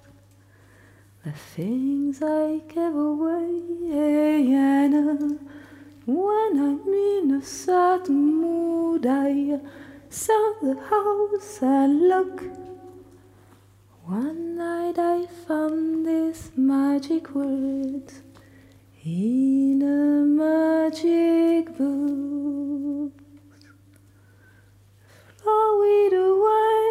the 1.25 1.31
things 1.31 2.21
I 2.21 2.59
gave 2.67 2.95
away, 2.95 3.61
and 3.91 5.39
when 6.05 6.51
I'm 6.67 6.87
in 6.87 7.39
a 7.39 7.43
certain 7.43 8.41
mood, 8.41 9.05
I 9.05 9.59
sell 10.09 10.55
the 10.61 10.75
house 10.89 11.61
and 11.61 12.07
look. 12.07 12.43
One 14.05 14.57
night 14.57 14.97
I 14.97 15.25
found 15.47 16.05
this 16.05 16.51
magic 16.55 17.35
word 17.35 18.11
in 19.03 19.81
a 19.81 20.25
magic 20.25 21.77
book. 21.77 23.28
Flow 25.49 25.81
it 25.81 26.13
away, 26.13 26.89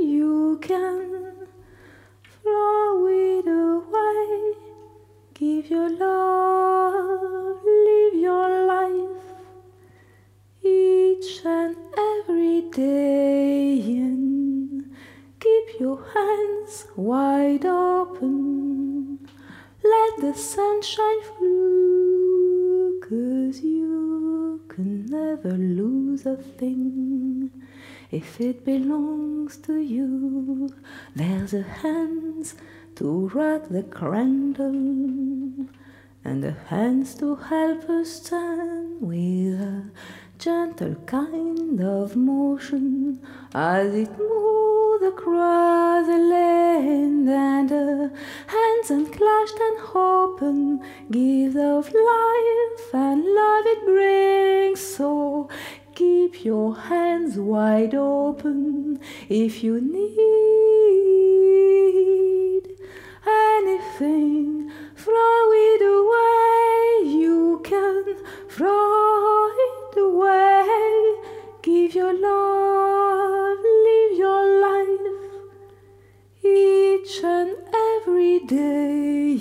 you 0.00 0.58
can 0.60 1.48
flow 2.42 3.06
it 3.06 3.46
away. 3.46 4.52
Give 5.32 5.70
your 5.70 5.88
love, 5.88 7.58
live 7.64 8.14
your 8.14 8.66
life 8.66 9.24
each 10.62 11.42
and 11.46 11.74
every 11.96 12.68
day. 12.70 13.80
And 14.04 14.94
keep 15.40 15.80
your 15.80 16.04
hands 16.12 16.86
wide 16.96 17.64
open. 17.64 19.26
Let 19.82 20.20
the 20.20 20.34
sunshine 20.34 21.22
through, 21.38 23.00
cause 23.00 23.62
you 23.62 24.60
can 24.68 25.06
never 25.06 25.52
lose 25.52 26.26
a 26.26 26.36
thing 26.36 27.50
if 28.10 28.40
it 28.40 28.64
belongs 28.64 29.56
to 29.58 29.76
you. 29.76 30.70
There's 31.14 31.54
a 31.54 31.62
hands 31.62 32.54
to 32.96 33.28
rock 33.28 33.68
the 33.68 33.82
cradle 33.82 35.66
and 36.24 36.44
a 36.44 36.56
hands 36.68 37.14
to 37.16 37.36
help 37.36 37.88
us 37.88 38.10
stand 38.22 39.00
with 39.00 39.60
a 39.60 39.90
gentle 40.38 40.94
kind 41.06 41.80
of 41.80 42.16
motion 42.16 43.20
as 43.54 43.94
it 43.94 44.10
moved 44.18 45.04
across 45.04 46.06
the 46.06 46.18
land 46.18 47.28
and 47.28 47.68
the 47.68 48.12
hands 48.46 48.90
unclashed 48.90 49.58
and 49.58 49.78
open 49.94 50.80
gives 51.10 51.56
of 51.56 51.86
life 51.92 52.94
and 52.94 53.24
love 53.24 53.66
it 53.66 53.84
brings 53.84 54.80
so 54.80 55.48
keep 55.96 56.44
your 56.44 56.76
hands 56.76 57.38
wide 57.38 57.94
open 57.94 59.00
if 59.30 59.64
you 59.64 59.80
need 59.80 60.06
anything. 63.26 64.70
Throw 64.94 65.52
it 65.68 65.82
away 65.96 67.10
you 67.18 67.62
can 67.64 68.04
throw 68.50 69.48
it 69.68 69.96
away. 69.96 71.16
Give 71.62 71.94
your 71.94 72.12
love 72.12 73.58
live 73.86 74.18
your 74.18 74.44
life 74.66 75.00
each 76.44 77.24
and 77.24 77.56
every 77.92 78.40
day. 78.40 79.38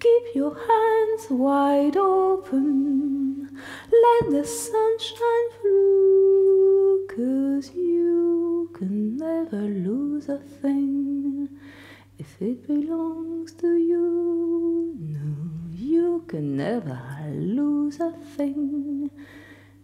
Keep 0.00 0.24
your 0.34 0.54
hands 0.54 1.26
wide 1.28 1.98
open 1.98 2.99
let 4.04 4.30
the 4.30 4.44
sunshine 4.44 5.48
through 5.60 7.06
cause 7.08 7.74
you 7.74 8.70
can 8.72 9.16
never 9.16 9.62
lose 9.62 10.28
a 10.28 10.38
thing. 10.38 11.48
If 12.18 12.40
it 12.40 12.66
belongs 12.66 13.52
to 13.62 13.76
you 13.76 14.94
no 14.98 15.34
you 15.72 16.24
can 16.28 16.56
never 16.56 17.00
lose 17.34 18.00
a 18.00 18.12
thing. 18.36 19.10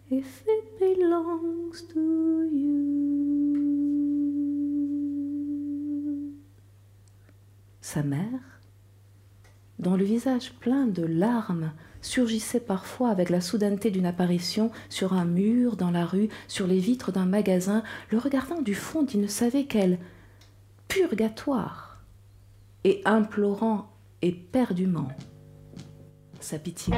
If 0.09 0.43
it 0.47 0.79
belongs 0.79 1.81
to 1.93 2.49
you. 2.51 3.17
Sa 7.81 8.03
mère 8.03 8.61
dont 9.79 9.95
le 9.95 10.03
visage 10.05 10.53
plein 10.59 10.87
de 10.87 11.03
larmes 11.05 11.71
surgissait 12.01 12.59
parfois 12.59 13.09
avec 13.09 13.29
la 13.29 13.41
soudaineté 13.41 13.91
d'une 13.91 14.05
apparition 14.05 14.71
sur 14.89 15.13
un 15.13 15.25
mur, 15.25 15.75
dans 15.75 15.91
la 15.91 16.05
rue, 16.05 16.29
sur 16.47 16.67
les 16.67 16.79
vitres 16.79 17.11
d'un 17.11 17.25
magasin, 17.25 17.83
le 18.11 18.17
regardant 18.17 18.61
du 18.61 18.75
fond 18.75 19.03
d'il 19.03 19.21
ne 19.21 19.27
savait 19.27 19.65
quel 19.65 19.97
purgatoire, 20.87 21.99
et 22.83 23.01
implorant 23.05 23.89
éperdument 24.21 25.09
sa 26.39 26.59
pitié. 26.59 26.93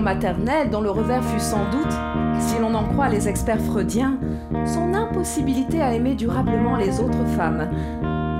Maternelle 0.00 0.70
dont 0.70 0.80
le 0.80 0.90
revers 0.90 1.22
fut 1.22 1.38
sans 1.38 1.70
doute, 1.70 1.92
si 2.40 2.58
l'on 2.58 2.74
en 2.74 2.82
croit 2.82 3.08
les 3.08 3.28
experts 3.28 3.60
freudiens, 3.60 4.18
son 4.66 4.92
impossibilité 4.92 5.80
à 5.80 5.94
aimer 5.94 6.14
durablement 6.14 6.76
les 6.76 6.98
autres 6.98 7.24
femmes. 7.36 7.70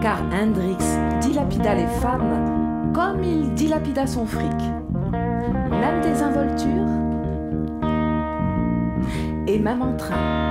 Car 0.02 0.20
Hendrix 0.32 0.78
dilapida 1.20 1.76
les 1.76 1.86
femmes 1.86 2.92
comme 2.92 3.22
il 3.22 3.54
dilapida 3.54 4.08
son 4.08 4.26
fric. 4.26 4.50
Même 5.70 6.00
des 6.02 6.22
involtures 6.22 6.88
et 9.46 9.58
même 9.60 9.82
en 9.82 9.96
train. 9.96 10.42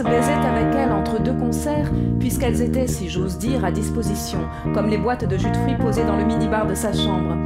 Hendrix 0.00 0.16
baisait 0.16 0.32
avec 0.32 0.74
elle 0.74 0.92
entre 0.92 1.20
deux 1.20 1.34
concerts, 1.34 1.90
puisqu'elles 2.18 2.62
étaient, 2.62 2.86
si 2.86 3.08
j'ose 3.08 3.36
dire, 3.38 3.64
à 3.64 3.70
disposition, 3.70 4.38
comme 4.74 4.88
les 4.88 4.96
boîtes 4.96 5.26
de 5.26 5.36
jus 5.36 5.50
de 5.50 5.56
fruits 5.56 5.76
posées 5.76 6.04
dans 6.04 6.16
le 6.16 6.24
minibar 6.24 6.66
de 6.66 6.74
sa 6.74 6.92
chambre. 6.92 7.36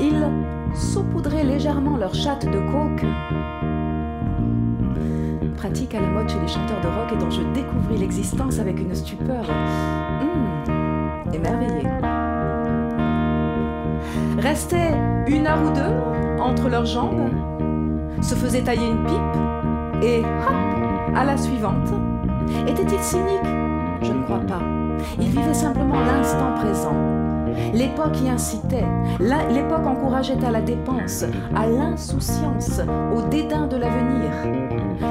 Il 0.00 0.14
saupoudrait 0.74 1.44
légèrement 1.44 1.96
leur 1.96 2.14
chatte 2.14 2.46
de 2.46 2.58
coke, 2.70 3.04
pratique 5.56 5.94
à 5.94 6.00
la 6.00 6.08
mode 6.08 6.28
chez 6.28 6.40
les 6.40 6.48
chanteurs 6.48 6.80
de 6.80 6.88
rock 6.88 7.12
et 7.12 7.16
dont 7.16 7.30
je 7.30 7.42
découvris 7.52 7.98
l'existence 7.98 8.58
avec 8.58 8.78
une 8.80 8.94
stupeur 8.94 9.44
hum, 10.20 11.34
émerveillée. 11.34 11.88
Restait 14.38 14.94
une 15.28 15.46
heure 15.46 15.62
ou 15.62 15.74
deux 15.74 16.40
entre 16.40 16.68
leurs 16.68 16.86
jambes, 16.86 17.28
se 18.22 18.34
faisait 18.34 18.62
tailler 18.62 18.88
une 18.88 19.04
pipe 19.04 20.02
et 20.02 20.22
à 21.14 21.24
la 21.24 21.36
suivante. 21.36 21.92
Était-il 22.66 23.00
cynique? 23.00 23.46
Je 24.02 24.12
ne 24.12 24.22
crois 24.22 24.40
pas. 24.40 24.60
Il 25.20 25.28
vivait 25.28 25.54
simplement 25.54 26.00
l'instant 26.00 26.52
présent. 26.60 26.96
L'époque 27.74 28.18
y 28.24 28.30
incitait, 28.30 28.86
l'époque 29.20 29.86
encourageait 29.86 30.42
à 30.44 30.50
la 30.50 30.62
dépense, 30.62 31.24
à 31.54 31.66
l'insouciance, 31.66 32.80
au 33.14 33.22
dédain 33.28 33.66
de 33.66 33.76
l'avenir. 33.76 34.30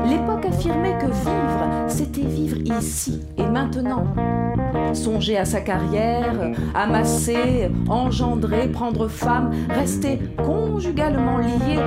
L'époque 0.08 0.46
affirmait 0.46 0.98
que 0.98 1.08
vivre, 1.08 1.68
c'était 1.88 2.22
vivre 2.22 2.58
ici 2.80 3.22
et 3.38 3.46
maintenant. 3.46 4.06
Songer 4.94 5.38
à 5.38 5.46
sa 5.46 5.62
carrière, 5.62 6.52
amasser, 6.74 7.70
engendrer, 7.88 8.68
prendre 8.70 9.08
femme, 9.08 9.52
rester 9.70 10.20
conjugalement 10.44 11.38
lié, 11.38 11.78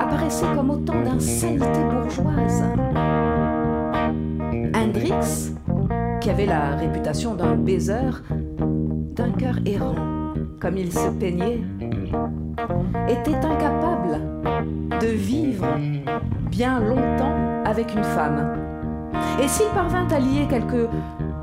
apparaissait 0.00 0.46
comme 0.54 0.70
autant 0.70 1.00
d'insanité 1.02 1.80
bourgeoise. 1.90 2.64
Hendrix, 4.78 5.54
qui 6.20 6.30
avait 6.30 6.46
la 6.46 6.76
réputation 6.76 7.34
d'un 7.34 7.56
baiser, 7.56 8.10
d'un 8.30 9.32
cœur 9.32 9.56
errant, 9.66 9.96
comme 10.60 10.76
il 10.76 10.92
se 10.92 11.08
peignait, 11.18 11.60
était 13.08 13.34
incapable 13.34 14.20
de 15.00 15.06
vivre 15.08 15.66
bien 16.48 16.78
longtemps 16.78 17.64
avec 17.64 17.92
une 17.92 18.04
femme. 18.04 18.56
Et 19.42 19.48
s'il 19.48 19.66
parvint 19.74 20.06
à 20.06 20.20
lier 20.20 20.46
quelques 20.48 20.88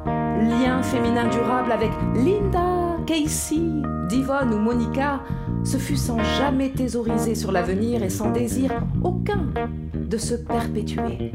liens 0.05 0.81
féminins 0.81 1.27
durables 1.27 1.73
avec 1.73 1.91
Linda, 2.15 2.95
Casey, 3.05 3.59
Divonne 4.07 4.53
ou 4.53 4.59
Monica, 4.59 5.19
ce 5.65 5.75
fut 5.75 5.97
sans 5.97 6.23
jamais 6.37 6.69
thésauriser 6.69 7.35
sur 7.35 7.51
l'avenir 7.51 8.01
et 8.01 8.09
sans 8.09 8.31
désir 8.31 8.71
aucun 9.03 9.45
de 9.93 10.17
se 10.17 10.35
perpétuer. 10.35 11.33